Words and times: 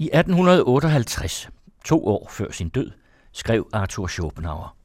I 0.00 0.10
1858, 0.12 1.48
to 1.84 2.06
år 2.06 2.28
før 2.30 2.50
sin 2.50 2.68
død, 2.68 2.90
skrev 3.32 3.68
Arthur 3.72 4.06
Schopenhauer, 4.06 4.76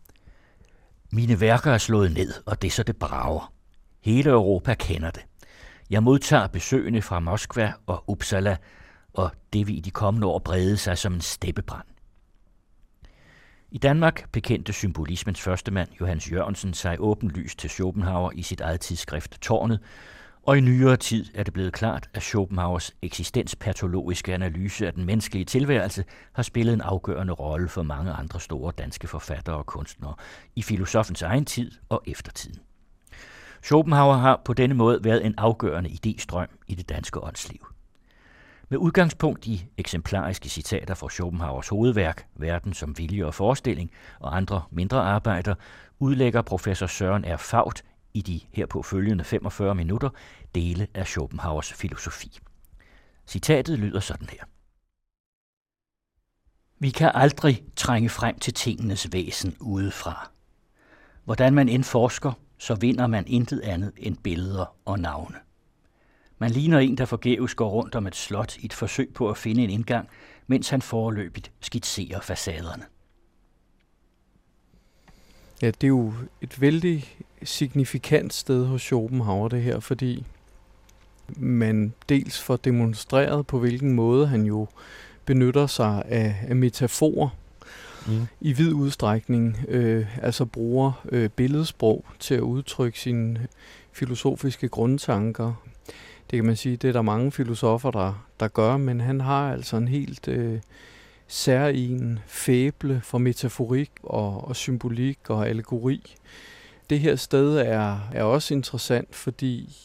Mine 1.11 1.41
værker 1.41 1.71
er 1.71 1.77
slået 1.77 2.13
ned, 2.13 2.33
og 2.45 2.61
det 2.61 2.71
så 2.71 2.83
det 2.83 2.97
brager. 2.97 3.53
Hele 4.01 4.29
Europa 4.29 4.73
kender 4.73 5.11
det. 5.11 5.25
Jeg 5.89 6.03
modtager 6.03 6.47
besøgende 6.47 7.01
fra 7.01 7.19
Moskva 7.19 7.73
og 7.87 8.03
Uppsala, 8.07 8.57
og 9.13 9.31
det 9.53 9.67
vil 9.67 9.77
i 9.77 9.79
de 9.79 9.91
kommende 9.91 10.27
år 10.27 10.39
brede 10.39 10.77
sig 10.77 10.97
som 10.97 11.13
en 11.13 11.21
steppebrand. 11.21 11.87
I 13.71 13.77
Danmark 13.77 14.31
bekendte 14.31 14.73
symbolismens 14.73 15.41
første 15.41 15.71
mand, 15.71 15.89
Johannes 15.99 16.31
Jørgensen, 16.31 16.73
sig 16.73 16.95
åbenlyst 16.99 17.59
til 17.59 17.69
Schopenhauer 17.69 18.31
i 18.31 18.41
sit 18.41 18.61
eget 18.61 18.81
tidsskrift 18.81 19.41
Tårnet, 19.41 19.79
og 20.45 20.57
i 20.57 20.61
nyere 20.61 20.97
tid 20.97 21.25
er 21.33 21.43
det 21.43 21.53
blevet 21.53 21.73
klart, 21.73 22.09
at 22.13 22.23
Schopenhauers 22.23 22.95
eksistenspatologiske 23.01 24.33
analyse 24.33 24.87
af 24.87 24.93
den 24.93 25.05
menneskelige 25.05 25.45
tilværelse 25.45 26.03
har 26.33 26.43
spillet 26.43 26.73
en 26.73 26.81
afgørende 26.81 27.33
rolle 27.33 27.69
for 27.69 27.83
mange 27.83 28.11
andre 28.11 28.39
store 28.39 28.73
danske 28.77 29.07
forfattere 29.07 29.55
og 29.55 29.65
kunstnere 29.65 30.15
i 30.55 30.61
filosofens 30.61 31.21
egen 31.21 31.45
tid 31.45 31.71
og 31.89 32.03
eftertiden. 32.07 32.59
Schopenhauer 33.63 34.17
har 34.17 34.41
på 34.45 34.53
denne 34.53 34.75
måde 34.75 35.03
været 35.03 35.25
en 35.25 35.35
afgørende 35.37 35.89
idéstrøm 35.89 36.65
i 36.67 36.75
det 36.75 36.89
danske 36.89 37.23
åndsliv. 37.23 37.67
Med 38.69 38.77
udgangspunkt 38.77 39.47
i 39.47 39.65
eksemplariske 39.77 40.49
citater 40.49 40.93
fra 40.93 41.09
Schopenhauers 41.09 41.67
hovedværk, 41.67 42.25
Verden 42.35 42.73
som 42.73 42.97
vilje 42.97 43.25
og 43.25 43.33
forestilling, 43.33 43.91
og 44.19 44.37
andre 44.37 44.61
mindre 44.71 45.01
arbejder, 45.01 45.55
udlægger 45.99 46.41
professor 46.41 46.87
Søren 46.87 47.25
R. 47.25 47.37
Faut 47.37 47.94
i 48.15 48.21
de 48.21 48.39
herpå 48.51 48.83
følgende 48.83 49.23
45 49.23 49.75
minutter 49.75 50.09
dele 50.55 50.87
af 50.93 51.07
Schopenhauers 51.07 51.73
filosofi. 51.73 52.39
Citatet 53.27 53.79
lyder 53.79 53.99
sådan 53.99 54.29
her. 54.29 54.43
Vi 56.79 56.89
kan 56.89 57.11
aldrig 57.13 57.63
trænge 57.75 58.09
frem 58.09 58.39
til 58.39 58.53
tingenes 58.53 59.13
væsen 59.13 59.55
udefra. 59.59 60.31
Hvordan 61.23 61.53
man 61.53 61.69
end 61.69 61.83
forsker, 61.83 62.31
så 62.57 62.75
vinder 62.75 63.07
man 63.07 63.27
intet 63.27 63.61
andet 63.61 63.91
end 63.97 64.17
billeder 64.17 64.75
og 64.85 64.99
navne. 64.99 65.37
Man 66.37 66.51
ligner 66.51 66.79
en, 66.79 66.97
der 66.97 67.05
forgæves 67.05 67.55
går 67.55 67.69
rundt 67.69 67.95
om 67.95 68.07
et 68.07 68.15
slot 68.15 68.57
i 68.57 68.65
et 68.65 68.73
forsøg 68.73 69.13
på 69.13 69.29
at 69.29 69.37
finde 69.37 69.63
en 69.63 69.69
indgang, 69.69 70.09
mens 70.47 70.69
han 70.69 70.81
foreløbigt 70.81 71.51
skitserer 71.59 72.19
facaderne. 72.19 72.85
Ja, 75.61 75.67
det 75.67 75.83
er 75.83 75.87
jo 75.87 76.13
et 76.41 76.61
vældig 76.61 77.17
signifikant 77.43 78.33
sted 78.33 78.65
hos 78.65 78.81
Schopenhauer, 78.81 79.47
det 79.47 79.61
her, 79.61 79.79
fordi 79.79 80.25
man 81.37 81.93
dels 82.09 82.41
får 82.41 82.55
demonstreret, 82.55 83.47
på 83.47 83.59
hvilken 83.59 83.93
måde 83.93 84.27
han 84.27 84.45
jo 84.45 84.67
benytter 85.25 85.67
sig 85.67 86.03
af, 86.05 86.35
af 86.47 86.55
metaforer 86.55 87.29
mm. 88.07 88.27
i 88.41 88.53
vid 88.53 88.73
udstrækning, 88.73 89.57
øh, 89.67 90.17
altså 90.21 90.45
bruger 90.45 91.05
øh, 91.09 91.29
billedsprog 91.29 92.05
til 92.19 92.35
at 92.35 92.41
udtrykke 92.41 92.99
sine 92.99 93.47
filosofiske 93.91 94.67
grundtanker. 94.67 95.53
Det 96.31 96.37
kan 96.37 96.45
man 96.45 96.55
sige, 96.55 96.75
det 96.75 96.87
er 96.87 96.93
der 96.93 97.01
mange 97.01 97.31
filosofer, 97.31 97.91
der, 97.91 98.25
der 98.39 98.47
gør, 98.47 98.77
men 98.77 99.01
han 99.01 99.21
har 99.21 99.53
altså 99.53 99.77
en 99.77 99.87
helt 99.87 100.27
øh, 100.27 100.59
særlig 101.27 102.17
fæble 102.27 103.01
for 103.03 103.17
metaforik 103.17 103.91
og, 104.03 104.47
og 104.47 104.55
symbolik 104.55 105.19
og 105.29 105.49
allegori. 105.49 106.15
Det 106.89 106.99
her 106.99 107.15
sted 107.15 107.57
er, 107.57 107.99
er 108.13 108.23
også 108.23 108.53
interessant, 108.53 109.15
fordi 109.15 109.77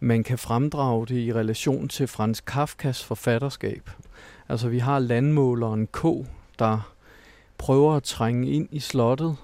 man 0.00 0.22
kan 0.22 0.38
fremdrage 0.38 1.06
det 1.06 1.18
i 1.20 1.32
relation 1.32 1.88
til 1.88 2.06
Frans 2.06 2.40
Kafkas 2.40 3.04
forfatterskab. 3.04 3.90
Altså 4.48 4.68
vi 4.68 4.78
har 4.78 4.98
landmåleren 4.98 5.86
K, 5.86 6.06
der 6.58 6.94
prøver 7.58 7.94
at 7.94 8.02
trænge 8.02 8.50
ind 8.50 8.68
i 8.72 8.80
slottet. 8.80 9.36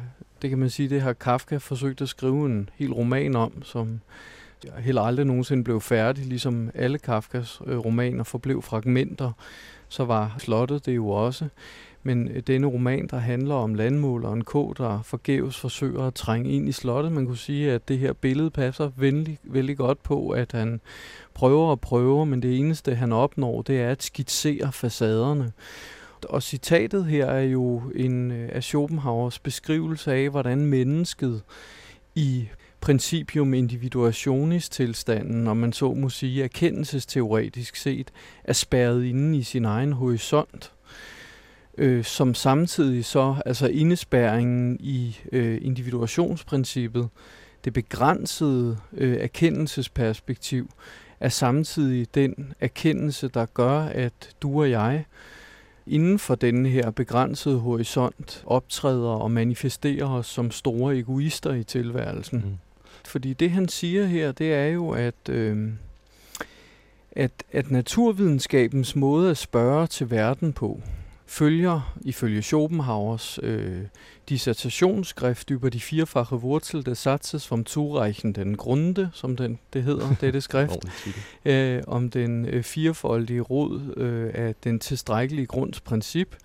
Det 0.42 0.50
kan 0.50 0.58
man 0.58 0.70
sige, 0.70 0.88
det 0.88 1.02
har 1.02 1.12
Kafka 1.12 1.56
forsøgt 1.56 2.00
at 2.00 2.08
skrive 2.08 2.46
en 2.46 2.68
hel 2.74 2.92
roman 2.92 3.36
om, 3.36 3.62
som 3.62 4.00
heller 4.78 5.02
aldrig 5.02 5.26
nogensinde 5.26 5.64
blev 5.64 5.80
færdig, 5.80 6.26
ligesom 6.26 6.70
alle 6.74 6.98
Kafkas 6.98 7.60
øh, 7.66 7.78
romaner 7.78 8.24
forblev 8.24 8.62
fragmenter, 8.62 9.32
så 9.88 10.04
var 10.04 10.34
slottet 10.38 10.86
det 10.86 10.96
jo 10.96 11.08
også. 11.08 11.48
Men 12.06 12.28
øh, 12.28 12.42
denne 12.46 12.66
roman, 12.66 13.06
der 13.06 13.18
handler 13.18 13.54
om 13.54 13.74
landmåleren 13.74 14.44
K, 14.44 14.52
der 14.52 15.02
forgæves 15.02 15.58
forsøger 15.58 16.02
at 16.02 16.14
trænge 16.14 16.50
ind 16.50 16.68
i 16.68 16.72
slottet, 16.72 17.12
man 17.12 17.26
kunne 17.26 17.36
sige, 17.36 17.72
at 17.72 17.88
det 17.88 17.98
her 17.98 18.12
billede 18.12 18.50
passer 18.50 18.90
vældig, 18.96 19.38
vældig 19.44 19.76
godt 19.76 20.02
på, 20.02 20.30
at 20.30 20.52
han 20.52 20.80
prøver 21.34 21.66
og 21.66 21.80
prøver, 21.80 22.24
men 22.24 22.42
det 22.42 22.58
eneste, 22.58 22.94
han 22.94 23.12
opnår, 23.12 23.62
det 23.62 23.80
er 23.80 23.90
at 23.90 24.02
skitsere 24.02 24.72
facaderne. 24.72 25.52
Og 26.28 26.42
citatet 26.42 27.04
her 27.04 27.26
er 27.26 27.42
jo 27.42 27.82
en 27.94 28.30
øh, 28.30 28.48
af 28.52 28.64
Schopenhauers 28.64 29.38
beskrivelse 29.38 30.12
af, 30.12 30.30
hvordan 30.30 30.66
mennesket 30.66 31.42
i 32.14 32.48
principium 32.80 33.54
individuationis 33.54 34.68
tilstanden, 34.68 35.44
når 35.44 35.54
man 35.54 35.72
så 35.72 35.94
må 35.94 36.08
sige 36.08 36.44
erkendelsesteoretisk 36.44 37.76
set, 37.76 38.10
er 38.44 38.52
spærret 38.52 39.04
inde 39.04 39.38
i 39.38 39.42
sin 39.42 39.64
egen 39.64 39.92
horisont, 39.92 40.72
øh, 41.78 42.04
som 42.04 42.34
samtidig 42.34 43.04
så, 43.04 43.34
altså 43.46 43.66
indespærringen 43.66 44.76
i 44.80 45.18
øh, 45.32 45.58
individuationsprincippet, 45.62 47.08
det 47.64 47.72
begrænsede 47.72 48.78
øh, 48.92 49.16
erkendelsesperspektiv, 49.16 50.70
er 51.20 51.28
samtidig 51.28 52.14
den 52.14 52.52
erkendelse, 52.60 53.28
der 53.28 53.46
gør, 53.46 53.80
at 53.80 54.30
du 54.42 54.60
og 54.60 54.70
jeg 54.70 55.04
inden 55.86 56.18
for 56.18 56.34
denne 56.34 56.68
her 56.68 56.90
begrænsede 56.90 57.58
horisont 57.58 58.42
optræder 58.46 59.08
og 59.08 59.30
manifesterer 59.30 60.08
os 60.08 60.26
som 60.26 60.50
store 60.50 60.98
egoister 60.98 61.52
i 61.52 61.64
tilværelsen. 61.64 62.38
Mm. 62.38 62.58
Fordi 63.04 63.32
det 63.32 63.50
han 63.50 63.68
siger 63.68 64.06
her, 64.06 64.32
det 64.32 64.54
er 64.54 64.66
jo, 64.66 64.90
at, 64.90 65.28
øh, 65.28 65.68
at, 67.12 67.30
at 67.52 67.70
naturvidenskabens 67.70 68.96
måde 68.96 69.30
at 69.30 69.36
spørge 69.36 69.86
til 69.86 70.10
verden 70.10 70.52
på, 70.52 70.80
følger 71.26 71.96
ifølge 72.00 72.42
Schopenhauers 72.42 73.38
øh, 73.42 73.82
dissertationsskrift 74.28 75.50
über 75.50 75.68
die 75.68 75.82
vierfache 75.90 76.36
Wurzel 76.36 76.82
des 76.82 76.98
Satzes 76.98 77.46
vom 77.46 77.66
zureichenden 77.66 78.56
Grunde, 78.56 79.10
som 79.12 79.36
den, 79.36 79.58
det 79.72 79.82
hedder, 79.82 80.14
dette 80.20 80.40
skrift, 80.40 80.78
øh, 81.44 81.82
om 81.86 82.10
den 82.10 82.46
øh, 82.46 82.62
firefoldige 82.62 83.40
rod 83.40 83.94
øh, 83.96 84.30
af 84.34 84.54
den 84.64 84.78
tilstrækkelige 84.78 85.46
grunds 85.46 85.80
princip, 85.80 86.36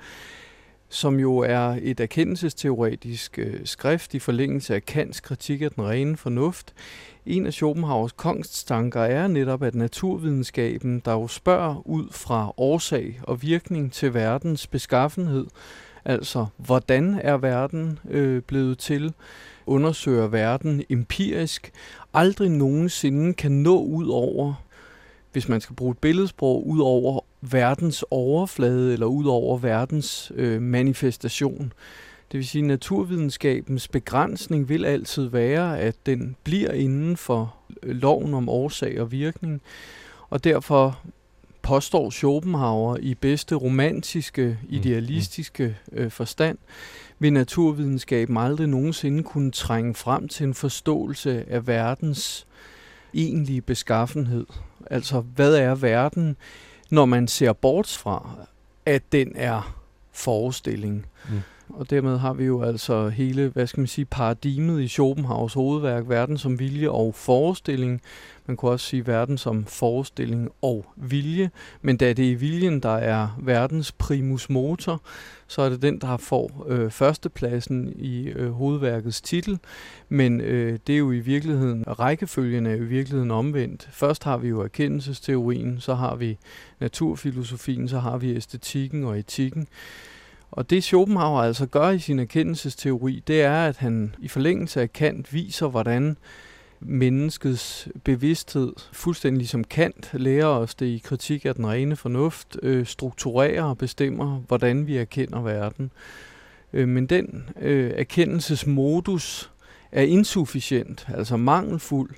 som 0.91 1.19
jo 1.19 1.37
er 1.37 1.77
et 1.81 1.99
erkendelsesteoretisk 1.99 3.39
øh, 3.39 3.59
skrift 3.63 4.13
i 4.13 4.19
forlængelse 4.19 4.75
af 4.75 4.85
Kants 4.85 5.19
kritik 5.19 5.61
af 5.61 5.71
den 5.71 5.83
rene 5.87 6.17
fornuft. 6.17 6.73
En 7.25 7.45
af 7.45 7.53
Schopenhauers 7.53 8.11
kongstanker 8.11 9.01
er 9.01 9.27
netop, 9.27 9.63
at 9.63 9.75
naturvidenskaben, 9.75 11.01
der 11.05 11.11
jo 11.11 11.27
spørger 11.27 11.87
ud 11.87 12.07
fra 12.11 12.53
årsag 12.57 13.19
og 13.23 13.41
virkning 13.41 13.93
til 13.93 14.13
verdens 14.13 14.67
beskaffenhed, 14.67 15.47
altså 16.05 16.45
hvordan 16.57 17.19
er 17.23 17.37
verden 17.37 17.99
øh, 18.09 18.41
blevet 18.41 18.77
til, 18.77 19.13
undersøger 19.65 20.27
verden 20.27 20.83
empirisk, 20.89 21.71
aldrig 22.13 22.49
nogensinde 22.49 23.33
kan 23.33 23.51
nå 23.51 23.83
ud 23.83 24.07
over 24.07 24.53
hvis 25.31 25.49
man 25.49 25.61
skal 25.61 25.75
bruge 25.75 25.91
et 25.91 25.97
billedsprog, 25.97 26.67
ud 26.67 26.79
over 26.79 27.19
verdens 27.41 28.05
overflade 28.11 28.93
eller 28.93 29.05
ud 29.05 29.25
over 29.25 29.57
verdens 29.57 30.31
øh, 30.35 30.61
manifestation. 30.61 31.73
Det 32.31 32.37
vil 32.37 32.47
sige, 32.47 32.61
at 32.61 32.67
naturvidenskabens 32.67 33.87
begrænsning 33.87 34.69
vil 34.69 34.85
altid 34.85 35.27
være, 35.27 35.79
at 35.79 35.95
den 36.05 36.35
bliver 36.43 36.71
inden 36.71 37.17
for 37.17 37.55
øh, 37.83 37.95
loven 37.95 38.33
om 38.33 38.49
årsag 38.49 39.01
og 39.01 39.11
virkning, 39.11 39.61
og 40.29 40.43
derfor 40.43 40.99
påstår 41.61 42.09
Schopenhauer 42.09 42.97
i 42.97 43.15
bedste 43.15 43.55
romantiske, 43.55 44.57
mm, 44.61 44.67
mm. 44.69 44.75
idealistiske 44.75 45.77
øh, 45.91 46.11
forstand, 46.11 46.57
vil 47.19 47.33
naturvidenskaben 47.33 48.37
aldrig 48.37 48.67
nogensinde 48.67 49.23
kunne 49.23 49.51
trænge 49.51 49.95
frem 49.95 50.27
til 50.27 50.43
en 50.43 50.53
forståelse 50.53 51.45
af 51.49 51.67
verdens 51.67 52.47
egentlige 53.13 53.61
beskaffenhed. 53.61 54.45
Altså, 54.89 55.19
hvad 55.19 55.55
er 55.55 55.75
verden, 55.75 56.35
når 56.91 57.05
man 57.05 57.27
ser 57.27 57.53
bort 57.53 57.87
fra, 57.87 58.35
at 58.85 59.11
den 59.11 59.31
er 59.35 59.77
forestilling? 60.11 61.05
Mm 61.29 61.41
og 61.73 61.89
dermed 61.89 62.17
har 62.17 62.33
vi 62.33 62.45
jo 62.45 62.63
altså 62.63 63.09
hele, 63.09 63.47
hvad 63.47 63.67
skal 63.67 63.81
man 63.81 63.87
sige, 63.87 64.05
paradigmet 64.05 64.81
i 64.81 64.87
Schopenhauers 64.87 65.53
hovedværk, 65.53 66.09
verden 66.09 66.37
som 66.37 66.59
vilje 66.59 66.89
og 66.89 67.15
forestilling. 67.15 68.01
Man 68.45 68.57
kunne 68.57 68.71
også 68.71 68.85
sige 68.85 69.07
verden 69.07 69.37
som 69.37 69.65
forestilling 69.65 70.49
og 70.61 70.85
vilje, 70.95 71.51
men 71.81 71.97
da 71.97 72.13
det 72.13 72.31
er 72.31 72.35
viljen, 72.35 72.79
der 72.79 72.95
er 72.95 73.27
verdens 73.39 73.91
primus 73.91 74.49
motor, 74.49 75.01
så 75.47 75.61
er 75.61 75.69
det 75.69 75.81
den, 75.81 76.01
der 76.01 76.17
får 76.17 76.65
øh, 76.67 76.91
førstepladsen 76.91 77.93
i 77.95 78.27
øh, 78.27 78.51
hovedværkets 78.51 79.21
titel. 79.21 79.59
Men 80.09 80.41
øh, 80.41 80.79
det 80.87 80.93
er 80.93 80.99
jo 80.99 81.11
i 81.11 81.19
virkeligheden, 81.19 81.83
rækkefølgen 81.87 82.65
er 82.65 82.71
jo 82.71 82.83
i 82.83 82.87
virkeligheden 82.87 83.31
omvendt. 83.31 83.89
Først 83.91 84.23
har 84.23 84.37
vi 84.37 84.47
jo 84.47 84.61
erkendelsesteorien, 84.61 85.79
så 85.79 85.93
har 85.93 86.15
vi 86.15 86.37
naturfilosofien, 86.79 87.87
så 87.87 87.99
har 87.99 88.17
vi 88.17 88.35
æstetikken 88.35 89.03
og 89.03 89.19
etikken. 89.19 89.67
Og 90.51 90.69
det 90.69 90.83
Schopenhauer 90.83 91.41
altså 91.41 91.65
gør 91.65 91.89
i 91.89 91.99
sin 91.99 92.19
erkendelsesteori, 92.19 93.23
det 93.27 93.41
er, 93.41 93.65
at 93.65 93.77
han 93.77 94.15
i 94.19 94.27
forlængelse 94.27 94.81
af 94.81 94.93
Kant 94.93 95.33
viser, 95.33 95.67
hvordan 95.67 96.17
menneskets 96.79 97.87
bevidsthed, 98.03 98.73
fuldstændig 98.91 99.37
ligesom 99.37 99.63
Kant 99.63 100.09
lærer 100.13 100.45
os 100.45 100.75
det 100.75 100.85
i 100.85 101.01
kritik 101.03 101.45
af 101.45 101.55
den 101.55 101.67
rene 101.67 101.95
fornuft, 101.95 102.57
øh, 102.63 102.85
strukturerer 102.85 103.63
og 103.63 103.77
bestemmer, 103.77 104.39
hvordan 104.47 104.87
vi 104.87 104.97
erkender 104.97 105.41
verden. 105.41 105.91
Øh, 106.73 106.87
men 106.87 107.05
den 107.05 107.49
øh, 107.61 107.91
erkendelsesmodus 107.95 109.51
er 109.91 110.01
insufficient, 110.01 111.07
altså 111.13 111.37
mangelfuld, 111.37 112.09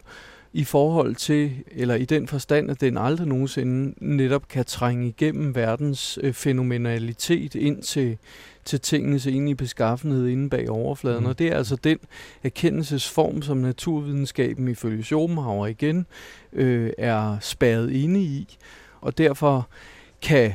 i 0.53 0.63
forhold 0.63 1.15
til, 1.15 1.51
eller 1.71 1.95
i 1.95 2.05
den 2.05 2.27
forstand, 2.27 2.71
at 2.71 2.81
den 2.81 2.97
aldrig 2.97 3.27
nogensinde 3.27 3.93
netop 3.97 4.47
kan 4.47 4.65
trænge 4.65 5.07
igennem 5.07 5.55
verdens 5.55 6.19
øh, 6.21 6.33
fænomenalitet 6.33 7.55
ind 7.55 7.83
til, 7.83 8.17
til 8.65 8.79
tingenes 8.79 9.27
egentlige 9.27 9.55
beskaffenhed 9.55 10.27
inde 10.27 10.49
bag 10.49 10.69
overfladen. 10.69 11.19
Mm. 11.23 11.25
Og 11.25 11.39
det 11.39 11.47
er 11.47 11.57
altså 11.57 11.75
den 11.75 11.97
erkendelsesform, 12.43 13.41
som 13.41 13.57
naturvidenskaben 13.57 14.67
ifølge 14.67 15.03
Schopenhauer 15.03 15.67
igen 15.67 16.05
øh, 16.53 16.91
er 16.97 17.37
spærret 17.41 17.91
inde 17.91 18.19
i. 18.21 18.57
Og 19.01 19.17
derfor 19.17 19.67
kan 20.21 20.53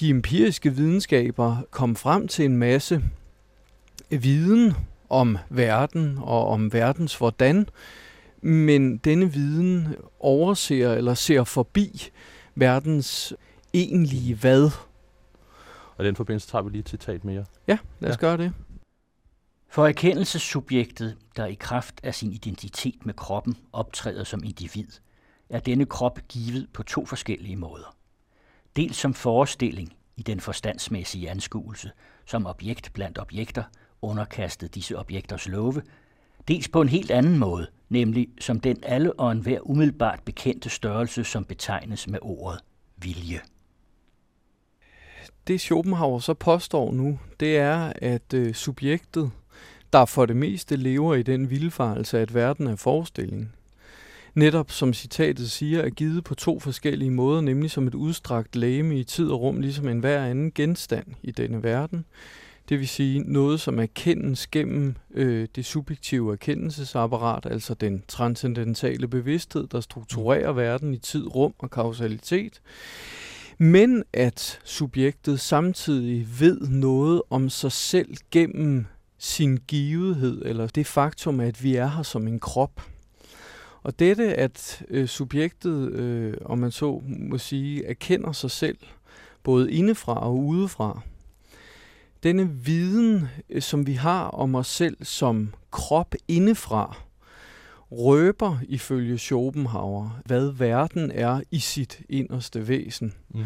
de 0.00 0.10
empiriske 0.10 0.74
videnskaber 0.74 1.56
komme 1.70 1.96
frem 1.96 2.28
til 2.28 2.44
en 2.44 2.56
masse 2.56 3.02
viden 4.10 4.72
om 5.08 5.38
verden 5.48 6.18
og 6.22 6.46
om 6.48 6.72
verdens 6.72 7.16
hvordan, 7.16 7.66
men 8.40 8.96
denne 8.96 9.32
viden 9.32 9.96
overser 10.20 10.92
eller 10.92 11.14
ser 11.14 11.44
forbi 11.44 12.10
verdens 12.54 13.34
egentlige 13.72 14.34
hvad. 14.34 14.70
Og 15.96 16.04
i 16.04 16.06
den 16.06 16.16
forbindelse 16.16 16.48
tager 16.48 16.62
vi 16.62 16.70
lige 16.70 16.80
et 16.80 16.88
citat 16.88 17.24
mere. 17.24 17.44
Ja, 17.68 17.78
lad 18.00 18.10
os 18.10 18.16
ja. 18.16 18.20
gøre 18.20 18.36
det. 18.36 18.52
For 19.68 19.86
erkendelsessubjektet, 19.86 21.16
der 21.36 21.46
i 21.46 21.54
kraft 21.54 22.00
af 22.02 22.14
sin 22.14 22.32
identitet 22.32 23.06
med 23.06 23.14
kroppen 23.14 23.56
optræder 23.72 24.24
som 24.24 24.44
individ, 24.44 24.88
er 25.48 25.60
denne 25.60 25.86
krop 25.86 26.18
givet 26.28 26.68
på 26.72 26.82
to 26.82 27.06
forskellige 27.06 27.56
måder. 27.56 27.96
Dels 28.76 28.96
som 28.96 29.14
forestilling 29.14 29.96
i 30.16 30.22
den 30.22 30.40
forstandsmæssige 30.40 31.30
anskuelse, 31.30 31.90
som 32.26 32.46
objekt 32.46 32.92
blandt 32.92 33.18
objekter, 33.18 33.62
underkastet 34.02 34.74
disse 34.74 34.98
objekters 34.98 35.48
love, 35.48 35.82
dels 36.48 36.68
på 36.68 36.80
en 36.80 36.88
helt 36.88 37.10
anden 37.10 37.38
måde, 37.38 37.66
nemlig 37.90 38.28
som 38.40 38.60
den 38.60 38.76
alle 38.82 39.12
og 39.12 39.32
enhver 39.32 39.70
umiddelbart 39.70 40.20
bekendte 40.24 40.70
størrelse, 40.70 41.24
som 41.24 41.44
betegnes 41.44 42.08
med 42.08 42.18
ordet 42.22 42.60
vilje. 42.96 43.40
Det 45.46 45.60
Schopenhauer 45.60 46.18
så 46.18 46.34
påstår 46.34 46.92
nu, 46.92 47.18
det 47.40 47.56
er, 47.56 47.92
at 47.96 48.34
øh, 48.34 48.54
subjektet, 48.54 49.30
der 49.92 50.04
for 50.04 50.26
det 50.26 50.36
meste 50.36 50.76
lever 50.76 51.14
i 51.14 51.22
den 51.22 51.50
vildfarelse, 51.50 52.18
at 52.18 52.34
verden 52.34 52.66
er 52.66 52.76
forestilling, 52.76 53.52
netop 54.34 54.70
som 54.70 54.94
citatet 54.94 55.50
siger, 55.50 55.82
er 55.82 55.90
givet 55.90 56.24
på 56.24 56.34
to 56.34 56.60
forskellige 56.60 57.10
måder, 57.10 57.40
nemlig 57.40 57.70
som 57.70 57.86
et 57.86 57.94
udstrakt 57.94 58.56
læme 58.56 58.98
i 58.98 59.04
tid 59.04 59.30
og 59.30 59.40
rum, 59.40 59.60
ligesom 59.60 59.88
enhver 59.88 60.24
anden 60.24 60.52
genstand 60.52 61.06
i 61.22 61.30
denne 61.30 61.62
verden, 61.62 62.04
det 62.70 62.78
vil 62.78 62.88
sige 62.88 63.18
noget, 63.18 63.60
som 63.60 63.78
erkendes 63.78 64.46
gennem 64.46 64.94
øh, 65.14 65.48
det 65.56 65.64
subjektive 65.64 66.32
erkendelsesapparat, 66.32 67.46
altså 67.46 67.74
den 67.74 68.02
transcendentale 68.08 69.08
bevidsthed, 69.08 69.66
der 69.66 69.80
strukturerer 69.80 70.52
verden 70.52 70.94
i 70.94 70.98
tid, 70.98 71.34
rum 71.34 71.54
og 71.58 71.70
kausalitet. 71.70 72.60
Men 73.58 74.04
at 74.12 74.60
subjektet 74.64 75.40
samtidig 75.40 76.26
ved 76.40 76.60
noget 76.60 77.22
om 77.30 77.48
sig 77.48 77.72
selv 77.72 78.16
gennem 78.30 78.86
sin 79.18 79.58
givethed, 79.68 80.42
eller 80.44 80.66
det 80.66 80.86
faktum, 80.86 81.40
at 81.40 81.64
vi 81.64 81.76
er 81.76 81.86
her 81.86 82.02
som 82.02 82.26
en 82.26 82.40
krop. 82.40 82.82
Og 83.82 83.98
dette, 83.98 84.34
at 84.34 84.82
øh, 84.88 85.08
subjektet, 85.08 85.92
øh, 85.92 86.34
om 86.44 86.58
man 86.58 86.70
så 86.70 87.02
må 87.06 87.38
sige, 87.38 87.86
erkender 87.86 88.32
sig 88.32 88.50
selv, 88.50 88.78
både 89.42 89.72
indefra 89.72 90.20
og 90.20 90.38
udefra, 90.38 91.00
denne 92.22 92.50
viden, 92.50 93.28
øh, 93.50 93.62
som 93.62 93.86
vi 93.86 93.92
har 93.92 94.28
om 94.28 94.54
os 94.54 94.66
selv 94.66 94.96
som 95.02 95.54
krop 95.70 96.14
indefra, 96.28 96.96
røber 97.90 98.58
ifølge 98.68 99.18
Schopenhauer, 99.18 100.20
hvad 100.24 100.52
verden 100.52 101.10
er 101.10 101.40
i 101.50 101.58
sit 101.58 102.00
inderste 102.08 102.68
væsen. 102.68 103.14
Mm. 103.28 103.44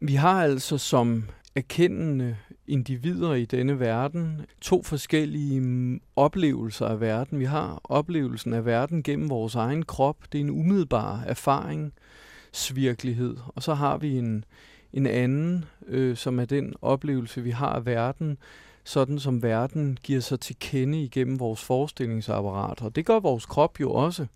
Vi 0.00 0.14
har 0.14 0.42
altså 0.42 0.78
som 0.78 1.24
erkendende 1.54 2.36
individer 2.66 3.34
i 3.34 3.44
denne 3.44 3.80
verden 3.80 4.46
to 4.60 4.82
forskellige 4.82 5.60
mm, 5.60 6.00
oplevelser 6.16 6.86
af 6.86 7.00
verden. 7.00 7.38
Vi 7.38 7.44
har 7.44 7.80
oplevelsen 7.84 8.52
af 8.52 8.64
verden 8.64 9.02
gennem 9.02 9.30
vores 9.30 9.54
egen 9.54 9.84
krop. 9.84 10.16
Det 10.32 10.38
er 10.38 10.44
en 10.44 10.50
umiddelbar 10.50 11.22
erfaring, 11.26 11.92
svirkelighed. 12.52 13.36
Og 13.46 13.62
så 13.62 13.74
har 13.74 13.96
vi 13.96 14.18
en, 14.18 14.44
en 14.94 15.06
anden, 15.06 15.64
øh, 15.86 16.16
som 16.16 16.38
er 16.40 16.44
den 16.44 16.74
oplevelse, 16.82 17.42
vi 17.42 17.50
har 17.50 17.68
af 17.68 17.86
verden, 17.86 18.38
sådan 18.84 19.18
som 19.18 19.42
verden 19.42 19.98
giver 20.02 20.20
sig 20.20 20.40
til 20.40 20.56
kende 20.60 21.02
igennem 21.02 21.40
vores 21.40 21.64
forestillingsapparat. 21.64 22.82
Og 22.82 22.96
det 22.96 23.06
gør 23.06 23.20
vores 23.20 23.46
krop 23.46 23.80
jo 23.80 23.92
også. 23.92 24.26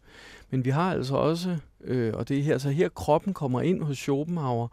Men 0.50 0.64
vi 0.64 0.70
har 0.70 0.92
altså 0.92 1.16
også, 1.16 1.56
øh, 1.84 2.14
og 2.14 2.28
det 2.28 2.38
er 2.38 2.42
her, 2.42 2.58
så 2.58 2.70
her 2.70 2.88
kroppen 2.88 3.34
kommer 3.34 3.60
ind 3.60 3.82
hos 3.82 3.98
Schopenhauer 3.98 4.68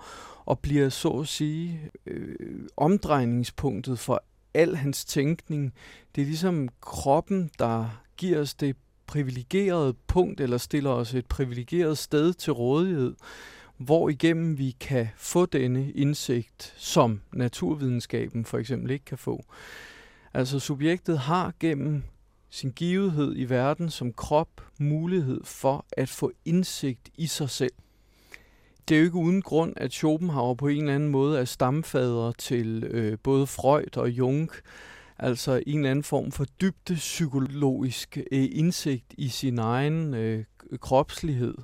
og 0.46 0.60
bliver 0.60 0.90
så 0.90 1.10
at 1.10 1.28
sige 1.28 1.92
øh, 2.06 2.36
omdrejningspunktet 2.78 4.00
for 4.00 4.24
al 4.54 4.76
hans 4.76 5.06
tænkning. 5.06 5.74
Det 6.16 6.22
er 6.22 6.26
ligesom 6.26 6.70
kroppen, 6.82 7.50
der 7.60 8.02
giver 8.18 8.42
os 8.42 8.54
det 8.54 8.76
privilegerede 9.08 9.94
punkt, 10.08 10.42
eller 10.42 10.58
stiller 10.58 10.90
os 10.90 11.14
et 11.14 11.26
privilegeret 11.26 11.98
sted 11.98 12.34
til 12.34 12.54
rådighed, 12.54 13.16
hvor 13.78 14.10
igennem 14.10 14.58
vi 14.58 14.76
kan 14.80 15.08
få 15.18 15.46
denne 15.46 15.92
indsigt, 15.92 16.74
som 16.78 17.22
naturvidenskaben 17.34 18.46
for 18.46 18.58
eksempel 18.58 18.92
ikke 18.92 19.06
kan 19.06 19.18
få. 19.18 19.46
Altså 20.34 20.60
subjektet 20.60 21.20
har 21.20 21.54
gennem 21.60 22.04
sin 22.50 22.72
givethed 22.72 23.34
i 23.38 23.50
verden 23.50 23.90
som 23.90 24.14
krop 24.14 24.62
mulighed 24.80 25.42
for 25.44 25.86
at 25.92 26.10
få 26.10 26.32
indsigt 26.46 27.10
i 27.18 27.28
sig 27.28 27.50
selv. 27.50 27.74
Det 28.88 28.96
er 28.96 29.00
jo 29.00 29.06
ikke 29.06 29.18
uden 29.18 29.42
grund, 29.42 29.74
at 29.78 29.92
Schopenhauer 29.92 30.54
på 30.54 30.68
en 30.68 30.78
eller 30.78 30.96
anden 30.96 31.10
måde 31.10 31.40
er 31.40 31.46
stamfader 31.46 32.32
til 32.32 32.84
øh, 32.84 33.18
både 33.24 33.48
Freud 33.48 33.98
og 33.98 34.10
Jung, 34.10 34.50
altså 35.20 35.64
en 35.68 35.78
eller 35.78 35.92
anden 35.92 36.04
form 36.04 36.32
for 36.32 36.46
dybde 36.62 36.96
psykologisk 36.96 38.18
øh, 38.18 38.50
indsigt 38.52 39.14
i 39.18 39.28
sin 39.28 39.60
egen 39.60 40.14
øh, 40.14 40.44
kropslighed 40.80 41.56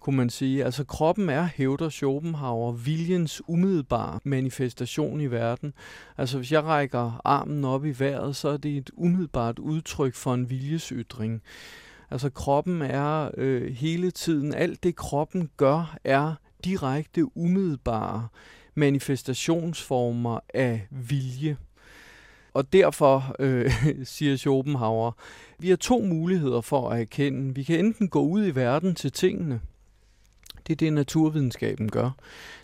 kunne 0.00 0.16
man 0.16 0.30
sige. 0.30 0.64
Altså 0.64 0.84
kroppen 0.84 1.28
er, 1.28 1.48
hævder 1.54 1.88
Schopenhauer, 1.88 2.72
viljens 2.72 3.42
umiddelbare 3.48 4.20
manifestation 4.24 5.20
i 5.20 5.26
verden. 5.26 5.74
Altså 6.18 6.36
hvis 6.36 6.52
jeg 6.52 6.64
rækker 6.64 7.20
armen 7.24 7.64
op 7.64 7.84
i 7.84 7.94
vejret, 7.98 8.36
så 8.36 8.48
er 8.48 8.56
det 8.56 8.76
et 8.76 8.90
umiddelbart 8.94 9.58
udtryk 9.58 10.14
for 10.14 10.34
en 10.34 10.50
viljesytring. 10.50 11.42
Altså 12.10 12.30
kroppen 12.30 12.82
er 12.82 13.30
øh, 13.36 13.74
hele 13.74 14.10
tiden, 14.10 14.54
alt 14.54 14.82
det 14.82 14.96
kroppen 14.96 15.50
gør, 15.56 15.96
er 16.04 16.34
direkte 16.64 17.36
umiddelbare 17.36 18.28
manifestationsformer 18.74 20.40
af 20.54 20.86
vilje. 20.90 21.56
Og 22.54 22.72
derfor, 22.72 23.36
øh, 23.38 23.72
siger 24.04 24.36
Schopenhauer, 24.36 25.12
vi 25.58 25.68
har 25.68 25.76
to 25.76 26.00
muligheder 26.00 26.60
for 26.60 26.90
at 26.90 27.00
erkende. 27.00 27.54
Vi 27.54 27.62
kan 27.62 27.78
enten 27.78 28.08
gå 28.08 28.20
ud 28.20 28.46
i 28.46 28.54
verden 28.54 28.94
til 28.94 29.12
tingene, 29.12 29.60
det 30.70 30.86
er 30.86 30.86
det, 30.86 30.92
naturvidenskaben 30.92 31.90
gør. 31.90 32.10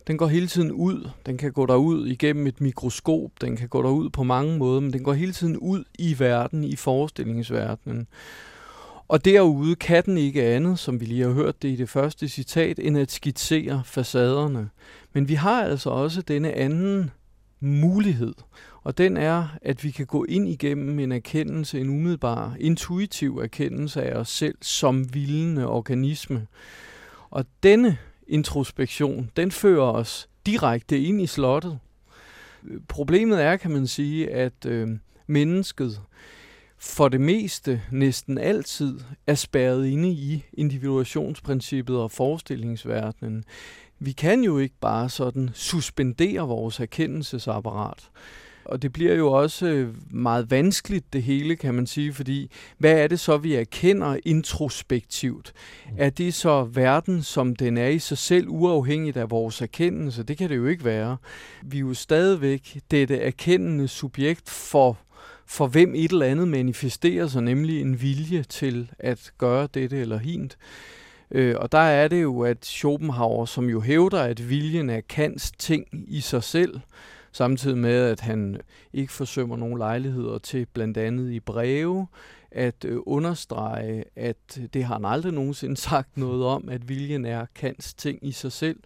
Den 0.07 0.19
går 0.19 0.27
hele 0.27 0.47
tiden 0.47 0.73
ud. 0.73 1.11
Den 1.27 1.39
kan 1.39 1.53
gå 1.53 1.67
derud 1.67 2.07
igennem 2.07 2.47
et 2.47 2.61
mikroskop. 2.61 3.31
Den 3.41 3.57
kan 3.57 3.69
gå 3.69 3.83
derud 3.83 4.11
på 4.11 4.23
mange 4.23 4.59
måder, 4.59 4.81
men 4.81 4.93
den 4.93 5.05
går 5.05 5.13
hele 5.13 5.33
tiden 5.33 5.57
ud 5.57 5.85
i 5.99 6.19
verden, 6.19 6.65
i 6.65 6.77
forestillingsverdenen. 6.77 8.07
Og 9.09 9.25
derude 9.25 9.75
kan 9.75 10.05
den 10.05 10.19
ikke 10.19 10.45
andet, 10.45 10.79
som 10.79 11.01
vi 11.01 11.05
lige 11.05 11.23
har 11.23 11.31
hørt 11.31 11.63
det 11.63 11.69
i 11.69 11.77
det 11.77 11.89
første 11.89 12.29
citat, 12.29 12.79
end 12.79 12.99
at 12.99 13.13
skitsere 13.13 13.83
facaderne. 13.85 14.69
Men 15.13 15.29
vi 15.29 15.35
har 15.35 15.65
altså 15.65 15.91
også 15.91 16.23
denne 16.23 16.53
anden 16.53 17.11
mulighed. 17.61 18.35
Og 18.83 18.99
den 18.99 19.17
er, 19.17 19.49
at 19.63 19.85
vi 19.85 19.91
kan 19.91 20.07
gå 20.07 20.25
ind 20.25 20.49
igennem 20.49 20.99
en 20.99 21.13
erkendelse, 21.13 21.81
en 21.81 21.89
umiddelbar, 21.89 22.57
intuitiv 22.61 23.39
erkendelse 23.39 24.03
af 24.03 24.19
os 24.19 24.29
selv 24.29 24.59
som 24.63 25.15
vildende 25.15 25.67
organisme. 25.67 26.47
Og 27.31 27.45
denne 27.63 27.99
introspektion, 28.29 29.31
den 29.37 29.51
fører 29.51 29.93
os 29.93 30.29
direkte 30.47 31.01
ind 31.01 31.21
i 31.21 31.27
slottet. 31.27 31.79
Problemet 32.89 33.43
er, 33.43 33.57
kan 33.57 33.71
man 33.71 33.87
sige, 33.87 34.31
at 34.31 34.67
øh, 34.67 34.89
mennesket 35.27 36.01
for 36.79 37.09
det 37.09 37.21
meste 37.21 37.83
næsten 37.91 38.39
altid 38.39 39.01
er 39.27 39.35
spærret 39.35 39.87
inde 39.87 40.09
i 40.09 40.45
individuationsprincippet 40.53 41.97
og 41.97 42.11
forestillingsverdenen. 42.11 43.45
Vi 43.99 44.13
kan 44.13 44.45
jo 44.45 44.59
ikke 44.59 44.75
bare 44.81 45.09
sådan 45.09 45.51
suspendere 45.55 46.49
vores 46.49 46.81
erkendelsesapparat. 46.81 48.11
Og 48.67 48.83
det 48.83 48.93
bliver 48.93 49.15
jo 49.15 49.33
også 49.33 49.67
øh, 49.67 49.95
meget 50.11 50.51
vanskeligt 50.51 51.13
det 51.13 51.23
hele, 51.23 51.57
kan 51.57 51.75
man 51.75 51.87
sige, 51.87 52.13
fordi 52.13 52.51
hvad 52.79 52.93
er 52.93 53.07
det 53.07 53.21
så, 53.21 53.37
vi 53.37 53.55
erkender 53.55 54.17
introspektivt? 54.25 55.53
Mm. 55.87 55.93
Er 55.99 56.11
det 56.11 56.35
så 56.35 56.65
verden, 56.65 57.23
som 57.23 57.57
den 57.57 57.79
er 57.79 57.89
i 57.89 57.99
sig 57.99 58.19
selv, 58.19 58.49
uafhængigt 58.49 59.17
af 59.17 59.31
vores 59.31 59.63
erkendelse? 59.63 60.23
Det 60.23 60.39
kan 60.39 60.51
det 60.51 60.57
jo 60.57 60.67
ikke 60.67 60.85
være. 60.85 61.17
Vi 61.63 61.77
er 61.77 61.81
jo 61.81 61.95
stadigvæk 61.95 62.81
dette 62.91 63.19
erkendende 63.19 63.89
subjekt 63.89 64.51
for 64.51 64.99
for 65.49 65.67
hvem 65.67 65.95
et 65.95 66.11
eller 66.11 66.27
andet 66.27 66.49
manifesterer 66.49 67.27
sig, 67.27 67.43
nemlig 67.43 67.81
en 67.81 68.03
vilje 68.03 68.43
til 68.43 68.91
at 68.99 69.33
gøre 69.39 69.69
dette 69.75 69.99
eller 69.99 70.19
hint. 70.19 70.59
Øh, 71.31 71.55
og 71.59 71.73
der 71.73 71.79
er 71.79 72.09
det 72.09 72.23
jo, 72.23 72.41
at 72.41 72.65
Schopenhauer, 72.65 73.45
som 73.45 73.71
jo 73.71 73.81
hævder, 73.81 74.23
at 74.23 74.49
viljen 74.49 74.91
er 74.91 75.01
Kants 75.01 75.53
ting 75.59 75.87
i 75.93 76.21
sig 76.21 76.43
selv, 76.43 76.81
samtidig 77.37 77.79
med, 77.79 78.11
at 78.11 78.21
han 78.21 78.61
ikke 78.93 79.13
forsømmer 79.13 79.57
nogen 79.57 79.79
lejligheder 79.79 80.39
til 80.39 80.67
blandt 80.67 80.97
andet 80.97 81.33
i 81.33 81.41
breve, 81.41 82.07
at 82.51 82.85
øh, 82.85 82.99
understrege, 83.07 84.05
at 84.17 84.61
det 84.75 84.85
har 84.85 84.95
han 84.95 85.05
aldrig 85.05 85.33
nogensinde 85.33 85.77
sagt 85.77 86.17
noget 86.17 86.45
om, 86.45 86.69
at 86.69 86.89
viljen 86.89 87.25
er 87.25 87.47
Kants 87.55 87.95
ting 87.95 88.19
i 88.23 88.33
sig 88.33 88.53
selv. 88.53 88.81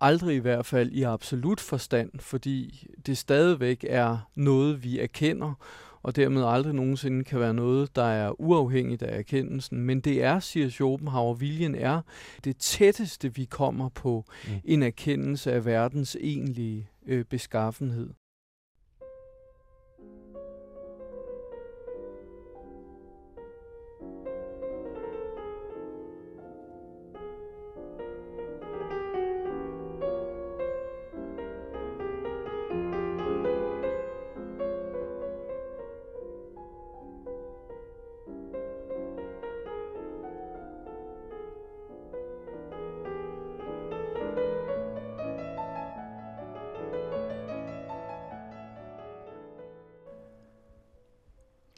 Aldrig 0.00 0.36
i 0.36 0.38
hvert 0.38 0.66
fald 0.66 0.92
i 0.92 1.02
absolut 1.02 1.60
forstand, 1.60 2.10
fordi 2.20 2.86
det 3.06 3.18
stadigvæk 3.18 3.84
er 3.88 4.28
noget, 4.34 4.84
vi 4.84 4.98
erkender, 4.98 5.54
og 6.02 6.16
dermed 6.16 6.44
aldrig 6.44 6.74
nogensinde 6.74 7.24
kan 7.24 7.40
være 7.40 7.54
noget, 7.54 7.96
der 7.96 8.04
er 8.04 8.40
uafhængigt 8.40 9.02
af 9.02 9.18
erkendelsen. 9.18 9.80
Men 9.80 10.00
det 10.00 10.22
er, 10.24 10.40
siger 10.40 10.68
Schopenhauer, 10.68 11.34
viljen 11.34 11.74
er 11.74 12.00
det 12.44 12.56
tætteste, 12.56 13.34
vi 13.34 13.44
kommer 13.44 13.88
på 13.88 14.24
mm. 14.46 14.52
en 14.64 14.82
erkendelse 14.82 15.52
af 15.52 15.64
verdens 15.64 16.16
egentlige 16.20 16.88
øh, 17.08 17.24
beskaffenhed. 17.24 18.14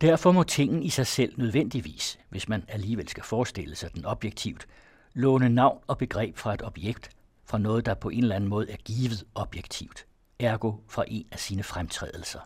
Derfor 0.00 0.32
må 0.32 0.42
tingen 0.42 0.82
i 0.82 0.88
sig 0.88 1.06
selv 1.06 1.38
nødvendigvis, 1.38 2.18
hvis 2.28 2.48
man 2.48 2.64
alligevel 2.68 3.08
skal 3.08 3.22
forestille 3.22 3.76
sig 3.76 3.94
den 3.94 4.04
objektivt, 4.04 4.66
låne 5.14 5.48
navn 5.48 5.78
og 5.86 5.98
begreb 5.98 6.36
fra 6.36 6.54
et 6.54 6.62
objekt, 6.62 7.10
fra 7.44 7.58
noget, 7.58 7.86
der 7.86 7.94
på 7.94 8.08
en 8.08 8.22
eller 8.22 8.36
anden 8.36 8.50
måde 8.50 8.70
er 8.70 8.76
givet 8.76 9.24
objektivt, 9.34 10.06
ergo 10.38 10.72
fra 10.88 11.04
en 11.08 11.26
af 11.32 11.38
sine 11.38 11.62
fremtrædelser. 11.62 12.40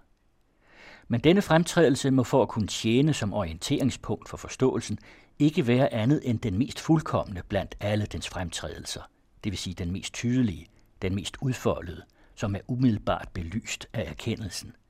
Men 1.08 1.20
denne 1.20 1.42
fremtrædelse 1.42 2.10
må 2.10 2.24
for 2.24 2.42
at 2.42 2.48
kunne 2.48 2.66
tjene 2.66 3.14
som 3.14 3.32
orienteringspunkt 3.32 4.28
for 4.28 4.36
forståelsen 4.36 4.98
ikke 5.38 5.66
være 5.66 5.94
andet 5.94 6.20
end 6.24 6.40
den 6.40 6.58
mest 6.58 6.80
fuldkommende 6.80 7.42
blandt 7.48 7.74
alle 7.80 8.06
dens 8.06 8.28
fremtrædelser, 8.28 9.02
det 9.44 9.52
vil 9.52 9.58
sige 9.58 9.74
den 9.74 9.90
mest 9.90 10.12
tydelige, 10.12 10.66
den 11.02 11.14
mest 11.14 11.36
udfoldede, 11.40 12.02
som 12.34 12.54
er 12.54 12.60
umiddelbart 12.68 13.28
belyst 13.34 13.86
af 13.92 14.04
erkendelsen– 14.10 14.72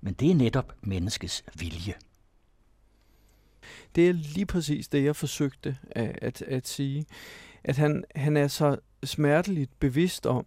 men 0.00 0.14
det 0.14 0.30
er 0.30 0.34
netop 0.34 0.72
menneskets 0.82 1.44
vilje. 1.58 1.94
Det 3.94 4.08
er 4.08 4.12
lige 4.12 4.46
præcis 4.46 4.88
det, 4.88 5.04
jeg 5.04 5.16
forsøgte 5.16 5.76
at, 5.90 6.18
at, 6.22 6.42
at 6.42 6.68
sige. 6.68 7.06
At 7.64 7.76
han, 7.76 8.04
han 8.16 8.36
er 8.36 8.48
så 8.48 8.76
smerteligt 9.04 9.80
bevidst 9.80 10.26
om, 10.26 10.46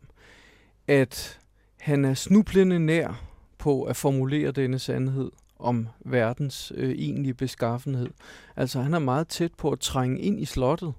at 0.88 1.40
han 1.80 2.06
er 2.06 2.14
snublende 2.14 2.80
nær 2.80 3.26
på 3.58 3.84
at 3.84 3.96
formulere 3.96 4.52
denne 4.52 4.80
sandhed 4.80 5.32
om 5.60 5.88
verdens 6.00 6.72
øh, 6.76 6.92
egentlige 6.92 7.34
beskaffenhed. 7.34 8.10
Altså 8.56 8.82
han 8.82 8.94
er 8.94 9.00
meget 9.00 9.28
tæt 9.28 9.54
på 9.54 9.72
at 9.72 9.80
trænge 9.80 10.20
ind 10.20 10.40
i 10.40 10.46
slottet. 10.46 10.94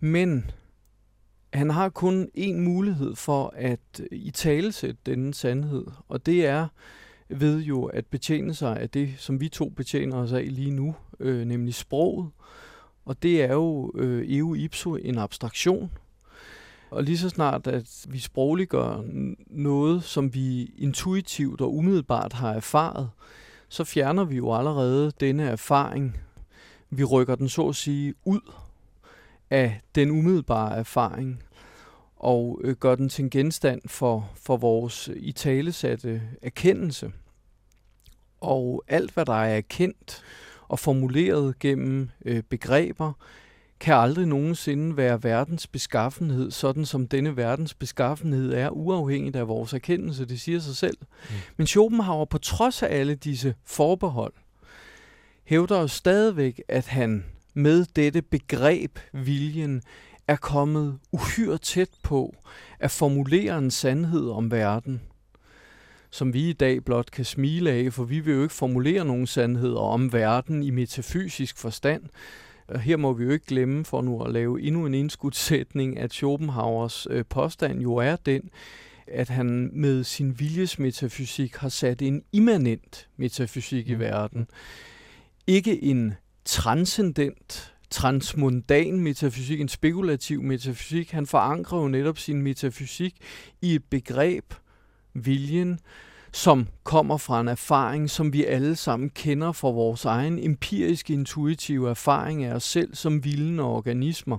Men 0.00 0.50
han 1.52 1.70
har 1.70 1.88
kun 1.88 2.30
én 2.38 2.52
mulighed 2.52 3.16
for 3.16 3.52
at 3.56 3.80
øh, 4.00 4.06
i 4.12 4.30
talesætte 4.30 5.00
denne 5.06 5.34
sandhed, 5.34 5.86
og 6.08 6.26
det 6.26 6.46
er 6.46 6.68
ved 7.30 7.60
jo 7.60 7.84
at 7.84 8.06
betjene 8.06 8.54
sig 8.54 8.76
af 8.76 8.90
det, 8.90 9.14
som 9.18 9.40
vi 9.40 9.48
to 9.48 9.68
betjener 9.68 10.16
os 10.16 10.32
af 10.32 10.54
lige 10.54 10.70
nu, 10.70 10.94
øh, 11.20 11.44
nemlig 11.44 11.74
sproget. 11.74 12.30
Og 13.04 13.22
det 13.22 13.42
er 13.42 13.52
jo 13.52 13.92
øh, 13.94 14.24
EU 14.28 14.54
ipso 14.54 14.96
en 14.96 15.18
abstraktion. 15.18 15.90
Og 16.90 17.04
lige 17.04 17.18
så 17.18 17.28
snart, 17.28 17.66
at 17.66 18.06
vi 18.08 18.18
sprogliggør 18.18 19.04
noget, 19.46 20.04
som 20.04 20.34
vi 20.34 20.74
intuitivt 20.78 21.60
og 21.60 21.74
umiddelbart 21.76 22.32
har 22.32 22.52
erfaret, 22.52 23.10
så 23.68 23.84
fjerner 23.84 24.24
vi 24.24 24.36
jo 24.36 24.54
allerede 24.54 25.12
denne 25.20 25.42
erfaring. 25.42 26.16
Vi 26.90 27.04
rykker 27.04 27.34
den 27.34 27.48
så 27.48 27.68
at 27.68 27.76
sige 27.76 28.14
ud 28.24 28.40
af 29.50 29.80
den 29.94 30.10
umiddelbare 30.10 30.76
erfaring 30.76 31.42
og 32.20 32.60
øh, 32.64 32.76
gør 32.76 32.94
den 32.94 33.08
til 33.08 33.22
en 33.22 33.30
genstand 33.30 33.80
for, 33.86 34.30
for 34.34 34.56
vores 34.56 35.10
italesatte 35.16 36.22
erkendelse. 36.42 37.12
Og 38.40 38.84
alt, 38.88 39.10
hvad 39.14 39.24
der 39.24 39.32
er 39.32 39.56
erkendt 39.56 40.22
og 40.68 40.78
formuleret 40.78 41.58
gennem 41.58 42.10
øh, 42.24 42.42
begreber, 42.42 43.12
kan 43.80 43.94
aldrig 43.94 44.26
nogensinde 44.26 44.96
være 44.96 45.22
verdens 45.22 45.66
beskaffenhed, 45.66 46.50
sådan 46.50 46.84
som 46.84 47.08
denne 47.08 47.36
verdens 47.36 47.74
beskaffenhed 47.74 48.52
er 48.52 48.70
uafhængigt 48.70 49.36
af 49.36 49.48
vores 49.48 49.72
erkendelse. 49.72 50.24
Det 50.24 50.40
siger 50.40 50.58
sig 50.58 50.76
selv. 50.76 50.96
Mm. 51.00 51.34
Men 51.56 51.66
Schopenhauer, 51.66 52.24
på 52.24 52.38
trods 52.38 52.82
af 52.82 52.98
alle 52.98 53.14
disse 53.14 53.54
forbehold, 53.64 54.32
hævder 55.44 55.80
jo 55.80 55.86
stadigvæk, 55.86 56.62
at 56.68 56.86
han 56.86 57.24
med 57.54 57.84
dette 57.96 58.22
begreb, 58.22 58.98
viljen, 59.12 59.82
er 60.28 60.36
kommet 60.36 60.98
uhyre 61.12 61.58
tæt 61.58 61.90
på 62.02 62.34
at 62.80 62.90
formulere 62.90 63.58
en 63.58 63.70
sandhed 63.70 64.30
om 64.30 64.50
verden, 64.50 65.00
som 66.10 66.34
vi 66.34 66.48
i 66.48 66.52
dag 66.52 66.84
blot 66.84 67.10
kan 67.10 67.24
smile 67.24 67.70
af, 67.70 67.92
for 67.92 68.04
vi 68.04 68.20
vil 68.20 68.34
jo 68.34 68.42
ikke 68.42 68.54
formulere 68.54 69.04
nogen 69.04 69.26
sandheder 69.26 69.80
om 69.80 70.12
verden 70.12 70.62
i 70.62 70.70
metafysisk 70.70 71.58
forstand. 71.58 72.02
Her 72.80 72.96
må 72.96 73.12
vi 73.12 73.24
jo 73.24 73.30
ikke 73.30 73.46
glemme, 73.46 73.84
for 73.84 74.02
nu 74.02 74.22
at 74.22 74.32
lave 74.32 74.62
endnu 74.62 74.86
en 74.86 74.94
indskudsætning, 74.94 75.98
at 75.98 76.12
Schopenhauers 76.12 77.06
øh, 77.10 77.24
påstand 77.28 77.80
jo 77.80 77.94
er 77.94 78.16
den, 78.16 78.50
at 79.06 79.28
han 79.28 79.70
med 79.72 80.04
sin 80.04 80.40
viljesmetafysik 80.40 81.56
har 81.56 81.68
sat 81.68 82.02
en 82.02 82.22
immanent 82.32 83.08
metafysik 83.16 83.88
i 83.88 83.94
mm. 83.94 84.00
verden. 84.00 84.46
Ikke 85.46 85.84
en 85.84 86.14
transcendent 86.44 87.72
transmundan 87.90 89.00
metafysik, 89.00 89.60
en 89.60 89.68
spekulativ 89.68 90.42
metafysik. 90.42 91.10
Han 91.10 91.26
forankrer 91.26 91.78
jo 91.78 91.88
netop 91.88 92.18
sin 92.18 92.42
metafysik 92.42 93.14
i 93.62 93.74
et 93.74 93.84
begreb, 93.84 94.44
viljen, 95.14 95.80
som 96.32 96.68
kommer 96.84 97.16
fra 97.16 97.40
en 97.40 97.48
erfaring, 97.48 98.10
som 98.10 98.32
vi 98.32 98.44
alle 98.44 98.76
sammen 98.76 99.10
kender 99.10 99.52
fra 99.52 99.70
vores 99.70 100.04
egen 100.04 100.38
empiriske, 100.44 101.12
intuitive 101.12 101.90
erfaring 101.90 102.44
af 102.44 102.54
os 102.54 102.62
selv 102.64 102.94
som 102.94 103.24
vildende 103.24 103.62
organismer. 103.62 104.38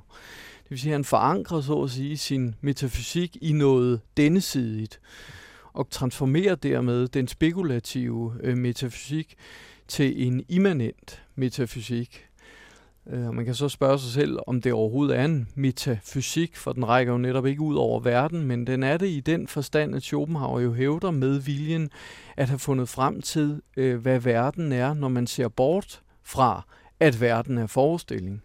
Det 0.63 0.69
vil 0.69 0.79
sige, 0.79 0.91
at 0.91 0.95
han 0.95 1.05
forankrer 1.05 1.61
så 1.61 1.81
at 1.81 1.91
sige 1.91 2.17
sin 2.17 2.55
metafysik 2.61 3.37
i 3.41 3.51
noget 3.51 4.01
dennesidigt, 4.17 4.99
og 5.73 5.89
transformerer 5.89 6.55
dermed 6.55 7.07
den 7.07 7.27
spekulative 7.27 8.33
øh, 8.43 8.57
metafysik 8.57 9.35
til 9.87 10.27
en 10.27 10.45
immanent 10.49 11.23
metafysik, 11.35 12.25
Øh, 13.07 13.33
man 13.33 13.45
kan 13.45 13.55
så 13.55 13.69
spørge 13.69 13.99
sig 13.99 14.11
selv, 14.11 14.39
om 14.47 14.61
det 14.61 14.73
overhovedet 14.73 15.17
er 15.17 15.25
en 15.25 15.47
metafysik, 15.55 16.55
for 16.55 16.73
den 16.73 16.87
rækker 16.87 17.13
jo 17.13 17.17
netop 17.17 17.45
ikke 17.45 17.61
ud 17.61 17.75
over 17.75 17.99
verden, 17.99 18.47
men 18.47 18.67
den 18.67 18.83
er 18.83 18.97
det 18.97 19.07
i 19.07 19.19
den 19.19 19.47
forstand, 19.47 19.95
at 19.95 20.03
Schopenhauer 20.03 20.59
jo 20.59 20.73
hævder 20.73 21.11
med 21.11 21.39
viljen 21.39 21.89
at 22.37 22.49
have 22.49 22.59
fundet 22.59 22.89
frem 22.89 23.21
til, 23.21 23.61
øh, 23.77 24.01
hvad 24.01 24.19
verden 24.19 24.71
er, 24.71 24.93
når 24.93 25.07
man 25.07 25.27
ser 25.27 25.47
bort 25.47 26.01
fra, 26.23 26.65
at 26.99 27.21
verden 27.21 27.57
er 27.57 27.67
forestilling. 27.67 28.41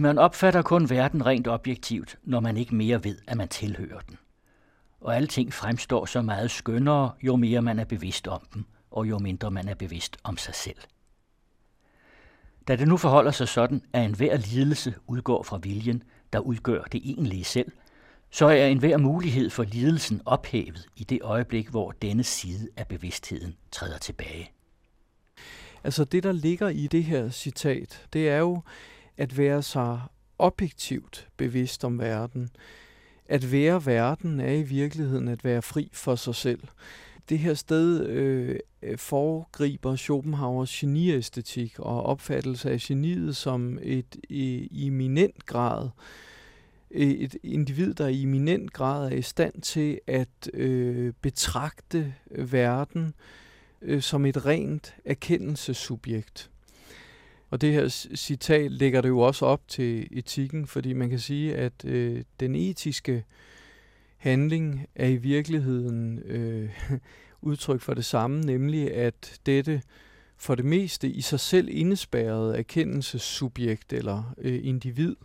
man 0.00 0.18
opfatter 0.18 0.62
kun 0.62 0.90
verden 0.90 1.26
rent 1.26 1.48
objektivt, 1.48 2.18
når 2.24 2.40
man 2.40 2.56
ikke 2.56 2.74
mere 2.74 3.04
ved, 3.04 3.18
at 3.26 3.36
man 3.36 3.48
tilhører 3.48 4.00
den. 4.00 4.18
Og 5.00 5.16
alting 5.16 5.52
fremstår 5.52 6.04
så 6.04 6.22
meget 6.22 6.50
skønnere, 6.50 7.10
jo 7.22 7.36
mere 7.36 7.62
man 7.62 7.78
er 7.78 7.84
bevidst 7.84 8.28
om 8.28 8.46
dem, 8.54 8.64
og 8.90 9.08
jo 9.08 9.18
mindre 9.18 9.50
man 9.50 9.68
er 9.68 9.74
bevidst 9.74 10.16
om 10.24 10.36
sig 10.36 10.54
selv. 10.54 10.78
Da 12.68 12.76
det 12.76 12.88
nu 12.88 12.96
forholder 12.96 13.30
sig 13.30 13.48
sådan, 13.48 13.82
at 13.92 14.04
enhver 14.04 14.36
lidelse 14.36 14.94
udgår 15.06 15.42
fra 15.42 15.58
viljen, 15.62 16.02
der 16.32 16.38
udgør 16.38 16.82
det 16.82 17.00
egentlige 17.04 17.44
selv, 17.44 17.72
så 18.30 18.46
er 18.46 18.66
enhver 18.66 18.96
mulighed 18.96 19.50
for 19.50 19.62
lidelsen 19.62 20.22
ophævet 20.24 20.86
i 20.96 21.04
det 21.04 21.22
øjeblik, 21.22 21.68
hvor 21.68 21.90
denne 22.02 22.24
side 22.24 22.68
af 22.76 22.86
bevidstheden 22.86 23.56
træder 23.72 23.98
tilbage. 23.98 24.50
Altså 25.84 26.04
det, 26.04 26.22
der 26.22 26.32
ligger 26.32 26.68
i 26.68 26.86
det 26.86 27.04
her 27.04 27.30
citat, 27.30 28.06
det 28.12 28.28
er 28.28 28.38
jo 28.38 28.62
at 29.16 29.38
være 29.38 29.62
sig 29.62 30.00
objektivt 30.38 31.28
bevidst 31.36 31.84
om 31.84 31.98
verden. 31.98 32.50
At 33.28 33.52
være 33.52 33.86
verden 33.86 34.40
er 34.40 34.52
i 34.52 34.62
virkeligheden 34.62 35.28
at 35.28 35.44
være 35.44 35.62
fri 35.62 35.90
for 35.92 36.14
sig 36.14 36.34
selv 36.34 36.60
det 37.28 37.38
her 37.38 37.54
sted 37.54 38.06
øh, 38.06 38.58
øh, 38.82 38.98
foregriber 38.98 39.96
Schopenhauers 39.96 40.76
geniæstetik 40.80 41.78
og 41.78 42.02
opfattelse 42.02 42.70
af 42.70 42.80
geniet 42.80 43.36
som 43.36 43.78
et 43.82 44.16
i 44.28 44.86
eminent 44.86 45.46
grad 45.46 45.88
øh, 46.90 47.10
et 47.10 47.36
individ, 47.42 47.94
der 47.94 48.06
i 48.06 48.22
eminent 48.22 48.72
grad 48.72 49.12
er 49.12 49.16
i 49.16 49.22
stand 49.22 49.62
til 49.62 50.00
at 50.06 50.50
øh, 50.54 51.12
betragte 51.20 52.14
verden 52.30 53.14
øh, 53.82 54.02
som 54.02 54.26
et 54.26 54.46
rent 54.46 54.94
erkendelsessubjekt. 55.04 56.50
Og 57.50 57.60
det 57.60 57.72
her 57.72 57.88
citat 58.14 58.72
lægger 58.72 59.00
det 59.00 59.08
jo 59.08 59.20
også 59.20 59.46
op 59.46 59.68
til 59.68 60.08
etikken, 60.10 60.66
fordi 60.66 60.92
man 60.92 61.10
kan 61.10 61.18
sige, 61.18 61.56
at 61.56 61.84
øh, 61.84 62.22
den 62.40 62.54
etiske 62.54 63.24
handling 64.26 64.86
er 64.94 65.06
i 65.06 65.16
virkeligheden 65.16 66.18
øh, 66.18 66.70
udtryk 67.42 67.80
for 67.80 67.94
det 67.94 68.04
samme, 68.04 68.40
nemlig 68.40 68.94
at 68.94 69.40
dette 69.46 69.82
for 70.36 70.54
det 70.54 70.64
meste 70.64 71.08
i 71.08 71.20
sig 71.20 71.40
selv 71.40 71.68
indespærrede 71.70 72.58
erkendelsessubjekt 72.58 73.92
eller 73.92 74.34
øh, 74.38 74.60
individ, 74.62 75.16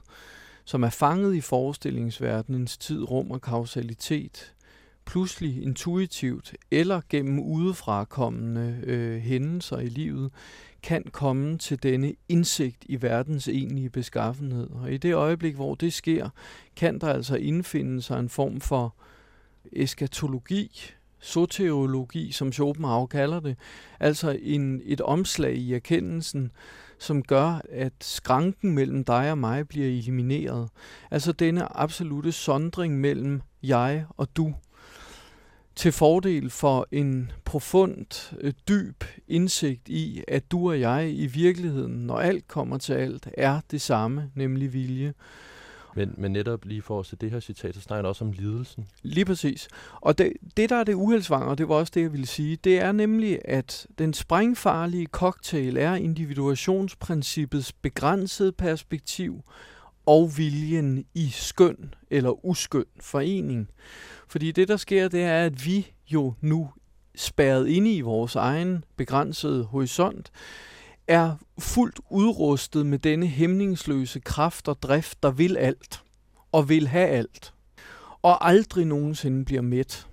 som 0.66 0.84
er 0.84 0.90
fanget 0.90 1.36
i 1.36 1.42
forestillingsverdenens 1.42 2.78
tid, 2.78 3.12
rum 3.12 3.32
og 3.32 3.42
kausalitet, 3.42 4.54
pludselig 5.06 5.64
intuitivt 5.64 6.56
eller 6.72 7.02
gennem 7.10 7.40
udefrakommende 7.40 8.80
øh, 8.84 9.18
hændelser 9.22 9.80
i 9.80 9.90
livet, 9.90 10.32
kan 10.84 11.04
komme 11.12 11.58
til 11.58 11.84
denne 11.84 12.14
indsigt 12.30 12.86
i 12.86 13.02
verdens 13.02 13.48
egentlige 13.48 13.90
beskaffenhed. 13.90 14.70
Og 14.70 14.92
i 14.94 14.98
det 14.98 15.14
øjeblik, 15.14 15.56
hvor 15.56 15.76
det 15.76 15.94
sker, 15.94 16.30
kan 16.76 17.00
der 17.00 17.14
altså 17.14 17.36
indfinde 17.36 18.02
sig 18.02 18.20
en 18.20 18.30
form 18.30 18.62
for 18.62 18.96
eskatologi, 19.74 20.92
soteriologi, 21.20 22.32
som 22.32 22.52
Schopenhauer 22.52 23.08
kalder 23.08 23.40
det, 23.40 23.58
altså 24.00 24.40
en, 24.42 24.82
et 24.86 25.02
omslag 25.02 25.56
i 25.56 25.74
erkendelsen, 25.74 26.52
som 27.00 27.24
gør, 27.24 27.62
at 27.70 27.94
skranken 28.02 28.72
mellem 28.72 29.04
dig 29.04 29.32
og 29.32 29.38
mig 29.38 29.68
bliver 29.68 29.88
elimineret. 29.88 30.70
Altså 31.12 31.32
denne 31.32 31.78
absolute 31.78 32.32
sondring 32.32 33.00
mellem 33.00 33.42
jeg 33.64 34.06
og 34.10 34.36
du, 34.36 34.54
til 35.76 35.92
fordel 35.92 36.50
for 36.50 36.88
en 36.92 37.32
profund, 37.46 38.34
øh, 38.42 38.54
dyb 38.68 39.04
indsigt 39.28 39.90
i, 39.90 40.24
at 40.28 40.52
du 40.52 40.70
og 40.70 40.80
jeg 40.80 41.14
i 41.14 41.26
virkeligheden, 41.26 41.94
når 42.08 42.18
alt 42.18 42.48
kommer 42.48 42.78
til 42.78 42.94
alt, 42.94 43.28
er 43.38 43.60
det 43.72 43.82
samme, 43.82 44.32
nemlig 44.36 44.74
vilje. 44.74 45.14
Men, 45.96 46.16
men 46.18 46.32
netop 46.32 46.66
lige 46.66 46.82
for 46.82 47.00
at 47.00 47.06
se 47.06 47.16
det 47.16 47.32
her 47.32 47.40
citat, 47.40 47.76
så 47.76 47.82
snakker 47.82 48.10
også 48.10 48.26
om 48.26 48.32
lidelsen. 48.32 48.88
Lige 49.04 49.26
præcis. 49.26 49.68
Og 50.02 50.18
det, 50.18 50.34
det 50.58 50.70
der 50.70 50.76
er 50.76 50.84
det 50.84 50.94
uheldsvang, 50.94 51.44
og 51.44 51.58
det 51.58 51.70
var 51.70 51.76
også 51.76 51.92
det, 51.96 52.02
jeg 52.02 52.12
ville 52.12 52.28
sige, 52.28 52.56
det 52.56 52.80
er 52.80 52.92
nemlig, 52.92 53.40
at 53.46 53.88
den 53.98 54.14
sprængfarlige 54.14 55.06
cocktail 55.06 55.78
er 55.78 55.96
individuationsprincippets 55.96 57.74
begrænsede 57.74 58.52
perspektiv 58.52 59.44
og 60.06 60.32
viljen 60.38 61.06
i 61.14 61.30
skøn 61.30 61.94
eller 62.10 62.46
uskøn 62.46 62.86
forening. 63.00 63.70
Fordi 64.32 64.52
det, 64.52 64.68
der 64.68 64.78
sker, 64.78 65.08
det 65.08 65.24
er, 65.24 65.46
at 65.46 65.66
vi 65.66 65.88
jo 66.08 66.34
nu 66.42 66.70
spærret 67.16 67.68
inde 67.68 67.94
i 67.94 68.02
vores 68.02 68.36
egen 68.36 68.84
begrænsede 68.98 69.64
horisont, 69.64 70.32
er 71.08 71.36
fuldt 71.60 72.00
udrustet 72.10 72.86
med 72.86 73.00
denne 73.00 73.28
hæmningsløse 73.28 74.20
kraft 74.20 74.68
og 74.68 74.82
drift, 74.82 75.24
der 75.24 75.32
vil 75.32 75.58
alt 75.58 76.02
og 76.52 76.70
vil 76.70 76.88
have 76.88 77.08
alt, 77.08 77.54
og 78.22 78.48
aldrig 78.48 78.86
nogensinde 78.86 79.46
bliver 79.46 79.62
mæt. 79.62 80.08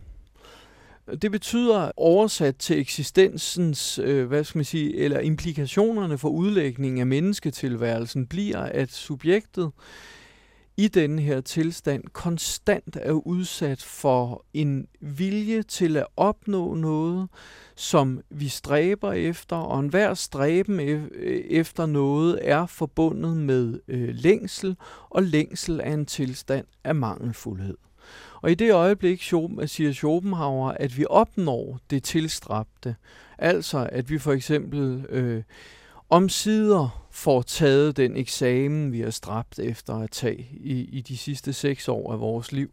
Det 1.23 1.31
betyder 1.31 1.91
oversat 1.97 2.57
til 2.57 2.79
eksistensens, 2.79 3.99
øh, 3.99 4.27
hvad 4.27 4.45
skal 4.45 4.59
man 4.59 4.65
sige, 4.65 4.97
eller 4.97 5.21
implikationerne 5.21 6.19
for 6.19 6.29
udlægningen 6.29 7.01
af 7.01 7.07
mennesketilværelsen 7.07 8.27
bliver, 8.27 8.59
at 8.59 8.93
subjektet 8.93 9.71
i 10.79 10.89
denne 10.89 11.23
her 11.23 11.41
tilstand 11.41 12.05
konstant 12.13 12.97
er 13.03 13.13
udsat 13.13 13.83
for 13.83 14.45
en 14.55 14.87
vilje 15.01 15.63
til 15.63 15.97
at 15.97 16.07
opnå 16.17 16.75
noget, 16.75 17.29
som 17.77 18.21
vi 18.31 18.49
stræber 18.49 19.13
efter, 19.13 19.57
og 19.57 19.81
enhver 19.81 20.15
stræben 20.15 20.81
e-, 20.81 21.17
efter 21.51 21.87
noget 21.87 22.39
er 22.43 22.67
forbundet 22.67 23.37
med 23.37 23.81
øh, 23.89 24.09
længsel, 24.15 24.77
og 25.11 25.23
længsel 25.23 25.81
er 25.85 25.95
en 25.95 26.07
tilstand 26.07 26.67
af 26.85 26.95
mangelfuldhed. 26.95 27.77
Og 28.43 28.51
i 28.51 28.55
det 28.55 28.73
øjeblik 28.73 29.23
siger 29.67 29.93
Schopenhauer, 29.93 30.71
at 30.71 30.99
vi 30.99 31.05
opnår 31.11 31.79
det 31.91 32.03
tilstræbte, 32.03 32.97
altså 33.39 33.89
at 33.93 34.11
vi 34.11 34.19
for 34.19 34.33
eksempel 34.33 35.07
øh, 35.09 35.43
omsider 36.11 37.09
får 37.11 37.43
taget 37.43 37.97
den 37.97 38.17
eksamen, 38.17 38.93
vi 38.93 39.01
har 39.01 39.11
stræbt 39.11 39.59
efter 39.59 39.95
at 39.95 40.11
tage 40.11 40.49
i, 40.53 40.81
i 40.93 41.01
de 41.01 41.17
sidste 41.17 41.53
seks 41.53 41.89
år 41.89 42.13
af 42.13 42.21
vores 42.21 42.53
liv, 42.53 42.71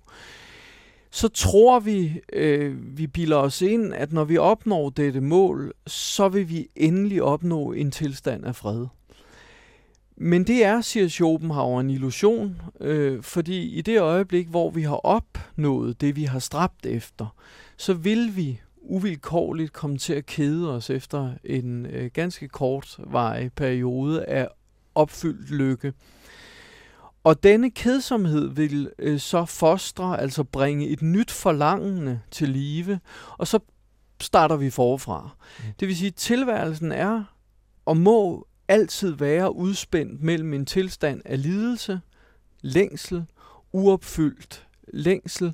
så 1.11 1.27
tror 1.27 1.79
vi, 1.79 2.21
øh, 2.33 2.97
vi 2.97 3.07
bilder 3.07 3.37
os 3.37 3.61
ind, 3.61 3.93
at 3.93 4.13
når 4.13 4.23
vi 4.23 4.37
opnår 4.37 4.89
dette 4.89 5.21
mål, 5.21 5.73
så 5.87 6.29
vil 6.29 6.49
vi 6.49 6.67
endelig 6.75 7.23
opnå 7.23 7.71
en 7.71 7.91
tilstand 7.91 8.45
af 8.45 8.55
fred. 8.55 8.85
Men 10.17 10.43
det 10.43 10.65
er, 10.65 10.81
siger 10.81 11.07
Schopenhauer, 11.07 11.79
en 11.79 11.89
illusion, 11.89 12.61
øh, 12.81 13.23
fordi 13.23 13.77
i 13.77 13.81
det 13.81 13.99
øjeblik, 13.99 14.47
hvor 14.47 14.69
vi 14.69 14.81
har 14.81 15.05
opnået 15.05 16.01
det, 16.01 16.15
vi 16.15 16.23
har 16.23 16.39
stræbt 16.39 16.85
efter, 16.85 17.35
så 17.77 17.93
vil 17.93 18.35
vi 18.35 18.61
uvilkårligt 18.85 19.73
komme 19.73 19.97
til 19.97 20.13
at 20.13 20.25
kede 20.25 20.75
os 20.75 20.89
efter 20.89 21.33
en 21.43 21.85
øh, 21.85 22.11
ganske 22.13 22.47
kort 22.47 22.99
vej 23.07 23.49
periode 23.49 24.25
af 24.25 24.47
opfyldt 24.95 25.51
lykke. 25.51 25.93
Og 27.23 27.43
denne 27.43 27.71
kedsomhed 27.71 28.47
vil 28.49 28.91
øh, 28.99 29.19
så 29.19 29.45
fostre, 29.45 30.21
altså 30.21 30.43
bringe 30.43 30.87
et 30.87 31.01
nyt 31.01 31.31
forlangende 31.31 32.19
til 32.31 32.49
live, 32.49 32.99
og 33.37 33.47
så 33.47 33.59
starter 34.21 34.55
vi 34.55 34.69
forfra. 34.69 35.29
Mm. 35.59 35.63
Det 35.79 35.87
vil 35.87 35.97
sige, 35.97 36.07
at 36.07 36.15
tilværelsen 36.15 36.91
er 36.91 37.23
og 37.85 37.97
må 37.97 38.47
altid 38.67 39.11
være 39.11 39.55
udspændt 39.55 40.23
mellem 40.23 40.53
en 40.53 40.65
tilstand 40.65 41.21
af 41.25 41.41
lidelse, 41.41 41.99
længsel, 42.61 43.25
uopfyldt 43.73 44.67
længsel, 44.87 45.53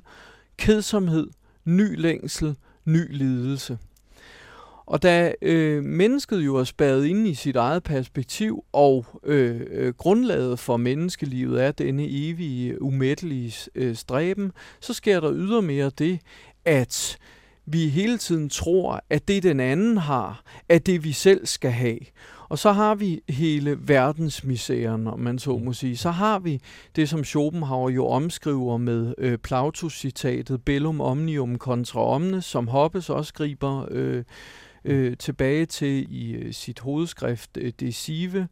kedsomhed, 0.56 1.30
ny 1.64 2.00
længsel, 2.00 2.56
ny 2.84 3.16
lidelse. 3.16 3.78
Og 4.86 5.02
da 5.02 5.32
øh, 5.42 5.84
mennesket 5.84 6.40
jo 6.40 6.56
er 6.56 6.64
spadet 6.64 7.04
ind 7.04 7.28
i 7.28 7.34
sit 7.34 7.56
eget 7.56 7.82
perspektiv, 7.82 8.64
og 8.72 9.06
øh, 9.24 9.60
øh, 9.70 9.94
grundlaget 9.94 10.58
for 10.58 10.76
menneskelivet 10.76 11.64
er 11.64 11.72
denne 11.72 12.06
evige, 12.08 12.82
umættelige 12.82 13.70
øh, 13.74 13.96
stræben, 13.96 14.52
så 14.80 14.94
sker 14.94 15.20
der 15.20 15.32
ydermere 15.34 15.90
det, 15.98 16.20
at 16.64 17.18
vi 17.66 17.88
hele 17.88 18.18
tiden 18.18 18.48
tror, 18.48 19.04
at 19.10 19.28
det 19.28 19.42
den 19.42 19.60
anden 19.60 19.96
har, 19.96 20.42
er 20.68 20.78
det 20.78 21.04
vi 21.04 21.12
selv 21.12 21.46
skal 21.46 21.70
have. 21.70 21.98
Og 22.52 22.58
så 22.58 22.72
har 22.72 22.94
vi 22.94 23.20
hele 23.28 23.88
verdensmisæren, 23.88 25.06
om 25.06 25.20
man 25.20 25.38
så 25.38 25.58
må 25.58 25.72
sige. 25.72 25.96
Så 25.96 26.10
har 26.10 26.38
vi 26.38 26.60
det, 26.96 27.08
som 27.08 27.24
Schopenhauer 27.24 27.90
jo 27.90 28.06
omskriver 28.06 28.76
med 28.76 29.14
øh, 29.18 29.38
Plautus-citatet, 29.38 30.64
bellum 30.64 31.00
omnium 31.00 31.58
contra 31.58 32.00
omnes, 32.00 32.44
som 32.44 32.68
Hobbes 32.68 33.10
også 33.10 33.34
griber 33.34 33.86
øh, 33.90 34.24
øh, 34.84 35.16
tilbage 35.16 35.66
til 35.66 36.06
i 36.10 36.32
øh, 36.32 36.52
sit 36.52 36.78
hovedskrift, 36.78 37.56
øh, 37.56 37.72
Deceive, 37.80 38.48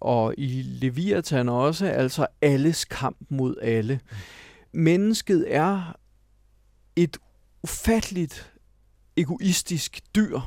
og 0.00 0.34
i 0.38 0.62
Leviathan 0.62 1.48
også, 1.48 1.86
altså 1.86 2.26
alles 2.42 2.84
kamp 2.84 3.16
mod 3.28 3.56
alle. 3.62 4.00
Mennesket 4.72 5.44
er 5.48 5.96
et 6.96 7.16
ufatteligt 7.62 8.52
egoistisk 9.16 10.00
dyr, 10.14 10.40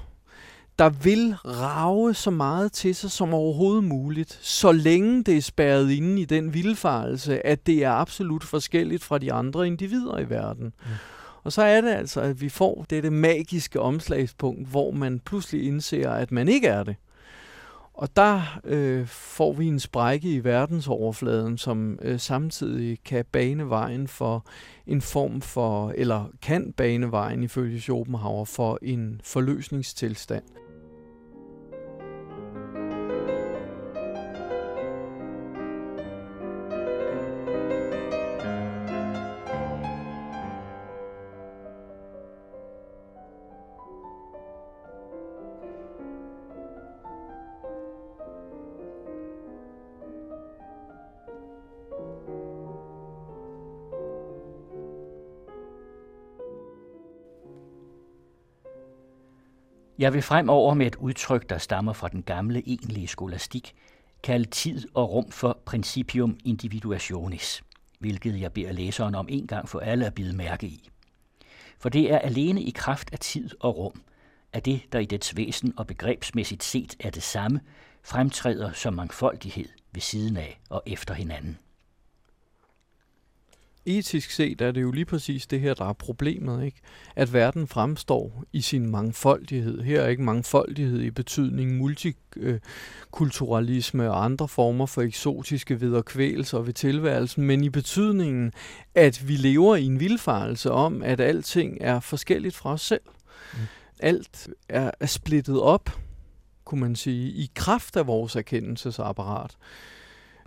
der 0.80 0.90
vil 0.90 1.36
rave 1.46 2.14
så 2.14 2.32
meget 2.32 2.72
til 2.72 2.96
sig 2.96 3.12
som 3.12 3.34
overhovedet 3.34 3.84
muligt, 3.84 4.40
så 4.42 4.72
længe 4.72 5.24
det 5.24 5.38
er 5.38 5.42
spærret 5.42 5.92
inde 5.92 6.22
i 6.22 6.26
den 6.26 6.54
vildfarelse, 6.54 7.46
at 7.46 7.68
det 7.68 7.84
er 7.84 7.92
absolut 7.92 8.44
forskelligt 8.44 9.04
fra 9.04 9.18
de 9.18 9.34
andre 9.34 9.68
individer 9.68 10.20
i 10.20 10.30
verden. 10.30 10.66
Mm. 10.66 10.92
Og 11.44 11.52
så 11.52 11.62
er 11.62 11.82
det 11.82 11.90
altså, 11.90 12.22
at 12.22 12.42
vi 12.42 12.50
får 12.50 12.86
dette 12.90 13.10
magiske 13.10 13.80
omslagspunkt, 13.80 14.68
hvor 14.68 14.92
man 14.92 15.20
pludselig 15.20 15.68
indser, 15.68 16.12
at 16.12 16.32
man 16.32 16.48
ikke 16.48 16.68
er 16.68 16.84
det. 16.84 16.96
Og 17.94 18.16
der 18.16 18.60
øh, 18.64 19.08
får 19.08 19.54
vi 19.54 19.68
en 19.68 19.80
sprække 19.80 20.30
i 20.30 20.44
verdensoverfladen, 20.44 21.58
som 21.58 22.00
øh, 22.02 22.20
samtidig 22.20 23.00
kan 23.06 23.26
bane 23.32 23.70
vejen 23.70 24.08
for 24.08 24.46
en 24.88 25.02
form 25.02 25.42
for, 25.42 25.94
eller 25.96 26.26
kan 26.42 26.74
bane 26.78 27.12
vejen 27.12 27.44
ifølge 27.44 27.82
Schopenhauer 27.82 28.46
for 28.46 28.80
en 28.82 29.22
forløsningstilstand. 29.24 30.44
Jeg 60.02 60.14
vil 60.14 60.22
fremover 60.22 60.74
med 60.74 60.88
et 60.88 60.96
udtryk, 60.96 61.50
der 61.50 61.58
stammer 61.58 61.94
fra 61.94 62.08
den 62.08 62.24
gamle 62.24 62.64
egentlige 62.66 63.08
skolastik, 63.08 63.74
kalde 64.24 64.50
tid 64.50 64.88
og 64.94 65.12
rum 65.12 65.32
for 65.32 65.60
principium 65.66 66.38
individuationis, 66.46 67.64
hvilket 68.00 68.42
jeg 68.42 68.54
beder 68.54 68.72
læseren 68.72 69.16
om 69.16 69.28
en 69.30 69.48
gang 69.48 69.70
for 69.70 69.80
alle 69.80 70.06
at 70.06 70.14
bide 70.14 70.36
mærke 70.36 70.68
i. 70.68 70.90
For 71.80 71.90
det 71.90 72.14
er 72.14 72.20
alene 72.20 72.62
i 72.62 72.72
kraft 72.76 73.10
af 73.14 73.20
tid 73.20 73.50
og 73.60 73.78
rum, 73.78 74.02
at 74.54 74.66
det, 74.66 74.82
der 74.92 75.00
i 75.00 75.06
dets 75.06 75.38
væsen 75.38 75.74
og 75.78 75.88
begrebsmæssigt 75.88 76.64
set 76.64 76.96
er 77.00 77.10
det 77.10 77.24
samme, 77.24 77.60
fremtræder 78.04 78.72
som 78.72 78.94
mangfoldighed 78.94 79.70
ved 79.92 80.02
siden 80.02 80.38
af 80.38 80.60
og 80.70 80.84
efter 80.86 81.14
hinanden 81.14 81.58
etisk 83.86 84.32
set 84.32 84.62
er 84.62 84.72
det 84.72 84.82
jo 84.82 84.92
lige 84.92 85.06
præcis 85.06 85.48
det 85.48 85.60
her, 85.60 85.74
der 85.74 85.86
er 85.86 85.94
problemet, 85.94 86.66
ikke? 86.66 86.82
At 87.16 87.34
verden 87.34 87.68
fremstår 87.68 88.44
i 88.54 88.62
sin 88.62 88.90
mangfoldighed. 88.90 89.82
Her 89.82 90.02
er 90.02 90.08
ikke 90.08 90.24
mangfoldighed 90.24 91.02
i 91.02 91.12
betydning 91.12 91.78
multikulturalisme 91.78 94.12
og 94.12 94.26
andre 94.26 94.48
former 94.48 94.86
for 94.86 95.02
eksotiske 95.02 95.82
vederkvælelser 95.82 96.60
ved 96.60 96.74
tilværelsen, 96.74 97.44
men 97.44 97.64
i 97.64 97.70
betydningen, 97.70 98.52
at 98.96 99.28
vi 99.28 99.36
lever 99.36 99.76
i 99.76 99.86
en 99.86 100.00
vildfarelse 100.00 100.72
om, 100.72 101.04
at 101.04 101.20
alting 101.20 101.78
er 101.82 102.00
forskelligt 102.00 102.56
fra 102.56 102.74
os 102.74 102.82
selv. 102.82 103.02
Mm. 103.54 103.60
Alt 104.00 104.50
er, 104.70 104.92
er 105.00 105.06
splittet 105.06 105.60
op, 105.60 106.00
kunne 106.66 106.82
man 106.82 106.96
sige, 106.96 107.32
i 107.32 107.52
kraft 107.56 107.98
af 107.98 108.08
vores 108.08 108.36
erkendelsesapparat. 108.36 109.58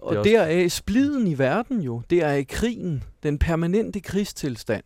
Og 0.05 0.17
også... 0.17 0.31
deraf 0.31 0.71
spliden 0.71 1.27
i 1.27 1.39
verden 1.39 1.81
jo, 1.81 2.03
det 2.11 2.23
er 2.23 2.33
i 2.33 2.43
krigen, 2.43 3.03
den 3.23 3.39
permanente 3.39 4.01
krigstilstand. 4.01 4.85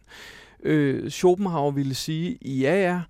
Øh, 0.63 1.11
Schopenhauer 1.11 1.71
ville 1.71 1.95
sige, 1.95 2.39
ja 2.43 2.83
ja, 2.83 3.01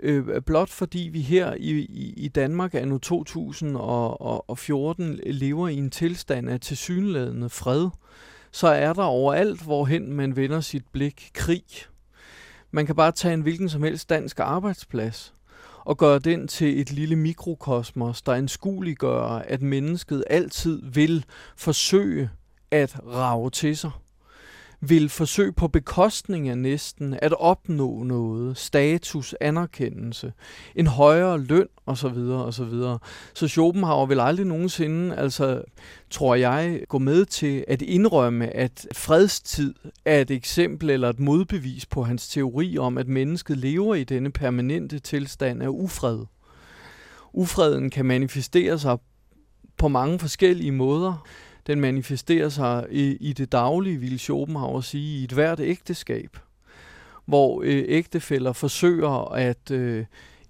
øh, 0.00 0.42
blot 0.42 0.68
fordi 0.68 1.08
vi 1.12 1.20
her 1.20 1.54
i, 1.54 1.70
i, 1.78 2.14
i 2.16 2.28
Danmark 2.28 2.74
er 2.74 2.84
nu 2.84 2.98
2014 2.98 5.20
lever 5.26 5.68
i 5.68 5.76
en 5.76 5.90
tilstand 5.90 6.48
af 6.48 6.60
tilsyneladende 6.60 7.50
fred, 7.50 7.88
så 8.50 8.68
er 8.68 8.92
der 8.92 9.02
overalt, 9.02 9.62
hvorhen 9.62 10.12
man 10.12 10.36
vender 10.36 10.60
sit 10.60 10.84
blik, 10.92 11.30
krig. 11.34 11.64
Man 12.70 12.86
kan 12.86 12.96
bare 12.96 13.12
tage 13.12 13.34
en 13.34 13.40
hvilken 13.40 13.68
som 13.68 13.82
helst 13.82 14.10
dansk 14.10 14.40
arbejdsplads 14.40 15.35
og 15.86 15.96
gøre 15.98 16.18
den 16.18 16.48
til 16.48 16.80
et 16.80 16.92
lille 16.92 17.16
mikrokosmos, 17.16 18.22
der 18.22 18.32
anskueliggør, 18.32 19.22
at 19.22 19.62
mennesket 19.62 20.24
altid 20.30 20.82
vil 20.82 21.24
forsøge 21.56 22.30
at 22.70 22.96
rave 23.06 23.50
til 23.50 23.76
sig 23.76 23.90
vil 24.88 25.08
forsøge 25.08 25.52
på 25.52 25.68
bekostning 25.68 26.48
af 26.48 26.58
næsten 26.58 27.18
at 27.22 27.32
opnå 27.32 28.02
noget, 28.02 28.56
status, 28.56 29.34
anerkendelse, 29.40 30.32
en 30.76 30.86
højere 30.86 31.38
løn 31.40 31.68
osv. 31.86 32.18
osv. 32.30 32.72
Så 33.34 33.48
Schopenhauer 33.48 34.06
vil 34.06 34.20
aldrig 34.20 34.46
nogensinde, 34.46 35.16
altså 35.16 35.62
tror 36.10 36.34
jeg, 36.34 36.80
gå 36.88 36.98
med 36.98 37.24
til 37.24 37.64
at 37.68 37.82
indrømme, 37.82 38.56
at 38.56 38.86
fredstid 38.92 39.74
er 40.04 40.20
et 40.20 40.30
eksempel 40.30 40.90
eller 40.90 41.08
et 41.08 41.20
modbevis 41.20 41.86
på 41.86 42.02
hans 42.02 42.28
teori 42.28 42.78
om, 42.78 42.98
at 42.98 43.08
mennesket 43.08 43.56
lever 43.56 43.94
i 43.94 44.04
denne 44.04 44.32
permanente 44.32 44.98
tilstand 44.98 45.62
af 45.62 45.68
ufred. 45.68 46.18
Ufreden 47.32 47.90
kan 47.90 48.06
manifestere 48.06 48.78
sig 48.78 48.98
på 49.76 49.88
mange 49.88 50.18
forskellige 50.18 50.72
måder 50.72 51.26
den 51.66 51.80
manifesterer 51.80 52.48
sig 52.48 52.86
i, 52.90 53.16
i 53.20 53.32
det 53.32 53.52
daglige, 53.52 53.96
vil 53.96 54.18
Schopenhauer 54.18 54.80
sige, 54.80 55.20
i 55.20 55.24
et 55.24 55.32
hvert 55.32 55.60
ægteskab, 55.60 56.36
hvor 57.24 57.62
øh, 57.64 57.84
ægtefæller 57.88 58.52
forsøger 58.52 59.32
at 59.32 59.70
øh, 59.70 60.04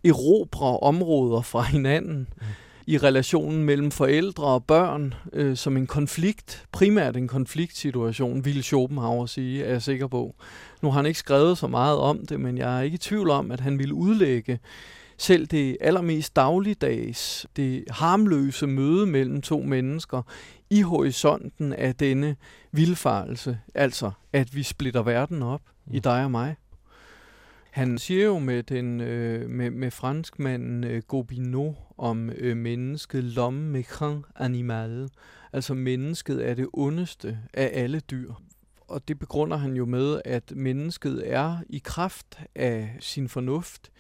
erobre 0.05 0.79
områder 0.79 1.41
fra 1.41 1.63
hinanden 1.63 2.29
mm. 2.37 2.47
i 2.87 2.99
relationen 2.99 3.65
mellem 3.65 3.91
forældre 3.91 4.45
og 4.45 4.65
børn 4.65 5.15
øh, 5.33 5.57
som 5.57 5.77
en 5.77 5.87
konflikt, 5.87 6.65
primært 6.73 7.17
en 7.17 7.29
konfliktsituation, 7.29 8.45
vil 8.45 8.63
Schopenhauer 8.63 9.27
sige, 9.27 9.65
er 9.65 9.71
jeg 9.71 9.83
sikker 9.83 10.07
på. 10.07 10.35
Nu 10.83 10.91
har 10.91 10.97
han 10.97 11.07
ikke 11.07 11.19
skrevet 11.19 11.59
så 11.59 11.67
meget 11.67 11.99
om 11.99 12.27
det, 12.27 12.41
men 12.41 12.59
jeg 12.59 12.79
er 12.79 12.83
ikke 12.83 12.95
i 12.95 12.99
tvivl 12.99 13.31
om, 13.31 13.51
at 13.51 13.61
han 13.61 13.79
vil 13.79 13.93
udlægge 13.93 14.59
selv 15.19 15.47
det 15.47 15.77
allermest 15.81 16.37
dagligdags, 16.37 17.47
det 17.57 17.85
harmløse 17.91 18.67
møde 18.67 19.07
mellem 19.07 19.43
to 19.43 19.63
mennesker 19.63 20.23
i 20.71 20.83
horisonten 20.83 21.73
af 21.73 21.95
denne 21.95 22.37
vildfarelse, 22.73 23.59
altså 23.75 24.11
at 24.33 24.55
vi 24.55 24.63
splitter 24.63 25.03
verden 25.03 25.43
op 25.43 25.63
mm. 25.87 25.95
i 25.95 25.99
dig 25.99 26.25
og 26.25 26.31
mig. 26.31 26.57
Han 27.71 27.99
siger 27.99 28.25
jo 28.25 28.39
med, 28.39 28.63
den, 28.63 29.01
øh, 29.01 29.51
med, 29.51 29.71
med 29.71 29.91
franskmanden 29.91 30.85
øh, 30.85 31.03
Gobineau 31.03 31.77
om 31.99 32.31
øh, 32.31 32.57
mennesket, 32.57 33.25
l'homme 33.25 33.77
méchant 33.77 34.33
animal, 34.37 35.09
altså 35.53 35.75
mennesket 35.75 36.49
er 36.49 36.55
det 36.55 36.69
ondeste 36.73 37.39
af 37.55 37.71
alle 37.73 38.01
dyr. 38.01 38.33
Og 38.89 39.09
det 39.09 39.19
begrunder 39.19 39.57
han 39.57 39.77
jo 39.77 39.85
med, 39.85 40.21
at 40.25 40.53
mennesket 40.57 41.33
er 41.33 41.59
i 41.69 41.81
kraft 41.85 42.39
af 42.55 42.97
sin 43.01 43.29
fornuft, 43.29 43.91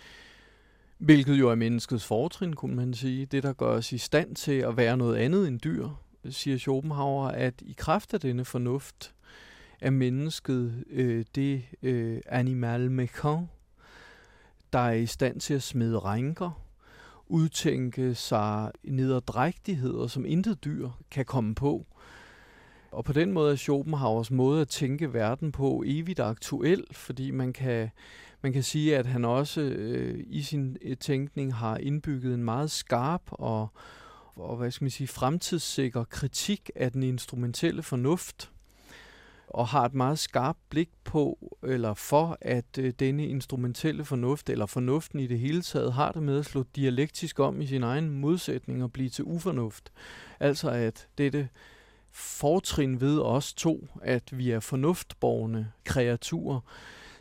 hvilket 0.98 1.35
jo 1.35 1.50
er 1.50 1.55
menneskets 1.55 2.05
fortrin, 2.05 2.52
kunne 2.52 2.76
man 2.76 2.94
sige. 2.94 3.26
Det, 3.26 3.42
der 3.42 3.52
gør 3.52 3.66
os 3.70 3.92
i 3.92 3.98
stand 3.98 4.35
til 4.37 4.52
at 4.52 4.76
være 4.76 4.96
noget 4.96 5.16
andet 5.16 5.48
end 5.48 5.61
dyr 5.61 5.88
siger 6.30 6.58
Schopenhauer, 6.58 7.28
at 7.28 7.54
i 7.62 7.74
kraft 7.78 8.14
af 8.14 8.20
denne 8.20 8.44
fornuft 8.44 9.14
er 9.80 9.90
mennesket 9.90 10.84
øh, 10.90 11.24
det 11.34 11.62
øh, 11.82 12.20
animal 12.26 13.00
méchant, 13.00 13.46
der 14.72 14.78
er 14.78 14.92
i 14.92 15.06
stand 15.06 15.40
til 15.40 15.54
at 15.54 15.62
smide 15.62 15.98
rænker, 15.98 16.62
udtænke 17.26 18.14
sig 18.14 18.72
nederdrægtigheder, 18.84 20.06
som 20.06 20.24
intet 20.26 20.64
dyr 20.64 20.90
kan 21.10 21.24
komme 21.24 21.54
på. 21.54 21.86
Og 22.90 23.04
på 23.04 23.12
den 23.12 23.32
måde 23.32 23.52
er 23.52 23.56
Schopenhauers 23.56 24.30
måde 24.30 24.60
at 24.60 24.68
tænke 24.68 25.12
verden 25.12 25.52
på 25.52 25.82
evigt 25.86 26.20
aktuel, 26.20 26.84
fordi 26.92 27.30
man 27.30 27.52
kan, 27.52 27.90
man 28.42 28.52
kan 28.52 28.62
sige, 28.62 28.96
at 28.96 29.06
han 29.06 29.24
også 29.24 29.60
øh, 29.60 30.24
i 30.26 30.42
sin 30.42 30.76
øh, 30.82 30.96
tænkning 30.96 31.54
har 31.54 31.76
indbygget 31.76 32.34
en 32.34 32.44
meget 32.44 32.70
skarp 32.70 33.22
og, 33.28 33.68
og 34.37 34.57
hvad 34.57 34.70
skal 34.70 34.85
man 34.85 34.90
sige, 34.90 35.09
fremtidssikker 35.09 36.05
kritik 36.05 36.70
af 36.75 36.92
den 36.92 37.03
instrumentelle 37.03 37.83
fornuft, 37.83 38.51
og 39.49 39.68
har 39.68 39.85
et 39.85 39.94
meget 39.94 40.18
skarpt 40.18 40.59
blik 40.70 40.90
på, 41.05 41.57
eller 41.62 41.94
for, 41.94 42.38
at 42.40 42.79
øh, 42.79 42.92
denne 42.99 43.27
instrumentelle 43.27 44.05
fornuft, 44.05 44.51
eller 44.51 44.66
fornuften 44.66 45.20
i 45.20 45.27
det 45.27 45.38
hele 45.38 45.62
taget, 45.62 45.92
har 45.92 46.12
det 46.12 46.22
med 46.22 46.38
at 46.38 46.44
slå 46.44 46.64
dialektisk 46.77 47.40
om 47.40 47.61
i 47.61 47.66
sin 47.66 47.83
egen 47.83 48.11
modsætning 48.11 48.83
og 48.83 48.92
blive 48.92 49.09
til 49.09 49.25
ufornuft. 49.25 49.92
Altså 50.40 50.70
at 50.70 51.09
dette 51.18 51.49
fortrin 52.12 53.01
ved 53.01 53.20
os 53.20 53.55
to, 53.55 53.88
at 54.03 54.38
vi 54.38 54.51
er 54.51 54.61
fornuftborgende 54.61 55.66
kreaturer, 55.85 56.61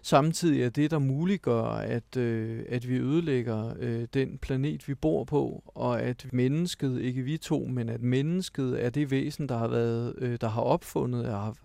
samtidig 0.05 0.63
er 0.63 0.69
det, 0.69 0.91
der 0.91 0.99
muliggør, 0.99 1.63
at, 1.65 2.17
øh, 2.17 2.63
at 2.69 2.89
vi 2.89 2.95
ødelægger 2.95 3.73
øh, 3.79 4.07
den 4.13 4.37
planet, 4.37 4.87
vi 4.87 4.95
bor 4.95 5.23
på, 5.23 5.63
og 5.65 6.01
at 6.01 6.27
mennesket, 6.33 7.01
ikke 7.01 7.21
vi 7.21 7.37
to, 7.37 7.65
men 7.65 7.89
at 7.89 8.01
mennesket 8.01 8.85
er 8.85 8.89
det 8.89 9.11
væsen, 9.11 9.49
der 9.49 9.57
har 9.57 9.67
været, 9.67 10.15
øh, 10.17 10.37
der 10.41 10.47
har 10.47 10.61
opfundet 10.61 11.25
og 11.25 11.41
har 11.41 11.55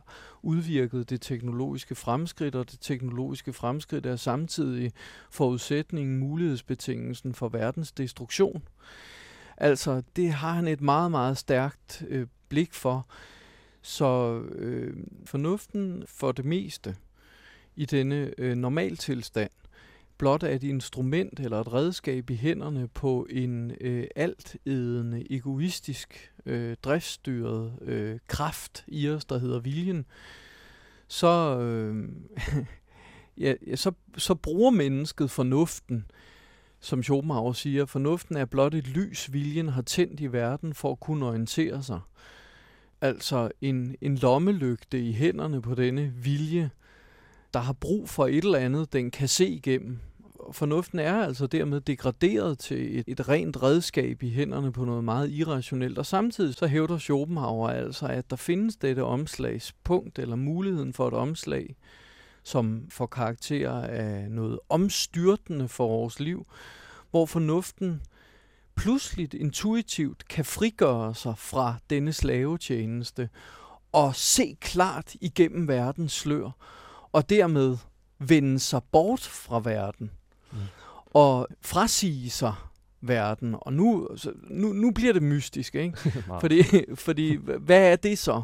udvirket 0.43 1.11
det 1.11 1.21
teknologiske 1.21 1.95
fremskridt, 1.95 2.55
og 2.55 2.71
det 2.71 2.79
teknologiske 2.81 3.53
fremskridt 3.53 4.07
er 4.07 4.17
samtidig 4.17 4.93
forudsætningen, 5.31 6.19
mulighedsbetingelsen 6.19 7.35
for 7.35 7.49
verdens 7.49 7.93
destruktion. 7.93 8.63
Altså, 9.57 10.03
det 10.17 10.33
har 10.33 10.53
han 10.53 10.69
et 10.69 10.81
meget, 10.81 11.11
meget 11.11 11.39
stærkt 11.39 12.05
øh, 12.09 12.27
blik 12.49 12.75
for. 12.75 13.07
Så 13.83 14.41
øh, 14.55 14.97
fornuften 15.25 16.05
for 16.07 16.33
det 16.33 16.45
meste 16.45 16.97
i 17.81 17.85
denne 17.85 18.35
øh, 18.39 18.57
normaltilstand 18.57 19.51
blot 20.19 20.43
er 20.43 20.49
et 20.49 20.63
instrument 20.63 21.41
eller 21.41 21.61
et 21.61 21.73
redskab 21.73 22.31
i 22.31 22.37
hænderne 22.37 22.89
på 22.89 23.27
en 23.31 23.73
øh, 23.81 24.07
altædende, 24.17 25.33
egoistisk, 25.33 26.33
øh, 26.47 26.77
driftsstyret 26.83 27.73
øh, 27.83 28.19
kraft 28.27 28.85
i 28.87 29.09
os, 29.09 29.25
der 29.25 29.39
hedder 29.39 29.59
viljen, 29.59 30.07
så, 31.09 31.59
øh, 31.61 32.09
ja, 33.45 33.55
så, 33.75 33.93
så 34.17 34.35
bruger 34.35 34.71
mennesket 34.71 35.31
fornuften, 35.31 36.11
som 36.81 37.03
Schopenhauer 37.03 37.53
siger. 37.53 37.85
Fornuften 37.85 38.37
er 38.37 38.45
blot 38.45 38.75
et 38.75 38.89
lys, 38.89 39.33
viljen 39.33 39.69
har 39.69 39.83
tændt 39.83 40.21
i 40.21 40.27
verden 40.27 40.75
for 40.75 40.93
at 40.93 41.01
kunne 41.01 41.27
orientere 41.27 41.83
sig. 41.83 42.01
Altså 43.01 43.51
en, 43.61 43.97
en 44.01 44.17
lommelygte 44.17 45.01
i 45.01 45.13
hænderne 45.13 45.63
på 45.63 45.75
denne 45.75 46.13
vilje, 46.17 46.71
der 47.55 47.61
har 47.61 47.73
brug 47.73 48.09
for 48.09 48.27
et 48.27 48.45
eller 48.45 48.59
andet, 48.59 48.93
den 48.93 49.11
kan 49.11 49.29
se 49.29 49.49
igennem. 49.49 49.99
Fornuften 50.53 50.99
er 50.99 51.25
altså 51.25 51.47
dermed 51.47 51.81
degraderet 51.81 52.59
til 52.59 52.99
et, 52.99 53.05
et 53.07 53.29
rent 53.29 53.63
redskab 53.63 54.23
i 54.23 54.31
hænderne 54.31 54.73
på 54.73 54.85
noget 54.85 55.05
meget 55.05 55.31
irrationelt, 55.31 55.99
og 55.99 56.07
samtidig 56.07 56.55
så 56.55 56.67
hævder 56.67 56.99
Schopenhauer 56.99 57.69
altså, 57.69 58.07
at 58.07 58.31
der 58.31 58.37
findes 58.37 58.77
dette 58.77 59.05
omslagspunkt, 59.05 60.19
eller 60.19 60.37
muligheden 60.37 60.93
for 60.93 61.09
et 61.09 61.15
omslag, 61.15 61.77
som 62.43 62.87
får 62.91 63.07
karakter 63.07 63.73
af 63.73 64.31
noget 64.31 64.59
omstyrtende 64.69 65.69
for 65.69 65.89
vores 65.89 66.21
liv, 66.21 66.47
hvor 67.11 67.27
fornuften 67.27 68.01
pludseligt 68.77 69.35
intuitivt 69.35 70.29
kan 70.29 70.45
frigøre 70.45 71.15
sig 71.15 71.39
fra 71.39 71.77
denne 71.91 72.13
slavetjeneste 72.13 73.29
og 73.93 74.17
se 74.17 74.57
klart 74.61 75.15
igennem 75.21 75.69
verdens 75.69 76.13
slør, 76.13 76.51
og 77.13 77.31
dermed 77.31 77.77
vende 78.19 78.59
sig 78.59 78.81
bort 78.93 79.21
fra 79.21 79.61
verden 79.61 80.11
mm. 80.53 80.59
og 81.05 81.49
frasige 81.61 82.31
sig 82.31 82.55
verden. 83.01 83.55
Og 83.61 83.73
nu, 83.73 84.09
nu, 84.43 84.73
nu 84.73 84.91
bliver 84.91 85.13
det 85.13 85.23
mystisk, 85.23 85.75
ikke? 85.75 85.99
fordi, 86.41 86.63
fordi 86.95 87.39
hvad 87.59 87.93
er 87.93 87.97
det 87.97 88.19
så? 88.19 88.43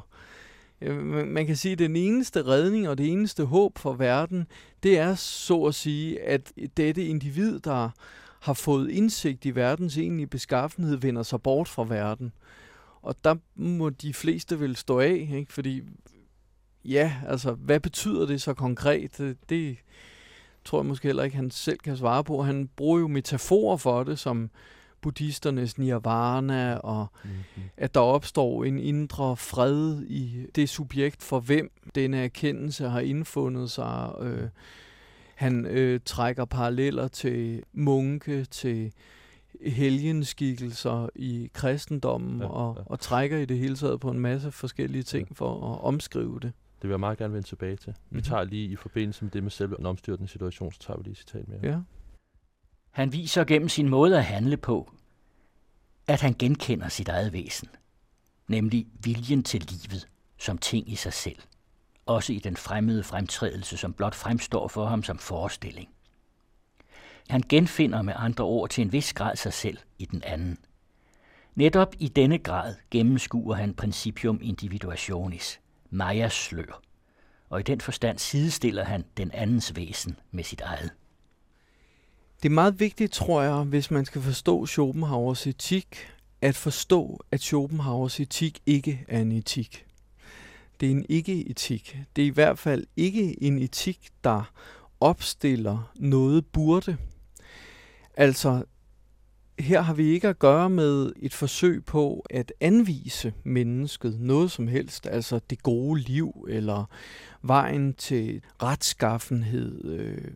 Man 1.26 1.46
kan 1.46 1.56
sige, 1.56 1.72
at 1.72 1.78
den 1.78 1.96
eneste 1.96 2.46
redning 2.46 2.88
og 2.88 2.98
det 2.98 3.12
eneste 3.12 3.44
håb 3.44 3.78
for 3.78 3.92
verden, 3.92 4.46
det 4.82 4.98
er 4.98 5.14
så 5.14 5.62
at 5.62 5.74
sige, 5.74 6.22
at 6.22 6.52
dette 6.76 7.04
individ, 7.04 7.60
der 7.60 7.90
har 8.40 8.52
fået 8.52 8.90
indsigt 8.90 9.44
i 9.44 9.54
verdens 9.54 9.96
egentlige 9.96 10.26
beskaffenhed, 10.26 10.96
vender 10.96 11.22
sig 11.22 11.42
bort 11.42 11.68
fra 11.68 11.84
verden. 11.84 12.32
Og 13.02 13.14
der 13.24 13.34
må 13.54 13.90
de 13.90 14.14
fleste 14.14 14.60
vel 14.60 14.76
stå 14.76 15.00
af, 15.00 15.28
ikke? 15.34 15.52
fordi 15.52 15.82
ja, 16.88 17.12
altså, 17.28 17.52
hvad 17.52 17.80
betyder 17.80 18.26
det 18.26 18.42
så 18.42 18.54
konkret? 18.54 19.18
Det, 19.18 19.36
det 19.48 19.76
tror 20.64 20.78
jeg 20.78 20.86
måske 20.86 21.08
heller 21.08 21.22
ikke, 21.22 21.36
han 21.36 21.50
selv 21.50 21.78
kan 21.78 21.96
svare 21.96 22.24
på. 22.24 22.42
Han 22.42 22.68
bruger 22.76 23.00
jo 23.00 23.08
metaforer 23.08 23.76
for 23.76 24.04
det, 24.04 24.18
som 24.18 24.50
buddhisternes 25.00 25.78
nirvana, 25.78 26.74
og 26.74 27.06
mm-hmm. 27.24 27.62
at 27.76 27.94
der 27.94 28.00
opstår 28.00 28.64
en 28.64 28.78
indre 28.78 29.36
fred 29.36 30.02
i 30.02 30.46
det 30.54 30.68
subjekt, 30.68 31.22
for 31.22 31.40
hvem 31.40 31.70
denne 31.94 32.16
erkendelse 32.16 32.88
har 32.88 33.00
indfundet 33.00 33.70
sig. 33.70 34.10
Øh, 34.20 34.48
han 35.34 35.66
øh, 35.66 36.00
trækker 36.04 36.44
paralleller 36.44 37.08
til 37.08 37.62
munke, 37.72 38.44
til 38.44 38.92
helgenskikkelser 39.62 41.08
i 41.14 41.50
kristendommen, 41.54 42.40
ja, 42.40 42.46
og, 42.46 42.74
ja. 42.78 42.82
og 42.86 43.00
trækker 43.00 43.38
i 43.38 43.44
det 43.44 43.58
hele 43.58 43.76
taget 43.76 44.00
på 44.00 44.10
en 44.10 44.20
masse 44.20 44.52
forskellige 44.52 45.02
ting 45.02 45.36
for 45.36 45.72
at 45.74 45.80
omskrive 45.80 46.40
det. 46.42 46.52
Det 46.82 46.88
vil 46.88 46.90
jeg 46.90 47.00
meget 47.00 47.18
gerne 47.18 47.34
vende 47.34 47.48
tilbage 47.48 47.76
til. 47.76 47.90
Mm-hmm. 47.90 48.16
Vi 48.16 48.16
mhm. 48.16 48.24
tager 48.24 48.44
lige 48.44 48.66
i 48.66 48.76
forbindelse 48.76 49.24
med 49.24 49.30
det 49.30 49.42
med 49.42 49.50
selve 49.50 49.78
en 49.78 49.86
omstyrtende 49.86 50.30
situation, 50.30 50.72
så 50.72 50.78
tager 50.78 50.98
vi 50.98 51.04
lige 51.04 51.14
citat 51.14 51.48
mere. 51.48 51.60
Ja. 51.62 51.78
Han 52.90 53.12
viser 53.12 53.44
gennem 53.44 53.68
sin 53.68 53.88
måde 53.88 54.16
at 54.16 54.24
handle 54.24 54.56
på, 54.56 54.92
at 56.06 56.20
han 56.20 56.34
genkender 56.38 56.88
sit 56.88 57.08
eget 57.08 57.32
væsen, 57.32 57.68
nemlig 58.48 58.86
viljen 59.04 59.42
til 59.42 59.60
livet 59.60 60.08
som 60.38 60.58
ting 60.58 60.92
i 60.92 60.96
sig 60.96 61.12
selv, 61.12 61.38
også 62.06 62.32
i 62.32 62.38
den 62.38 62.56
fremmede 62.56 63.02
fremtrædelse, 63.02 63.76
som 63.76 63.92
blot 63.92 64.14
fremstår 64.14 64.68
for 64.68 64.86
ham 64.86 65.02
som 65.02 65.18
forestilling. 65.18 65.88
Han 67.28 67.42
genfinder 67.48 68.02
med 68.02 68.14
andre 68.16 68.44
ord 68.44 68.70
til 68.70 68.82
en 68.82 68.92
vis 68.92 69.12
grad 69.12 69.36
sig 69.36 69.52
selv 69.52 69.78
i 69.98 70.04
den 70.04 70.22
anden. 70.22 70.58
Netop 71.54 71.94
i 71.98 72.08
denne 72.08 72.38
grad 72.38 72.74
gennemskuer 72.90 73.54
han 73.54 73.74
principium 73.74 74.38
individuationis, 74.42 75.60
Majas 75.90 76.32
slør, 76.32 76.82
og 77.50 77.60
i 77.60 77.62
den 77.62 77.80
forstand 77.80 78.18
sidestiller 78.18 78.84
han 78.84 79.04
den 79.16 79.30
andens 79.34 79.76
væsen 79.76 80.18
med 80.30 80.44
sit 80.44 80.60
eget. 80.60 80.90
Det 82.42 82.48
er 82.48 82.54
meget 82.54 82.80
vigtigt, 82.80 83.12
tror 83.12 83.42
jeg, 83.42 83.62
hvis 83.62 83.90
man 83.90 84.04
skal 84.04 84.22
forstå 84.22 84.66
Schopenhauers 84.66 85.46
etik, 85.46 85.96
at 86.40 86.56
forstå, 86.56 87.20
at 87.30 87.40
Schopenhauers 87.40 88.20
etik 88.20 88.60
ikke 88.66 89.04
er 89.08 89.20
en 89.20 89.32
etik. 89.32 89.86
Det 90.80 90.86
er 90.86 90.90
en 90.90 91.06
ikke-etik. 91.08 91.98
Det 92.16 92.22
er 92.22 92.26
i 92.26 92.30
hvert 92.30 92.58
fald 92.58 92.86
ikke 92.96 93.42
en 93.42 93.58
etik, 93.58 94.08
der 94.24 94.52
opstiller 95.00 95.92
noget 95.94 96.46
burde. 96.46 96.96
Altså, 98.14 98.64
her 99.58 99.80
har 99.80 99.94
vi 99.94 100.04
ikke 100.04 100.28
at 100.28 100.38
gøre 100.38 100.70
med 100.70 101.12
et 101.16 101.34
forsøg 101.34 101.84
på 101.84 102.26
at 102.30 102.52
anvise 102.60 103.34
mennesket 103.44 104.20
noget 104.20 104.50
som 104.50 104.68
helst, 104.68 105.06
altså 105.06 105.40
det 105.50 105.62
gode 105.62 106.00
liv 106.00 106.46
eller 106.48 106.84
vejen 107.42 107.94
til 107.94 108.42
retskaffenhed. 108.62 109.84
Øh, 109.84 110.32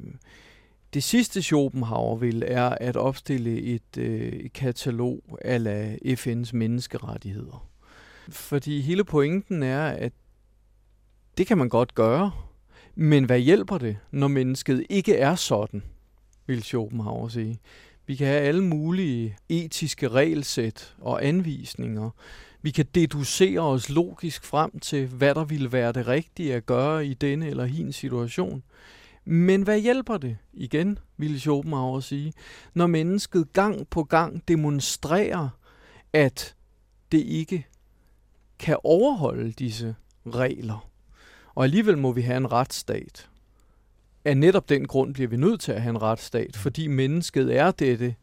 det 0.95 1.03
sidste 1.03 1.43
Schopenhauer 1.43 2.17
vil 2.17 2.45
er 2.47 2.69
at 2.69 2.97
opstille 2.97 3.61
et 3.61 3.99
øh, 3.99 4.51
katalog 4.55 5.39
af 5.45 5.99
FN's 6.05 6.51
menneskerettigheder. 6.53 7.67
Fordi 8.29 8.81
hele 8.81 9.05
pointen 9.05 9.63
er, 9.63 9.87
at 9.87 10.13
det 11.39 11.47
kan 11.47 11.59
man 11.59 11.69
godt 11.69 11.95
gøre, 11.95 12.33
men 12.95 13.25
hvad 13.25 13.39
hjælper 13.39 13.79
det, 13.79 13.97
når 14.11 14.29
mennesket 14.29 14.87
ikke 14.89 15.17
er 15.17 15.35
sådan, 15.35 15.83
vil 16.47 16.63
Schopenhauer 16.63 17.29
sige. 17.29 17.61
Vi 18.11 18.17
kan 18.17 18.27
have 18.27 18.41
alle 18.41 18.65
mulige 18.65 19.37
etiske 19.49 20.09
regelsæt 20.09 20.95
og 20.99 21.27
anvisninger. 21.27 22.11
Vi 22.63 22.71
kan 22.71 22.87
deducere 22.95 23.61
os 23.61 23.89
logisk 23.89 24.45
frem 24.45 24.79
til, 24.79 25.07
hvad 25.07 25.35
der 25.35 25.45
ville 25.45 25.73
være 25.73 25.93
det 25.93 26.07
rigtige 26.07 26.55
at 26.55 26.67
gøre 26.67 27.07
i 27.07 27.15
denne 27.15 27.49
eller 27.49 27.65
hin 27.65 27.93
situation. 27.93 28.63
Men 29.25 29.63
hvad 29.63 29.79
hjælper 29.79 30.17
det, 30.17 30.37
igen, 30.53 30.99
ville 31.17 31.41
Schopenhauer 31.41 32.01
sige, 32.01 32.33
når 32.75 32.87
mennesket 32.87 33.53
gang 33.53 33.89
på 33.89 34.05
gang 34.05 34.49
demonstrerer, 34.49 35.49
at 36.13 36.55
det 37.13 37.21
ikke 37.21 37.67
kan 38.59 38.77
overholde 38.85 39.53
disse 39.53 39.95
regler. 40.27 40.91
Og 41.55 41.65
alligevel 41.65 41.99
må 41.99 42.13
vi 42.13 42.23
have 42.23 42.37
en 42.37 42.53
retsstat. 42.53 43.30
Af 44.25 44.37
netop 44.37 44.69
den 44.69 44.87
grund 44.87 45.15
bliver 45.15 45.29
vi 45.29 45.37
nødt 45.37 45.61
til 45.61 45.73
at 45.73 45.83
have 45.83 45.91
en 45.91 46.03
retsstat, 46.03 46.57
fordi 46.57 46.87
mennesket 46.87 47.57
er 47.57 47.71
dette 47.71 48.15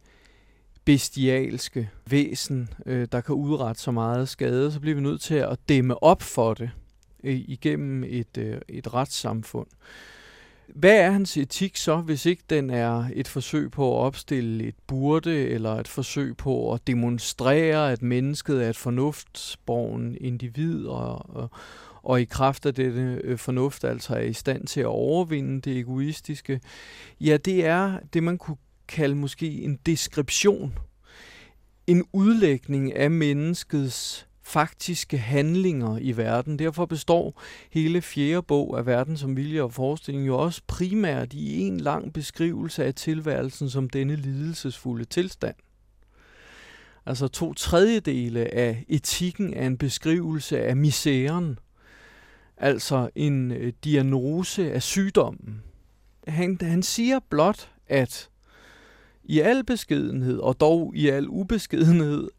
bestialske 0.86 1.90
væsen, 2.10 2.70
øh, 2.86 3.08
der 3.12 3.22
kan 3.22 3.36
udrette 3.36 3.82
så 3.82 3.92
meget 3.92 4.30
skade, 4.30 4.72
så 4.72 4.80
bliver 4.80 4.96
vi 4.96 5.02
nødt 5.02 5.22
til 5.22 5.36
at 5.36 5.60
dæmme 5.70 6.04
op 6.04 6.22
for 6.22 6.54
det 6.54 6.70
øh, 7.24 7.36
igennem 7.36 8.04
et, 8.04 8.38
øh, 8.38 8.62
et 8.68 8.94
retssamfund. 8.94 9.68
Hvad 10.68 10.98
er 10.98 11.12
hans 11.12 11.38
etik 11.38 11.78
så, 11.78 11.98
hvis 11.98 12.26
ikke 12.26 12.44
den 12.50 12.70
er 12.70 13.06
et 13.14 13.28
forsøg 13.28 13.72
på 13.72 14.00
at 14.00 14.06
opstille 14.06 14.64
et 14.64 14.76
burde, 14.88 15.36
eller 15.36 15.76
et 15.76 15.88
forsøg 15.88 16.38
på 16.38 16.74
at 16.74 16.88
demonstrere, 16.88 17.92
at 17.92 18.02
mennesket 18.02 18.64
er 18.66 18.70
et 18.70 18.78
fornuftsborgen 18.78 20.18
individ, 20.22 20.86
og, 20.86 21.36
og, 21.36 21.50
og 22.08 22.22
i 22.22 22.26
kraft 22.26 22.66
af 22.66 22.74
dette 22.74 23.22
øh, 23.24 23.38
fornuft 23.38 23.84
altså 23.84 24.16
er 24.16 24.22
i 24.22 24.34
stand 24.34 24.68
til 24.68 24.80
at 24.80 24.86
overvinde 24.86 25.62
det 25.62 25.80
egoistiske? 25.80 26.62
Ja, 27.22 27.38
det 27.38 27.66
er 27.66 28.00
det, 28.14 28.24
man 28.24 28.38
kunne 28.38 28.58
kalde 28.88 29.16
måske 29.16 29.62
en 29.62 29.80
deskription, 29.86 30.80
en 31.88 32.06
udlægning 32.14 32.96
af 32.96 33.12
menneskets 33.12 34.28
faktiske 34.44 35.18
handlinger 35.18 35.98
i 36.02 36.18
verden. 36.18 36.60
Derfor 36.60 36.86
består 36.86 37.42
hele 37.72 38.02
fjerde 38.02 38.42
bog 38.42 38.78
af 38.78 38.86
Verden 38.86 39.18
som 39.18 39.38
vilje 39.38 39.62
og 39.62 39.74
forestilling 39.74 40.28
jo 40.28 40.38
også 40.38 40.62
primært 40.68 41.34
i 41.34 41.60
en 41.60 41.80
lang 41.80 42.14
beskrivelse 42.14 42.86
af 42.86 42.96
tilværelsen 42.96 43.70
som 43.70 43.90
denne 43.90 44.16
lidelsesfulde 44.16 45.06
tilstand. 45.06 45.56
Altså 47.06 47.28
to 47.28 47.54
tredjedele 47.54 48.54
af 48.54 48.86
etikken 48.90 49.54
er 49.54 49.68
en 49.68 49.78
beskrivelse 49.78 50.62
af 50.62 50.78
misæren, 50.78 51.60
altså 52.58 53.10
en 53.16 53.52
øh, 53.52 53.74
diagnose 53.84 54.72
af 54.72 54.84
sygdommen. 54.84 55.64
Han, 56.28 56.58
han 56.62 56.84
siger 56.84 57.20
blot, 57.30 57.72
at 57.88 58.30
i 59.24 59.40
al 59.40 59.64
beskedenhed, 59.64 60.40
og 60.40 60.60
dog 60.60 60.94
i 60.96 61.08
al 61.08 61.28
ubeskedenhed, 61.28 62.30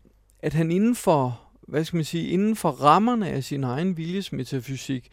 at 0.40 0.52
han 0.52 0.70
inden 0.70 0.94
for, 0.94 1.40
hvad 1.68 1.84
skal 1.84 1.96
man 1.96 2.04
sige, 2.04 2.28
inden 2.28 2.56
for 2.56 2.70
rammerne 2.70 3.28
af 3.28 3.44
sin 3.44 3.64
egen 3.64 3.96
viljesmetafysik, 3.96 5.08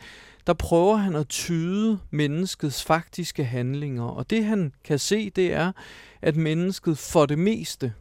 der 0.48 0.54
prøver 0.54 0.96
han 0.96 1.16
at 1.16 1.28
tyde 1.28 2.00
menneskets 2.12 2.84
faktiske 2.84 3.44
handlinger. 3.44 4.04
Og 4.04 4.30
det 4.30 4.46
han 4.46 4.74
kan 4.84 5.00
se, 5.00 5.30
det 5.30 5.54
er, 5.54 5.72
at 6.22 6.36
mennesket 6.36 6.98
for 6.98 7.26
det 7.26 7.40
meste 7.40 7.94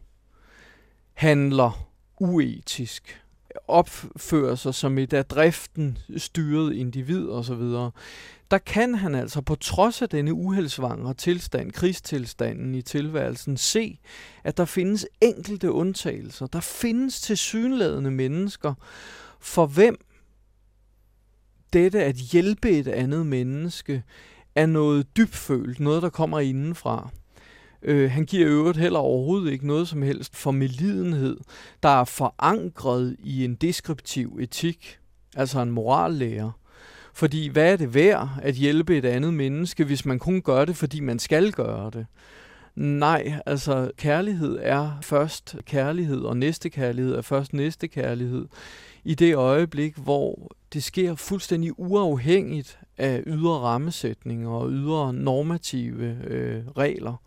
handler 1.15 1.89
uetisk, 2.21 3.24
opfører 3.69 4.55
sig 4.55 4.75
som 4.75 4.99
et 4.99 5.13
af 5.13 5.25
driften 5.25 5.99
styret 6.17 6.75
individ 6.75 7.29
osv., 7.29 7.91
der 8.51 8.59
kan 8.59 8.95
han 8.95 9.15
altså 9.15 9.41
på 9.41 9.55
trods 9.55 10.03
af 10.03 10.09
denne 10.09 10.35
uheldsvangre 10.35 11.15
tilstand, 11.15 11.73
krigstilstanden 11.73 12.75
i 12.75 12.83
tilværelsen, 12.83 13.57
se, 13.57 13.99
at 14.45 14.57
der 14.57 14.65
findes 14.65 15.07
enkelte 15.21 15.73
undtagelser. 15.73 16.47
Der 16.47 16.61
findes 16.61 17.21
tilsyneladende 17.21 18.11
mennesker, 18.11 18.75
for 19.41 19.67
hvem 19.67 19.97
dette 21.73 22.05
at 22.05 22.15
hjælpe 22.15 22.71
et 22.71 22.89
andet 22.89 23.27
menneske 23.27 24.03
er 24.55 24.67
noget 24.67 25.17
dybfølt, 25.17 25.81
noget 25.81 26.03
der 26.03 26.11
kommer 26.11 26.41
indenfra. 26.41 27.11
Øh, 27.85 28.11
han 28.11 28.25
giver 28.25 28.49
øvrigt 28.49 28.79
heller 28.79 28.99
overhovedet 28.99 29.53
ikke 29.53 29.67
noget 29.67 29.89
som 29.89 30.03
helst 30.03 30.37
for 30.37 30.51
melidenhed, 30.51 31.37
der 31.83 31.89
er 31.89 32.05
forankret 32.05 33.17
i 33.19 33.45
en 33.45 33.55
deskriptiv 33.55 34.39
etik, 34.41 34.99
altså 35.37 35.61
en 35.61 35.71
morallærer. 35.71 36.51
Fordi 37.15 37.49
hvad 37.49 37.73
er 37.73 37.77
det 37.77 37.95
værd 37.95 38.29
at 38.43 38.55
hjælpe 38.55 38.97
et 38.97 39.05
andet 39.05 39.35
menneske, 39.35 39.85
hvis 39.85 40.07
man 40.07 40.19
kun 40.19 40.43
gør 40.43 40.65
det, 40.65 40.77
fordi 40.77 41.01
man 41.01 41.19
skal 41.19 41.53
gøre 41.53 41.91
det? 41.91 42.07
Nej, 42.75 43.41
altså 43.47 43.91
kærlighed 43.97 44.59
er 44.63 44.99
først 45.03 45.57
kærlighed, 45.67 46.21
og 46.21 46.37
næste 46.37 46.71
kærlighed 46.71 47.15
er 47.15 47.23
først 47.23 47.53
næste 47.53 47.89
kærlighed. 47.89 48.47
I 49.05 49.15
det 49.15 49.35
øjeblik, 49.35 49.97
hvor 49.97 50.51
det 50.73 50.85
sker 50.85 51.15
fuldstændig 51.15 51.79
uafhængigt 51.79 52.79
af 52.99 53.23
ydre 53.27 53.59
rammesætninger 53.59 54.51
og 54.51 54.71
ydre 54.71 55.13
normative 55.13 56.17
øh, 56.27 56.63
regler. 56.77 57.23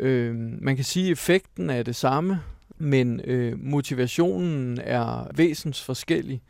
Øh, 0.00 0.34
man 0.36 0.76
kan 0.76 0.84
sige, 0.84 1.06
at 1.06 1.12
effekten 1.12 1.70
er 1.70 1.82
det 1.82 1.96
samme, 1.96 2.40
men 2.78 3.20
øh, 3.24 3.58
motivationen 3.58 4.78
er 4.84 5.30
væsens 5.34 5.82
forskellig. 5.82 6.42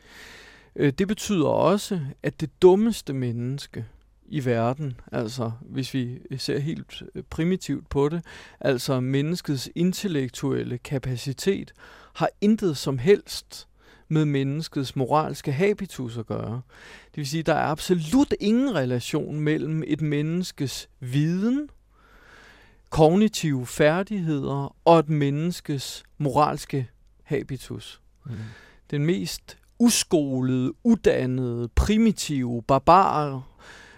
Øh, 0.77 0.93
det 0.93 1.09
betyder 1.09 1.49
også, 1.49 2.01
at 2.23 2.41
det 2.41 2.63
dummeste 2.63 3.13
menneske 3.13 3.85
i 4.27 4.45
verden, 4.45 5.01
altså 5.13 5.51
hvis 5.61 5.95
vi 5.95 6.19
ser 6.37 6.59
helt 6.59 7.03
øh, 7.15 7.23
primitivt 7.31 7.89
på 7.89 8.09
det, 8.09 8.25
altså 8.61 9.01
menneskets 9.01 9.71
intellektuelle 9.75 10.79
kapacitet, 10.79 11.73
har 12.15 12.29
intet 12.41 12.77
som 12.77 12.99
helst 12.99 13.69
med 14.09 14.25
menneskets 14.25 14.97
moralske 14.97 15.53
habitus 15.53 16.19
at 16.19 16.27
gøre. 16.27 16.63
Det 17.07 17.17
vil 17.17 17.27
sige, 17.27 17.41
at 17.41 17.47
der 17.47 17.55
er 17.55 17.67
absolut 17.67 18.35
ingen 18.41 18.75
relation 18.75 19.41
mellem 19.41 19.83
et 19.87 20.01
menneskes 20.01 20.89
viden, 21.01 21.69
kognitive 22.91 23.67
færdigheder 23.67 24.77
og 24.85 24.99
et 24.99 25.09
menneskes 25.09 26.05
moralske 26.19 26.89
habitus. 27.23 28.01
Mm. 28.27 28.33
Den 28.91 29.07
mest 29.07 29.59
uskolede, 29.79 30.73
uddannede, 30.85 31.69
primitive, 31.69 32.63
barbarer, 32.63 33.51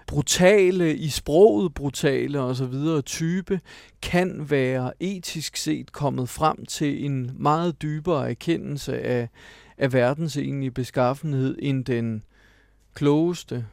brutale, 0.07 0.97
i 0.97 1.09
sproget 1.09 1.75
brutale 1.75 2.41
osv. 2.41 2.75
type, 3.07 3.61
kan 4.03 4.51
være 4.51 4.93
etisk 5.01 5.57
set 5.57 5.93
kommet 5.93 6.29
frem 6.29 6.67
til 6.67 7.05
en 7.05 7.31
meget 7.39 7.83
dybere 7.83 8.31
erkendelse 8.31 9.01
af, 9.01 9.29
af 9.79 9.93
verdens 9.93 10.37
egentlige 10.37 10.71
beskaffenhed 10.71 11.59
end 11.63 11.85
den 11.85 12.25
klogeste. 12.95 13.67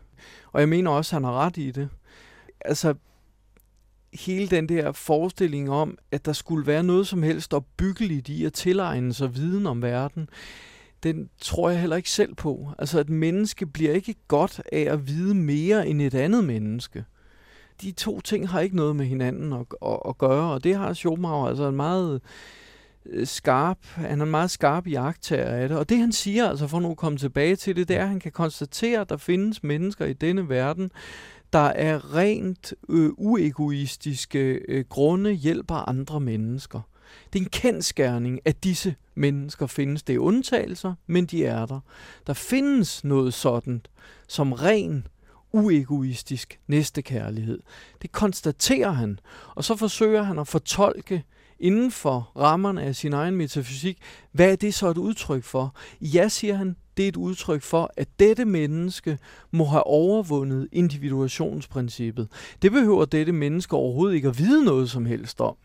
Og 0.52 0.60
jeg 0.60 0.70
mener 0.70 0.92
også, 0.92 1.16
at 1.16 1.22
han 1.22 1.24
har 1.24 1.46
ret 1.46 1.58
i 1.58 1.72
det. 1.72 1.90
Altså, 2.66 2.94
hele 4.13 4.48
den 4.48 4.69
der 4.69 4.91
forestilling 4.91 5.69
om, 5.69 5.98
at 6.12 6.26
der 6.26 6.34
skulle 6.34 6.67
være 6.67 6.84
noget 6.84 7.08
som 7.08 7.24
helst 7.24 7.54
opbyggeligt 7.54 8.30
i 8.30 8.45
at 8.45 8.54
tilegne 8.54 9.13
sig 9.13 9.36
viden 9.36 9.67
om 9.67 9.82
verden, 9.82 10.30
den 11.04 11.30
tror 11.41 11.69
jeg 11.69 11.80
heller 11.80 11.95
ikke 11.95 12.10
selv 12.10 12.36
på. 12.36 12.69
Altså, 12.80 13.00
at 13.00 13.10
menneske 13.10 13.65
bliver 13.65 13.93
ikke 13.93 14.15
godt 14.28 14.62
af 14.72 14.88
at 14.93 15.08
vide 15.08 15.36
mere 15.36 15.88
end 15.88 16.02
et 16.02 16.13
andet 16.13 16.43
menneske. 16.43 17.06
De 17.82 17.91
to 17.91 18.22
ting 18.22 18.50
har 18.50 18.60
ikke 18.60 18.76
noget 18.76 18.95
med 18.95 19.06
hinanden 19.06 19.54
at, 19.54 19.65
at, 19.86 20.00
at 20.08 20.17
gøre, 20.17 20.54
og 20.54 20.63
det 20.63 20.76
har 20.76 20.93
Schopenhauer 20.93 21.48
altså 21.48 21.67
en 21.67 21.76
meget 21.76 22.22
øh, 23.06 23.28
skarp, 23.28 23.78
han 23.86 24.19
er 24.19 24.26
en 24.26 24.32
meget 24.32 24.52
skarp 24.52 24.88
jagttager 24.88 25.45
af 25.45 25.69
det. 25.69 25.78
Og 25.78 25.89
det 25.89 25.98
han 25.98 26.12
siger, 26.12 26.50
altså 26.50 26.67
for 26.67 26.80
nu 26.80 26.91
at 26.91 26.98
komme 26.98 27.17
tilbage 27.17 27.56
til 27.56 27.76
det, 27.76 27.88
det 27.88 27.98
er, 27.98 28.02
at 28.02 28.10
han 28.10 28.19
kan 28.19 28.32
konstatere, 28.32 29.02
at 29.02 29.10
der 29.10 29.17
findes 29.17 29.63
mennesker 29.63 30.06
i 30.06 30.13
denne 30.13 30.50
verden, 30.50 30.91
der 31.54 31.60
er 31.60 32.16
rent 32.16 32.74
øh, 32.90 33.10
uegoistiske 33.18 34.40
øh, 34.68 34.86
grunde 34.90 35.32
hjælper 35.32 35.76
andre 35.76 36.20
mennesker. 36.20 36.82
Det 37.34 37.40
er 37.40 37.44
en 37.44 37.50
kendskærning, 37.50 38.40
at 38.46 38.64
disse 38.64 38.96
mennesker 39.16 39.68
findes. 39.68 40.04
Det 40.04 40.16
er 40.16 40.20
undtagelser, 40.20 40.94
men 41.08 41.26
de 41.26 41.46
er 41.46 41.66
der. 41.66 41.80
Der 42.28 42.34
findes 42.34 43.04
noget 43.04 43.34
sådan 43.34 43.82
som 44.28 44.54
ren 44.54 45.08
uegoistisk 45.52 46.60
næstekærlighed. 46.68 47.60
Det 48.02 48.12
konstaterer 48.12 48.92
han, 48.92 49.20
og 49.56 49.64
så 49.64 49.76
forsøger 49.76 50.24
han 50.24 50.40
at 50.40 50.48
fortolke 50.48 51.24
inden 51.60 51.92
for 51.92 52.32
rammerne 52.36 52.82
af 52.82 52.96
sin 52.96 53.14
egen 53.14 53.36
metafysik, 53.36 53.98
hvad 54.32 54.52
er 54.52 54.56
det 54.56 54.74
så 54.74 54.90
et 54.90 54.98
udtryk 54.98 55.44
for? 55.44 55.76
Ja, 56.02 56.28
siger 56.28 56.56
han, 56.56 56.76
det 57.00 57.06
er 57.06 57.10
et 57.10 57.18
udtryk 57.18 57.62
for, 57.62 57.92
at 57.98 58.08
dette 58.20 58.46
menneske 58.46 59.18
må 59.52 59.66
have 59.66 59.88
overvundet 59.88 60.68
individuationsprincippet. 60.72 62.28
Det 62.62 62.72
behøver 62.72 63.06
dette 63.06 63.32
menneske 63.32 63.76
overhovedet 63.76 64.16
ikke 64.16 64.28
at 64.28 64.40
vide 64.40 64.66
noget 64.66 64.90
som 64.90 65.06
helst 65.06 65.42
om. 65.42 65.56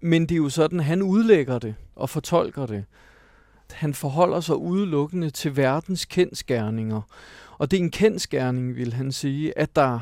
Men 0.00 0.22
det 0.22 0.32
er 0.32 0.36
jo 0.36 0.48
sådan, 0.48 0.80
han 0.80 1.02
udlægger 1.02 1.58
det 1.58 1.74
og 1.96 2.10
fortolker 2.10 2.66
det. 2.66 2.84
Han 3.72 3.94
forholder 3.94 4.40
sig 4.40 4.56
udelukkende 4.56 5.30
til 5.30 5.56
verdens 5.56 6.04
kendskærninger. 6.04 7.00
Og 7.58 7.70
det 7.70 7.76
er 7.78 7.82
en 7.82 7.90
kendskærning, 7.90 8.76
vil 8.76 8.92
han 8.92 9.12
sige, 9.12 9.58
at 9.58 9.76
der 9.76 10.00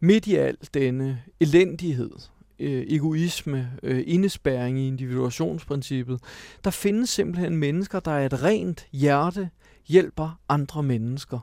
midt 0.00 0.26
i 0.26 0.34
al 0.34 0.56
denne 0.74 1.22
elendighed, 1.40 2.10
øh, 2.58 2.84
egoisme, 2.88 3.70
øh, 3.82 4.04
indespæring 4.06 4.78
i 4.78 4.88
individuationsprincippet, 4.88 6.20
der 6.64 6.70
findes 6.70 7.10
simpelthen 7.10 7.56
mennesker, 7.56 8.00
der 8.00 8.10
er 8.10 8.26
et 8.26 8.42
rent 8.42 8.86
hjerte, 8.92 9.50
hjælper 9.88 10.38
andre 10.48 10.82
mennesker. 10.82 11.38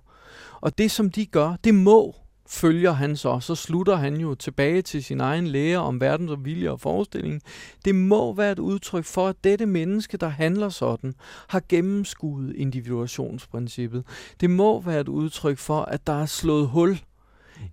Og 0.61 0.77
det, 0.77 0.91
som 0.91 1.09
de 1.09 1.25
gør, 1.25 1.55
det 1.63 1.75
må 1.75 2.15
følger 2.47 2.91
han 2.91 3.17
så, 3.17 3.39
så 3.39 3.55
slutter 3.55 3.95
han 3.95 4.15
jo 4.15 4.35
tilbage 4.35 4.81
til 4.81 5.03
sin 5.03 5.21
egen 5.21 5.47
lære 5.47 5.77
om 5.77 6.01
verdens 6.01 6.31
og 6.31 6.45
vilje 6.45 6.69
og 6.69 6.79
forestilling. 6.79 7.41
Det 7.85 7.95
må 7.95 8.33
være 8.33 8.51
et 8.51 8.59
udtryk 8.59 9.05
for, 9.05 9.27
at 9.27 9.43
dette 9.43 9.65
menneske, 9.65 10.17
der 10.17 10.27
handler 10.27 10.69
sådan, 10.69 11.15
har 11.47 11.61
gennemskuet 11.69 12.55
individuationsprincippet. 12.55 14.03
Det 14.41 14.49
må 14.49 14.81
være 14.81 15.01
et 15.01 15.09
udtryk 15.09 15.57
for, 15.57 15.81
at 15.81 16.07
der 16.07 16.21
er 16.21 16.25
slået 16.25 16.67
hul 16.67 16.99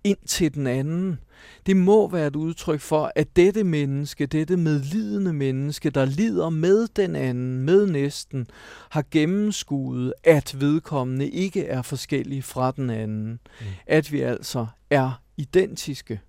ind 0.05 0.19
til 0.27 0.55
den 0.55 0.67
anden. 0.67 1.19
Det 1.67 1.77
må 1.77 2.09
være 2.09 2.27
et 2.27 2.37
udtryk 2.37 2.81
for, 2.81 3.13
at 3.17 3.37
dette 3.37 3.65
menneske, 3.65 4.27
dette 4.27 4.57
medlidende 4.57 5.33
menneske, 5.33 5.91
der 5.91 6.05
lider 6.05 6.51
med 6.51 6.89
den 6.97 7.17
anden, 7.17 7.59
med 7.59 7.87
næsten, 7.87 8.47
har 8.91 9.05
gennemskuet, 9.11 10.15
at 10.25 10.61
vedkommende 10.61 11.31
ikke 11.31 11.67
er 11.67 11.83
forskellig 11.83 12.45
fra 12.45 12.71
den 12.71 12.91
anden. 12.91 13.41
Mm. 13.61 13.67
At 13.87 14.13
vi 14.13 14.21
altså 14.21 14.67
er 14.91 15.23
identiske. 15.37 16.21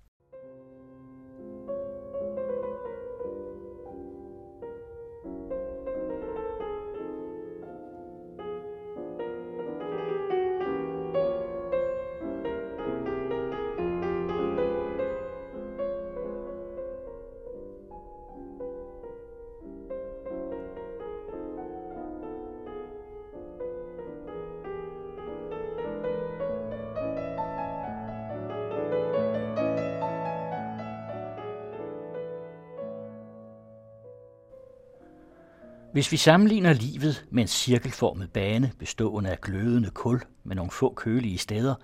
Hvis 35.94 36.12
vi 36.12 36.16
sammenligner 36.16 36.72
livet 36.72 37.24
med 37.30 37.42
en 37.42 37.48
cirkelformet 37.48 38.30
bane 38.30 38.72
bestående 38.78 39.30
af 39.30 39.40
glødende 39.40 39.90
kul 39.90 40.20
med 40.44 40.56
nogle 40.56 40.70
få 40.70 40.94
kølige 40.94 41.38
steder, 41.38 41.74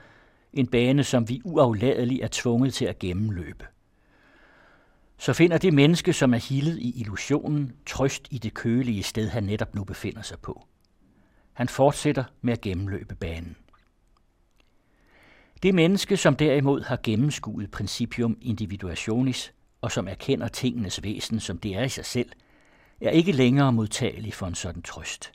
en 0.53 0.67
bane, 0.67 1.05
som 1.05 1.29
vi 1.29 1.41
uafladeligt 1.45 2.25
er 2.25 2.29
tvunget 2.31 2.75
til 2.75 2.85
at 2.85 2.99
gennemløbe, 2.99 3.67
så 5.19 5.33
finder 5.33 5.59
det 5.59 5.75
menneske, 5.75 6.13
som 6.13 6.35
er 6.35 6.39
hildet 6.39 6.79
i 6.79 7.01
illusionen, 7.01 7.73
trøst 7.87 8.29
i 8.31 8.39
det 8.39 8.55
kølige 8.55 9.03
sted, 9.03 9.29
han 9.29 9.45
netop 9.45 9.75
nu 9.75 9.85
befinder 9.85 10.23
sig 10.23 10.39
på. 10.39 10.67
Han 11.53 11.69
fortsætter 11.69 12.25
med 12.41 12.53
at 12.53 12.61
gennemløbe 12.61 13.15
banen. 13.15 13.57
Det 15.63 15.75
menneske, 15.75 16.17
som 16.17 16.37
derimod 16.37 16.83
har 16.83 16.99
gennemskuet 17.03 17.71
principium 17.71 18.39
individuationis, 18.43 19.53
og 19.81 19.93
som 19.93 20.09
erkender 20.09 20.49
tingenes 20.49 21.03
væsen, 21.03 21.41
som 21.41 21.59
det 21.59 21.77
er 21.77 21.83
i 21.83 21.89
sig 21.89 22.05
selv, 22.05 22.31
er 23.01 23.11
ikke 23.11 23.33
længere 23.33 23.73
modtagelig 23.73 24.35
for 24.35 24.47
en 24.47 24.55
sådan 24.55 24.83
trøst. 24.83 25.33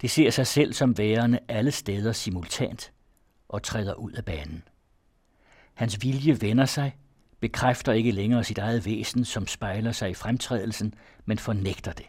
Det 0.00 0.10
ser 0.10 0.30
sig 0.30 0.46
selv 0.46 0.72
som 0.72 0.98
værende 0.98 1.38
alle 1.48 1.70
steder 1.70 2.12
simultant 2.12 2.92
og 3.48 3.62
træder 3.62 3.94
ud 3.94 4.12
af 4.12 4.24
banen. 4.24 4.62
Hans 5.74 6.02
vilje 6.02 6.40
vender 6.40 6.66
sig, 6.66 6.96
bekræfter 7.40 7.92
ikke 7.92 8.10
længere 8.10 8.44
sit 8.44 8.58
eget 8.58 8.86
væsen, 8.86 9.24
som 9.24 9.46
spejler 9.46 9.92
sig 9.92 10.10
i 10.10 10.14
fremtrædelsen, 10.14 10.94
men 11.24 11.38
fornægter 11.38 11.92
det. 11.92 12.06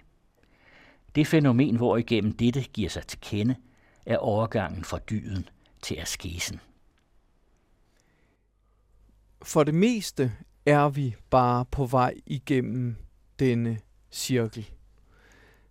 Det 1.15 1.27
fænomen, 1.27 1.75
hvor 1.75 1.97
igennem 1.97 2.37
dette 2.37 2.63
giver 2.63 2.89
sig 2.89 3.07
til 3.07 3.19
kende, 3.21 3.55
er 4.05 4.17
overgangen 4.17 4.83
fra 4.83 4.99
dyden 5.09 5.49
til 5.81 5.95
askesen. 5.95 6.59
For 9.41 9.63
det 9.63 9.73
meste 9.73 10.31
er 10.65 10.89
vi 10.89 11.15
bare 11.29 11.65
på 11.65 11.85
vej 11.85 12.13
igennem 12.25 12.95
denne 13.39 13.79
cirkel. 14.11 14.69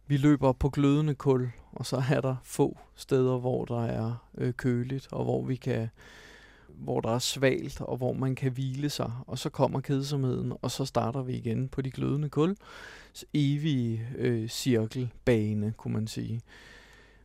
Vi 0.07 0.17
løber 0.17 0.53
på 0.53 0.71
glødende 0.71 1.15
kul, 1.15 1.51
og 1.73 1.87
så 1.87 2.03
er 2.11 2.21
der 2.21 2.37
få 2.45 2.79
steder, 2.95 3.39
hvor 3.39 3.65
der 3.65 3.85
er 3.85 4.29
øh, 4.39 4.53
køligt, 4.53 5.09
og 5.13 5.25
hvor 5.25 5.45
vi 5.45 5.57
kan 5.57 5.89
hvor 6.79 7.01
der 7.01 7.11
er 7.11 7.19
svalt, 7.19 7.81
og 7.81 7.97
hvor 7.97 8.13
man 8.13 8.35
kan 8.35 8.53
hvile 8.53 8.91
sig, 8.91 9.13
og 9.27 9.39
så 9.39 9.51
kommer 9.51 9.81
kedsomheden, 9.81 10.53
og 10.63 10.71
så 10.71 10.85
starter 10.85 11.23
vi 11.23 11.33
igen 11.33 11.69
på 11.69 11.83
de 11.83 11.91
glødende 11.91 12.29
kul. 12.29 12.57
Evige 13.35 14.09
øh, 14.17 14.49
cirkelbane, 14.49 15.73
kunne 15.77 15.95
man 15.95 16.07
sige. 16.07 16.41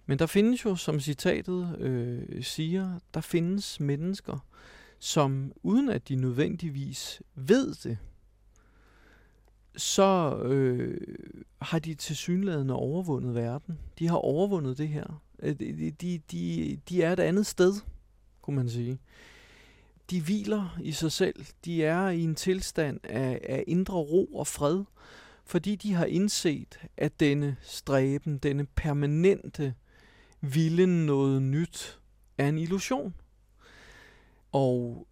Men 0.05 0.19
der 0.19 0.25
findes 0.25 0.65
jo, 0.65 0.75
som 0.75 0.99
citatet 0.99 1.79
øh, 1.79 2.43
siger, 2.43 2.99
der 3.13 3.21
findes 3.21 3.79
mennesker, 3.79 4.45
som 4.99 5.51
uden 5.63 5.89
at 5.89 6.09
de 6.09 6.15
nødvendigvis 6.15 7.21
ved 7.35 7.73
det, 7.73 7.97
så 9.75 10.37
øh, 10.43 10.97
har 11.61 11.79
de 11.79 11.93
til 11.93 12.15
synlædende 12.15 12.73
overvundet 12.73 13.35
verden. 13.35 13.79
De 13.99 14.07
har 14.07 14.17
overvundet 14.17 14.77
det 14.77 14.87
her. 14.87 15.21
Øh, 15.39 15.59
de, 15.59 15.91
de, 15.91 16.21
de, 16.31 16.79
de 16.89 17.03
er 17.03 17.13
et 17.13 17.19
andet 17.19 17.45
sted, 17.45 17.73
kunne 18.41 18.55
man 18.55 18.69
sige. 18.69 18.99
De 20.09 20.21
hviler 20.21 20.77
i 20.81 20.91
sig 20.91 21.11
selv. 21.11 21.45
De 21.65 21.83
er 21.83 22.09
i 22.09 22.21
en 22.21 22.35
tilstand 22.35 22.99
af, 23.03 23.41
af 23.49 23.63
indre 23.67 23.95
ro 23.95 24.25
og 24.25 24.47
fred, 24.47 24.83
fordi 25.45 25.75
de 25.75 25.93
har 25.93 26.05
indset, 26.05 26.79
at 26.97 27.19
denne 27.19 27.57
stræben, 27.61 28.37
denne 28.37 28.65
permanente 28.65 29.73
vilden 30.41 31.05
noget 31.05 31.41
nyt, 31.41 31.99
er 32.37 32.49
en 32.49 32.57
illusion. 32.57 33.13
Og 34.51 35.07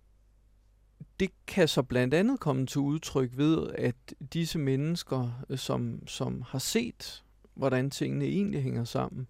det 1.21 1.31
kan 1.47 1.67
så 1.67 1.83
blandt 1.83 2.13
andet 2.13 2.39
komme 2.39 2.65
til 2.65 2.79
udtryk 2.79 3.31
ved, 3.33 3.67
at 3.77 3.95
disse 4.33 4.59
mennesker, 4.59 5.43
øh, 5.49 5.57
som, 5.57 6.07
som 6.07 6.43
har 6.47 6.59
set, 6.59 7.23
hvordan 7.53 7.89
tingene 7.89 8.25
egentlig 8.25 8.63
hænger 8.63 8.83
sammen, 8.83 9.27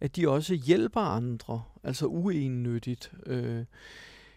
at 0.00 0.16
de 0.16 0.28
også 0.28 0.54
hjælper 0.54 1.00
andre, 1.00 1.62
altså 1.82 2.06
uennyttigt, 2.06 3.12
øh, 3.26 3.64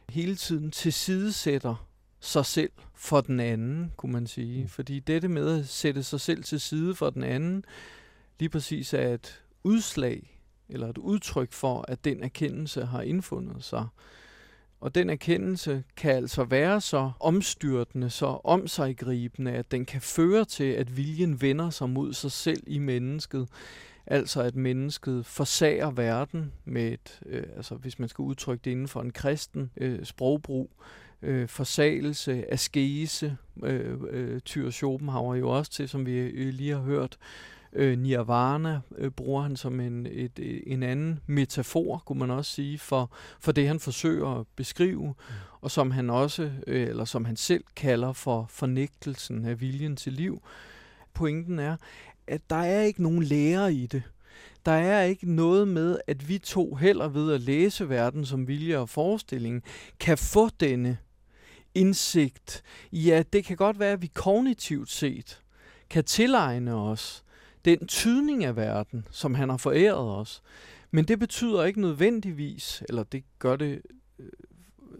hele 0.10 0.36
tiden 0.36 0.72
tilsidesætter 0.72 1.88
sig 2.20 2.46
selv 2.46 2.72
for 2.96 3.22
den 3.22 3.40
anden, 3.40 3.92
kunne 3.98 4.12
man 4.12 4.28
sige. 4.28 4.62
Mm. 4.62 4.70
Fordi 4.70 5.00
dette 5.00 5.28
med 5.28 5.60
at 5.60 5.68
sætte 5.68 6.04
sig 6.04 6.22
selv 6.22 6.44
til 6.44 6.60
side 6.60 6.96
for 6.96 7.10
den 7.10 7.24
anden, 7.24 7.66
lige 8.40 8.50
præcis 8.50 8.94
er 8.94 9.14
et 9.14 9.44
udslag, 9.64 10.42
eller 10.70 10.90
et 10.90 10.98
udtryk 10.98 11.54
for, 11.54 11.86
at 11.88 12.06
den 12.06 12.24
erkendelse 12.24 12.86
har 12.86 13.02
indfundet 13.02 13.64
sig. 13.64 13.88
Og 14.84 14.96
den 14.96 15.10
erkendelse 15.10 15.84
kan 15.98 16.12
altså 16.16 16.44
være 16.44 16.82
så 16.82 17.12
omstyrtende, 17.20 18.10
så 18.10 18.40
omsiggribende, 18.44 19.52
at 19.52 19.72
den 19.72 19.86
kan 19.86 20.02
føre 20.02 20.46
til, 20.46 20.64
at 20.64 20.98
viljen 20.98 21.42
vender 21.42 21.70
sig 21.70 21.90
mod 21.90 22.14
sig 22.14 22.32
selv 22.32 22.64
i 22.68 22.78
mennesket. 22.78 23.48
Altså 24.08 24.42
at 24.42 24.56
mennesket 24.56 25.26
forsager 25.26 25.92
verden 25.92 26.52
med 26.66 26.92
et, 26.92 27.20
øh, 27.26 27.44
altså 27.58 27.76
hvis 27.76 28.00
man 28.00 28.10
skal 28.10 28.24
udtrykke 28.24 28.62
det 28.66 28.72
inden 28.72 28.88
for 28.88 29.02
en 29.02 29.12
kristen 29.12 29.72
øh, 29.78 30.06
sprogbrug, 30.06 30.70
øh, 31.22 31.48
forsagelse, 31.48 32.54
askese, 32.54 33.38
øh, 33.64 33.98
øh, 34.10 34.40
Tyre 34.40 34.72
Schopenhauer 34.72 35.36
jo 35.36 35.50
også 35.50 35.72
til, 35.72 35.90
som 35.90 36.06
vi 36.06 36.14
øh, 36.14 36.54
lige 36.54 36.74
har 36.74 36.82
hørt, 36.82 37.18
Øh, 37.76 38.00
nirvana 38.00 38.82
øh, 38.98 39.12
bruger 39.12 39.42
han 39.42 39.56
som 39.56 39.80
en, 39.80 40.08
et, 40.12 40.64
en 40.68 40.84
anden 40.84 41.20
metafor, 41.28 42.04
kunne 42.06 42.20
man 42.20 42.32
også 42.32 42.52
sige, 42.52 42.80
for, 42.80 43.12
for 43.40 43.52
det 43.52 43.68
han 43.68 43.80
forsøger 43.80 44.40
at 44.40 44.48
beskrive, 44.56 45.08
mm. 45.08 45.34
og 45.62 45.72
som 45.72 45.92
han 45.92 46.10
også, 46.10 46.52
øh, 46.68 46.88
eller 46.90 47.06
som 47.06 47.26
han 47.26 47.36
selv 47.36 47.64
kalder 47.76 48.14
for 48.14 48.46
fornægtelsen 48.50 49.46
af 49.46 49.62
viljen 49.62 49.96
til 49.96 50.14
liv. 50.14 50.42
Pointen 51.14 51.60
er, 51.60 51.78
at 52.28 52.42
der 52.50 52.56
er 52.56 52.82
ikke 52.82 53.04
nogen 53.04 53.24
lære 53.24 53.74
i 53.74 53.86
det. 53.86 54.04
Der 54.66 54.72
er 54.72 55.04
ikke 55.04 55.32
noget 55.32 55.68
med, 55.68 55.98
at 56.08 56.30
vi 56.30 56.38
to 56.38 56.76
heller 56.76 57.08
ved 57.08 57.34
at 57.34 57.42
læse 57.42 57.90
verden 57.90 58.26
som 58.26 58.48
vilje 58.48 58.78
og 58.78 58.90
forestilling, 58.90 59.64
kan 60.00 60.18
få 60.18 60.50
denne 60.60 60.98
indsigt. 61.76 62.64
Ja, 62.92 63.24
det 63.34 63.46
kan 63.46 63.58
godt 63.58 63.80
være, 63.80 63.92
at 63.92 64.02
vi 64.02 64.12
kognitivt 64.14 64.90
set 64.90 65.42
kan 65.90 66.04
tilegne 66.04 66.76
os 66.76 67.23
den 67.66 67.88
tydning 67.88 68.46
af 68.46 68.56
verden, 68.56 69.08
som 69.12 69.36
han 69.36 69.50
har 69.50 69.58
foræret 69.58 70.20
os. 70.20 70.42
Men 70.92 71.06
det 71.06 71.20
betyder 71.20 71.64
ikke 71.64 71.82
nødvendigvis, 71.82 72.84
eller 72.90 73.04
det 73.04 73.24
gør 73.40 73.56
det 73.56 73.82
øh, 74.20 74.26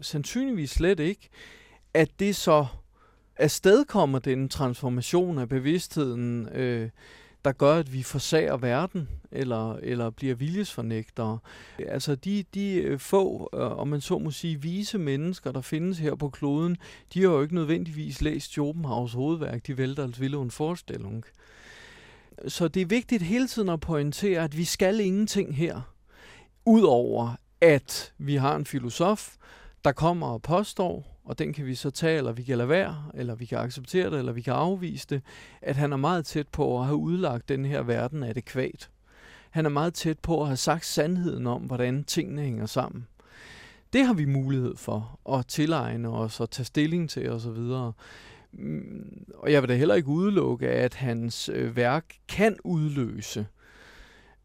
sandsynligvis 0.00 0.70
slet 0.70 1.00
ikke, 1.00 1.28
at 1.94 2.08
det 2.18 2.36
så 2.36 2.66
afstedkommer 3.36 4.18
den 4.18 4.48
transformation 4.48 5.38
af 5.38 5.48
bevidstheden, 5.48 6.48
øh, 6.48 6.90
der 7.44 7.52
gør, 7.52 7.74
at 7.74 7.92
vi 7.92 8.02
forsager 8.02 8.56
verden, 8.56 9.08
eller, 9.32 9.74
eller 9.74 10.10
bliver 10.10 10.34
viljesfornægtere. 10.34 11.38
Altså 11.78 12.14
de, 12.14 12.44
de 12.54 12.74
øh, 12.74 12.98
få, 12.98 13.50
øh, 13.54 13.78
om 13.78 13.88
man 13.88 14.00
så 14.00 14.18
må 14.18 14.30
sige, 14.30 14.62
vise 14.62 14.98
mennesker, 14.98 15.52
der 15.52 15.60
findes 15.60 15.98
her 15.98 16.14
på 16.14 16.28
kloden, 16.28 16.76
de 17.14 17.22
har 17.22 17.30
jo 17.30 17.42
ikke 17.42 17.54
nødvendigvis 17.54 18.22
læst 18.22 18.50
Schopenhauers 18.50 19.12
hovedværk, 19.12 19.66
de 19.66 19.78
vælter 19.78 20.04
altså 20.04 20.20
ville 20.20 20.42
en 20.42 20.50
forestilling. 20.50 21.24
Så 22.48 22.68
det 22.68 22.82
er 22.82 22.86
vigtigt 22.86 23.22
hele 23.22 23.48
tiden 23.48 23.68
at 23.68 23.80
pointere, 23.80 24.44
at 24.44 24.56
vi 24.56 24.64
skal 24.64 25.00
ingenting 25.00 25.56
her, 25.56 25.80
udover 26.66 27.36
at 27.60 28.12
vi 28.18 28.36
har 28.36 28.56
en 28.56 28.66
filosof, 28.66 29.34
der 29.84 29.92
kommer 29.92 30.26
og 30.26 30.42
påstår, 30.42 31.20
og 31.24 31.38
den 31.38 31.52
kan 31.52 31.66
vi 31.66 31.74
så 31.74 31.90
tage, 31.90 32.18
eller 32.18 32.32
vi 32.32 32.42
kan 32.42 32.58
lade 32.58 32.68
være, 32.68 33.04
eller 33.14 33.34
vi 33.34 33.44
kan 33.44 33.58
acceptere 33.58 34.10
det, 34.10 34.18
eller 34.18 34.32
vi 34.32 34.40
kan 34.40 34.52
afvise 34.52 35.06
det, 35.10 35.22
at 35.62 35.76
han 35.76 35.92
er 35.92 35.96
meget 35.96 36.26
tæt 36.26 36.48
på 36.48 36.80
at 36.80 36.86
have 36.86 36.96
udlagt 36.96 37.48
den 37.48 37.64
her 37.64 37.82
verden 37.82 38.22
adekvat. 38.22 38.90
Han 39.50 39.66
er 39.66 39.70
meget 39.70 39.94
tæt 39.94 40.18
på 40.18 40.40
at 40.40 40.46
have 40.46 40.56
sagt 40.56 40.86
sandheden 40.86 41.46
om, 41.46 41.62
hvordan 41.62 42.04
tingene 42.04 42.42
hænger 42.42 42.66
sammen. 42.66 43.06
Det 43.92 44.06
har 44.06 44.14
vi 44.14 44.24
mulighed 44.24 44.76
for 44.76 45.20
at 45.38 45.46
tilegne 45.46 46.08
os 46.08 46.40
og 46.40 46.50
tage 46.50 46.66
stilling 46.66 47.10
til 47.10 47.30
osv. 47.30 47.58
Mm, 48.58 49.24
og 49.34 49.52
jeg 49.52 49.62
vil 49.62 49.68
da 49.68 49.74
heller 49.74 49.94
ikke 49.94 50.08
udelukke, 50.08 50.68
at 50.68 50.94
hans 50.94 51.50
øh, 51.54 51.76
værk 51.76 52.04
kan 52.28 52.56
udløse, 52.64 53.46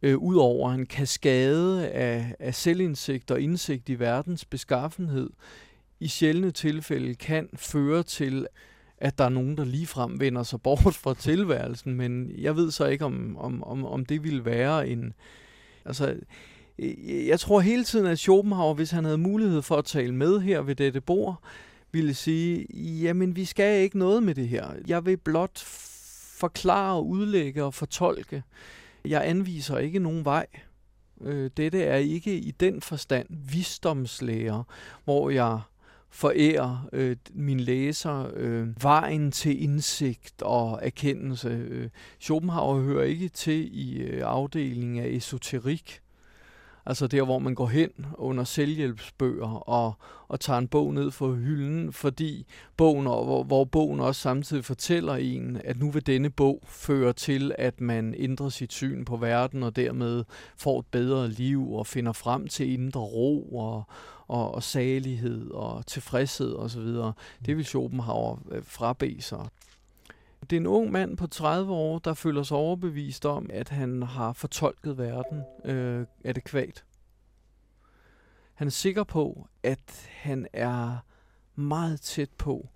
øh, 0.02 0.18
ud 0.18 0.36
over 0.36 0.72
en 0.72 0.86
kaskade 0.86 1.90
af, 1.90 2.36
af 2.40 2.56
selvindsigt 2.56 3.32
og 3.32 3.42
indsigt 3.42 3.90
i 3.90 4.00
verdens 4.00 4.46
beskaffenhed, 4.46 5.30
i 6.00 6.08
sjældne 6.08 6.52
tilfælde 6.52 7.16
kan 7.16 7.50
føre 7.56 8.04
til, 8.04 8.48
at 8.98 9.18
der 9.18 9.24
er 9.24 9.30
nogen, 9.30 9.58
der 9.58 9.66
ligefrem 9.66 10.20
vender 10.20 10.44
sig 10.44 10.62
bort 10.62 10.96
fra 11.04 11.14
tilværelsen, 11.14 11.94
men 11.94 12.32
jeg 12.38 12.56
ved 12.56 12.72
så 12.72 12.86
ikke, 12.86 13.06
om, 13.06 13.38
om, 13.38 13.64
om, 13.64 13.86
om 13.86 14.06
det 14.06 14.24
ville 14.24 14.46
være 14.46 14.88
en... 14.88 15.14
Altså, 15.86 16.16
øh, 16.80 17.28
jeg 17.28 17.40
tror 17.40 17.60
hele 17.60 17.84
tiden, 17.84 18.06
at 18.06 18.20
Schopenhauer, 18.20 18.74
hvis 18.74 18.92
han 18.92 19.06
havde 19.06 19.18
mulighed 19.18 19.62
for 19.62 19.76
at 19.76 19.86
tale 19.86 20.16
med 20.16 20.40
her 20.40 20.62
ved 20.62 20.76
dette 20.76 21.02
bord, 21.02 21.44
ville 21.92 22.14
sige, 22.14 22.66
jamen 23.04 23.36
vi 23.36 23.46
skal 23.46 23.84
ikke 23.84 23.98
noget 23.98 24.24
med 24.24 24.36
det 24.36 24.48
her. 24.48 24.68
Jeg 24.88 25.06
vil 25.06 25.18
blot 25.18 25.60
forklare, 26.40 27.04
udlægge 27.04 27.64
og 27.64 27.74
fortolke. 27.74 28.44
Jeg 29.06 29.28
anviser 29.28 29.78
ikke 29.78 30.00
nogen 30.00 30.26
vej. 30.26 30.46
Øh, 31.22 31.50
dette 31.58 31.84
er 31.84 31.96
ikke 31.96 32.38
i 32.38 32.52
den 32.52 32.82
forstand 32.82 33.28
visdomslærer, 33.30 34.64
hvor 35.04 35.30
jeg 35.30 35.60
forærer 36.10 36.90
øh, 36.94 37.16
min 37.34 37.60
læser 37.60 38.32
øh, 38.36 38.84
vejen 38.84 39.32
til 39.32 39.64
indsigt 39.64 40.42
og 40.42 40.80
erkendelse. 40.82 41.50
Øh, 41.50 41.90
Schopenhauer 42.20 42.82
hører 42.82 43.04
ikke 43.04 43.30
til 43.30 43.70
i 43.72 43.98
øh, 43.98 44.22
afdelingen 44.26 45.00
af 45.00 45.08
esoterik, 45.08 46.02
Altså 46.86 47.08
der, 47.08 47.24
hvor 47.24 47.40
man 47.40 47.56
går 47.56 47.68
hen 47.68 47.90
under 48.14 48.44
selvhjælpsbøger 48.44 49.70
og, 49.70 49.94
og 50.28 50.40
tager 50.40 50.60
en 50.60 50.68
bog 50.68 50.94
ned 50.94 51.12
fra 51.12 51.28
hylden, 51.28 51.94
fordi 51.94 52.46
bogen, 52.78 53.06
hvor, 53.06 53.44
hvor 53.44 53.64
bogen 53.66 54.00
også 54.00 54.22
samtidig 54.22 54.66
fortæller 54.66 55.16
en, 55.16 55.62
at 55.64 55.80
nu 55.80 55.92
vil 55.92 56.08
denne 56.08 56.30
bog 56.30 56.62
føre 56.68 57.14
til, 57.14 57.52
at 57.58 57.82
man 57.82 58.16
ændrer 58.18 58.50
sit 58.50 58.74
syn 58.74 59.06
på 59.06 59.18
verden 59.18 59.64
og 59.64 59.76
dermed 59.76 60.24
får 60.58 60.80
et 60.80 60.86
bedre 60.92 61.28
liv 61.28 61.74
og 61.74 61.88
finder 61.88 62.14
frem 62.14 62.48
til 62.48 62.74
indre 62.74 63.02
ro 63.02 63.58
og, 63.58 63.84
og, 64.28 64.56
og 64.56 64.64
salighed 64.64 65.52
og 65.52 65.86
tilfredshed 65.86 66.56
osv. 66.56 66.88
Det 67.46 67.58
vil 67.58 67.66
Schopenhauer 67.66 68.38
øh, 68.52 68.64
frabe 68.64 69.16
sig. 69.20 69.48
Det 70.50 70.56
er 70.56 70.60
en 70.60 70.68
ung 70.68 70.92
mand 70.92 71.18
på 71.18 71.28
30 71.28 71.72
år, 71.74 72.00
der 72.00 72.14
føler 72.14 72.44
sig 72.44 72.58
overbevist 72.58 73.26
om, 73.26 73.50
at 73.54 73.70
han 73.70 74.04
har 74.04 74.34
fortolket 74.34 74.98
verden 74.98 75.44
øh, 75.66 76.06
adekvat. 76.24 76.86
Han 78.54 78.68
er 78.68 78.72
sikker 78.72 79.04
på, 79.04 79.48
at 79.64 80.10
han 80.10 80.48
er 80.54 80.98
meget 81.56 82.02
tæt 82.02 82.30
på 82.38 82.70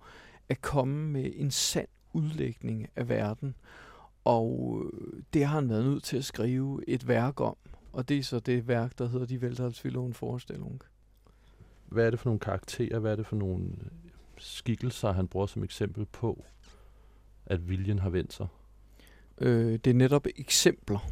at 0.48 0.60
komme 0.60 1.08
med 1.08 1.32
en 1.34 1.50
sand 1.50 1.88
udlægning 2.12 2.88
af 2.96 3.08
verden. 3.08 3.54
Og 4.24 4.82
øh, 4.84 5.22
det 5.32 5.44
har 5.44 5.54
han 5.54 5.68
været 5.68 5.84
nødt 5.84 6.04
til 6.04 6.16
at 6.16 6.24
skrive 6.24 6.88
et 6.88 7.08
værk 7.08 7.40
om. 7.40 7.56
Og 7.92 8.08
det 8.08 8.18
er 8.18 8.22
så 8.22 8.40
det 8.40 8.68
værk, 8.68 8.98
der 8.98 9.08
hedder 9.08 9.26
De 9.26 9.40
Veltalsfilon 9.40 10.14
Forestilling. 10.14 10.82
Hvad 11.86 12.06
er 12.06 12.10
det 12.10 12.20
for 12.20 12.28
nogle 12.28 12.40
karakterer, 12.40 12.98
hvad 12.98 13.12
er 13.12 13.16
det 13.16 13.26
for 13.26 13.36
nogle 13.36 13.64
øh, 13.64 13.90
skikkelser, 14.38 15.12
han 15.12 15.28
bruger 15.28 15.46
som 15.46 15.64
eksempel 15.64 16.06
på, 16.06 16.44
at 17.46 17.68
viljen 17.68 17.98
har 17.98 18.10
vendt 18.10 18.32
sig? 18.32 18.46
Øh, 19.40 19.72
det 19.72 19.86
er 19.86 19.94
netop 19.94 20.26
eksempler. 20.36 21.10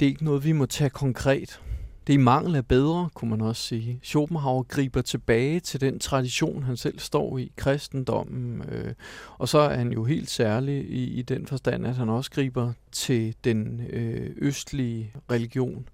Det 0.00 0.06
er 0.06 0.10
ikke 0.10 0.24
noget, 0.24 0.44
vi 0.44 0.52
må 0.52 0.66
tage 0.66 0.90
konkret. 0.90 1.60
Det 2.06 2.12
er 2.12 2.18
i 2.18 2.22
mangel 2.22 2.56
af 2.56 2.66
bedre, 2.66 3.08
kunne 3.14 3.30
man 3.30 3.40
også 3.40 3.62
sige. 3.62 4.00
Schopenhauer 4.02 4.62
griber 4.62 5.02
tilbage 5.02 5.60
til 5.60 5.80
den 5.80 5.98
tradition, 5.98 6.62
han 6.62 6.76
selv 6.76 6.98
står 6.98 7.38
i, 7.38 7.52
kristendommen. 7.56 8.62
Øh, 8.68 8.94
og 9.38 9.48
så 9.48 9.58
er 9.58 9.76
han 9.76 9.92
jo 9.92 10.04
helt 10.04 10.30
særlig 10.30 10.90
i, 10.90 11.04
i 11.04 11.22
den 11.22 11.46
forstand, 11.46 11.86
at 11.86 11.96
han 11.96 12.08
også 12.08 12.30
griber 12.30 12.72
til 12.92 13.34
den 13.44 13.80
øh, 13.90 14.30
østlige 14.36 15.12
religion. 15.30 15.88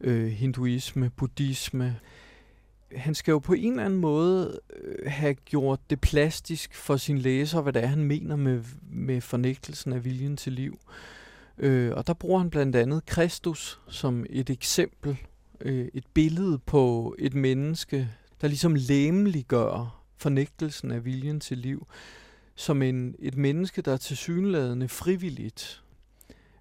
Øh, 0.00 0.26
hinduisme, 0.26 1.10
buddhisme, 1.10 1.96
han 2.96 3.14
skal 3.14 3.32
jo 3.32 3.38
på 3.38 3.52
en 3.52 3.72
eller 3.72 3.84
anden 3.84 4.00
måde 4.00 4.60
øh, 4.76 5.10
have 5.10 5.34
gjort 5.34 5.80
det 5.90 6.00
plastisk 6.00 6.74
for 6.74 6.96
sin 6.96 7.18
læser, 7.18 7.60
hvad 7.60 7.72
det 7.72 7.82
er, 7.82 7.86
han 7.86 8.04
mener 8.04 8.36
med, 8.36 8.64
med 8.90 9.20
fornægtelsen 9.20 9.92
af 9.92 10.04
viljen 10.04 10.36
til 10.36 10.52
liv. 10.52 10.78
Øh, 11.58 11.92
og 11.96 12.06
der 12.06 12.14
bruger 12.14 12.38
han 12.38 12.50
blandt 12.50 12.76
andet 12.76 13.06
Kristus 13.06 13.80
som 13.88 14.26
et 14.30 14.50
eksempel, 14.50 15.16
øh, 15.60 15.88
et 15.94 16.04
billede 16.14 16.58
på 16.58 17.14
et 17.18 17.34
menneske, 17.34 18.08
der 18.40 18.48
ligesom 18.48 18.74
læmeliggør 18.74 20.02
fornægtelsen 20.16 20.90
af 20.90 21.04
viljen 21.04 21.40
til 21.40 21.58
liv, 21.58 21.86
som 22.54 22.82
en, 22.82 23.14
et 23.18 23.36
menneske, 23.36 23.82
der 23.82 23.96
til 23.96 24.16
synlædende 24.16 24.88
frivilligt 24.88 25.82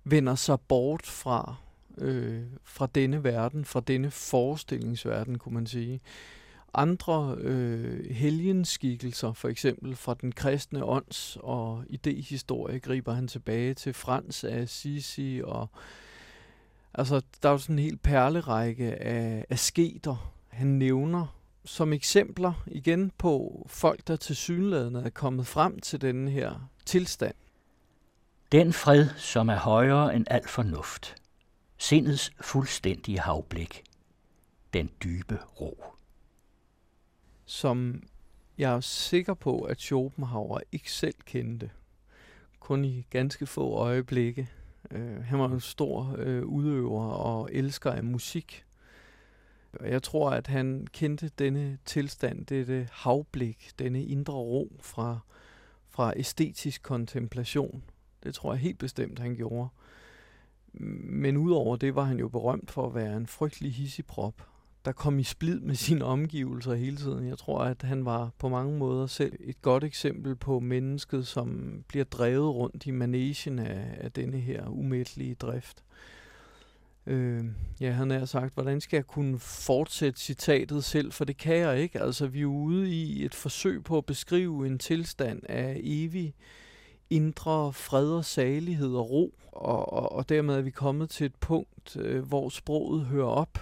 vender 0.03 0.36
sig 0.36 0.59
bort 0.59 1.05
fra 1.05 1.55
øh, 1.98 2.43
fra 2.64 2.88
denne 2.95 3.24
verden, 3.24 3.66
fra 3.66 3.80
denne 3.80 4.12
forestillingsverden, 4.12 5.38
kunne 5.38 5.54
man 5.54 5.68
sige. 5.68 6.02
Andre 6.74 7.36
øh, 7.39 8.10
helgenskikkelser, 8.12 9.34
for 9.34 9.48
eksempel 9.48 9.95
fra 9.95 10.16
den 10.22 10.32
kristne 10.32 10.84
ånds- 10.84 11.38
og 11.39 11.84
idehistorie, 11.89 12.80
griber 12.80 13.14
han 13.14 13.28
tilbage 13.28 13.74
til 13.74 13.93
Frans 13.93 14.43
af 14.43 14.58
Assisi, 14.58 15.41
og 15.43 15.70
altså, 16.93 17.22
der 17.43 17.50
er 17.50 17.54
jo 17.54 17.58
sådan 17.58 17.80
en 17.80 17.84
hel 17.84 17.98
perlerække 17.98 18.95
af 18.95 19.45
asketer, 19.50 20.34
han 20.48 20.68
nævner 20.68 21.38
som 21.68 21.93
eksempler 21.93 22.54
igen 22.68 23.12
på 23.18 23.66
folk, 23.70 24.08
der 24.08 24.16
til 24.16 24.36
synlædende 24.36 25.02
er 25.06 25.10
kommet 25.10 25.48
frem 25.48 25.80
til 25.80 26.02
denne 26.02 26.32
her 26.32 26.70
tilstand. 26.86 27.34
Den 28.52 28.74
fred, 28.74 29.08
som 29.18 29.50
er 29.50 29.56
højere 29.56 30.16
end 30.16 30.26
al 30.30 30.48
fornuft, 30.48 31.16
sindets 31.78 32.32
fuldstændige 32.41 33.19
havblik, 33.19 33.84
den 34.73 34.89
dybe 35.03 35.39
ro. 35.61 35.84
Som 37.45 38.03
jeg 38.57 38.75
er 38.75 38.80
sikker 38.80 39.34
på, 39.34 39.61
at 39.61 39.82
Schopenhauer 39.82 40.59
ikke 40.71 40.91
selv 40.91 41.15
kendte, 41.25 41.71
kun 42.59 42.86
i 42.86 43.05
ganske 43.09 43.45
få 43.45 43.73
øjeblikke. 43.73 44.49
Uh, 44.95 45.23
han 45.23 45.39
var 45.39 45.47
en 45.49 45.59
stor 45.59 46.15
uh, 46.19 46.43
udøver 46.43 47.03
og 47.03 47.49
elsker 47.51 47.91
af 47.91 48.03
musik. 48.03 48.63
Jeg 49.82 50.03
tror, 50.03 50.30
at 50.30 50.47
han 50.47 50.88
kendte 50.91 51.32
denne 51.39 51.78
tilstand, 51.86 52.45
dette 52.45 52.89
havblik, 52.91 53.71
denne 53.80 54.05
indre 54.05 54.34
ro 54.34 54.78
fra, 54.82 55.19
fra 55.89 56.13
æstetisk 56.15 56.84
kontemplation. 56.84 57.84
Det 58.23 58.34
tror 58.34 58.53
jeg 58.53 58.61
helt 58.61 58.80
bestemt, 58.80 59.19
han 59.19 59.36
gjorde. 59.36 59.69
Men 60.80 61.38
udover 61.38 61.75
det 61.75 61.95
var 61.95 62.03
han 62.03 62.19
jo 62.19 62.28
berømt 62.28 62.71
for 62.71 62.88
at 62.88 62.95
være 62.95 63.17
en 63.17 63.28
frygtelig 63.28 63.73
hissigprop, 63.73 64.47
der 64.86 64.91
kom 64.91 65.19
i 65.19 65.23
splid 65.23 65.59
med 65.59 65.75
sine 65.75 66.05
omgivelser 66.05 66.75
hele 66.75 66.97
tiden. 66.97 67.28
Jeg 67.28 67.38
tror, 67.38 67.59
at 67.59 67.82
han 67.82 68.05
var 68.05 68.32
på 68.39 68.49
mange 68.49 68.78
måder 68.78 69.07
selv 69.07 69.34
et 69.39 69.61
godt 69.61 69.84
eksempel 69.84 70.36
på 70.36 70.59
mennesket, 70.59 71.28
som 71.28 71.73
bliver 71.88 72.05
drevet 72.05 72.55
rundt 72.55 72.86
i 72.86 72.91
managen 72.91 73.59
af, 73.59 73.97
af 73.97 74.11
denne 74.11 74.38
her 74.38 74.67
umættelige 74.67 75.36
drift. 75.36 75.84
Øh, 77.07 77.45
ja, 77.82 77.91
han 77.91 78.09
har 78.09 78.25
sagt, 78.25 78.53
hvordan 78.53 78.82
skal 78.82 78.97
jeg 78.97 79.07
kunne 79.07 79.39
fortsætte 79.39 80.19
citatet 80.19 80.84
selv, 80.84 81.11
for 81.11 81.25
det 81.25 81.38
kan 81.38 81.55
jeg 81.55 81.80
ikke. 81.80 82.01
Altså, 82.01 82.28
vi 82.28 82.41
er 82.41 82.45
ude 82.45 82.89
i 82.89 83.25
et 83.25 83.36
forsøg 83.36 83.84
på 83.84 83.97
at 83.97 84.05
beskrive 84.05 84.67
en 84.67 84.80
tilstand 84.80 85.41
af 85.49 85.82
evig 85.84 86.36
indre 87.10 87.74
fred 87.74 88.10
og 88.10 88.26
salighed 88.26 88.95
og 88.95 89.10
ro, 89.10 89.34
og, 89.51 89.93
og, 89.93 90.12
og 90.12 90.30
dermed 90.30 90.55
er 90.55 90.62
vi 90.62 90.70
kommet 90.70 91.10
til 91.10 91.26
et 91.26 91.36
punkt, 91.36 91.97
øh, 91.97 92.24
hvor 92.24 92.49
sproget 92.49 93.05
hører 93.05 93.28
op. 93.28 93.60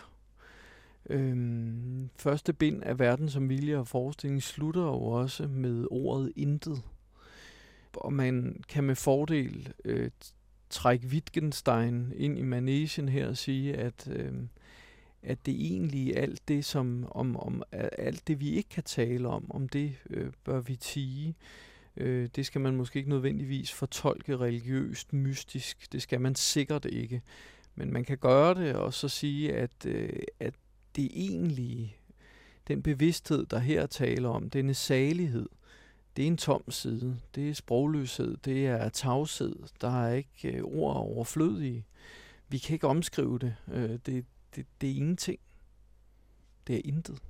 Øhm, 1.09 2.09
første 2.15 2.53
bind 2.53 2.83
af 2.83 2.99
Verden 2.99 3.29
som 3.29 3.49
vilje 3.49 3.77
og 3.77 3.87
forestilling 3.87 4.43
slutter 4.43 4.81
jo 4.81 5.03
også 5.03 5.47
med 5.47 5.87
ordet 5.91 6.33
intet. 6.35 6.81
Og 7.93 8.13
man 8.13 8.63
kan 8.69 8.83
med 8.83 8.95
fordel 8.95 9.73
øh, 9.85 10.09
trække 10.69 11.07
Wittgenstein 11.07 12.13
ind 12.15 12.39
i 12.39 12.41
manesien 12.41 13.09
her 13.09 13.27
og 13.27 13.37
sige, 13.37 13.75
at, 13.75 14.07
øh, 14.11 14.33
at 15.23 15.45
det 15.45 15.53
egentlig 15.53 16.17
alt 16.17 16.47
det, 16.47 16.65
som 16.65 17.07
om, 17.11 17.37
om 17.37 17.63
alt 17.71 18.27
det, 18.27 18.39
vi 18.39 18.49
ikke 18.49 18.69
kan 18.69 18.83
tale 18.83 19.27
om, 19.27 19.51
om 19.51 19.69
det 19.69 19.95
øh, 20.09 20.31
bør 20.43 20.59
vi 20.59 20.75
tige. 20.75 21.35
Øh, 21.97 22.29
det 22.35 22.45
skal 22.45 22.61
man 22.61 22.75
måske 22.75 22.97
ikke 22.97 23.09
nødvendigvis 23.09 23.73
fortolke 23.73 24.37
religiøst, 24.37 25.13
mystisk. 25.13 25.91
Det 25.91 26.01
skal 26.01 26.21
man 26.21 26.35
sikkert 26.35 26.85
ikke. 26.85 27.21
Men 27.75 27.93
man 27.93 28.05
kan 28.05 28.17
gøre 28.17 28.53
det 28.53 28.75
og 28.75 28.93
så 28.93 29.09
sige, 29.09 29.53
at, 29.53 29.85
øh, 29.85 30.19
at 30.39 30.53
det 30.95 31.05
egentlig, 31.13 31.99
den 32.67 32.81
bevidsthed, 32.81 33.45
der 33.45 33.59
her 33.59 33.85
taler 33.85 34.29
om, 34.29 34.49
denne 34.49 34.73
salighed, 34.73 35.49
det 36.15 36.23
er 36.23 36.27
en 36.27 36.37
tom 36.37 36.71
side. 36.71 37.19
Det 37.35 37.49
er 37.49 37.53
sprogløshed. 37.53 38.37
Det 38.37 38.67
er 38.67 38.89
tavshed. 38.89 39.55
Der 39.81 40.05
er 40.05 40.13
ikke 40.13 40.51
øh, 40.51 40.63
ord 40.63 40.95
overflødige. 40.95 41.85
Vi 42.49 42.57
kan 42.57 42.73
ikke 42.73 42.87
omskrive 42.87 43.39
det. 43.39 43.55
Øh, 43.71 43.99
det, 44.05 44.25
det. 44.55 44.65
Det 44.81 44.91
er 44.91 44.95
ingenting. 44.95 45.39
Det 46.67 46.75
er 46.75 46.81
intet. 46.85 47.21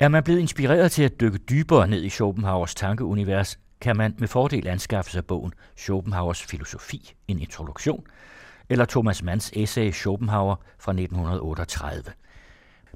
Er 0.00 0.08
man 0.08 0.22
blevet 0.22 0.40
inspireret 0.40 0.92
til 0.92 1.02
at 1.02 1.20
dykke 1.20 1.38
dybere 1.38 1.88
ned 1.88 2.02
i 2.02 2.08
Schopenhauers 2.08 2.74
tankeunivers, 2.74 3.58
kan 3.80 3.96
man 3.96 4.14
med 4.18 4.28
fordel 4.28 4.66
anskaffe 4.66 5.10
sig 5.10 5.26
bogen 5.26 5.52
Schopenhauers 5.76 6.42
filosofi, 6.42 7.14
en 7.28 7.38
introduktion, 7.38 8.06
eller 8.68 8.84
Thomas 8.84 9.22
Manns 9.22 9.52
essay 9.54 9.90
Schopenhauer 9.90 10.56
fra 10.78 10.92
1938. 10.92 12.12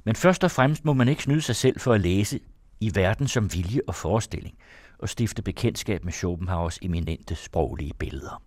Men 0.03 0.15
først 0.15 0.43
og 0.43 0.51
fremmest 0.51 0.85
må 0.85 0.93
man 0.93 1.07
ikke 1.07 1.23
snyde 1.23 1.41
sig 1.41 1.55
selv 1.55 1.79
for 1.79 1.93
at 1.93 2.01
læse 2.01 2.39
i 2.79 2.95
verden 2.95 3.27
som 3.27 3.53
vilje 3.53 3.81
og 3.87 3.95
forestilling 3.95 4.57
og 4.99 5.09
stifte 5.09 5.41
bekendtskab 5.41 6.03
med 6.03 6.13
Schopenhauers 6.13 6.79
eminente 6.81 7.35
sproglige 7.35 7.93
billeder. 7.99 8.41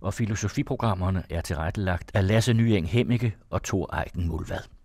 Og 0.00 0.14
filosofiprogrammerne 0.14 1.24
er 1.30 1.40
tilrettelagt 1.40 2.10
af 2.14 2.26
Lasse 2.26 2.52
Nyeng 2.52 2.88
Hemmike 2.88 3.36
og 3.50 3.62
Thor 3.62 3.98
Eiken 4.00 4.28
Mulvad. 4.28 4.75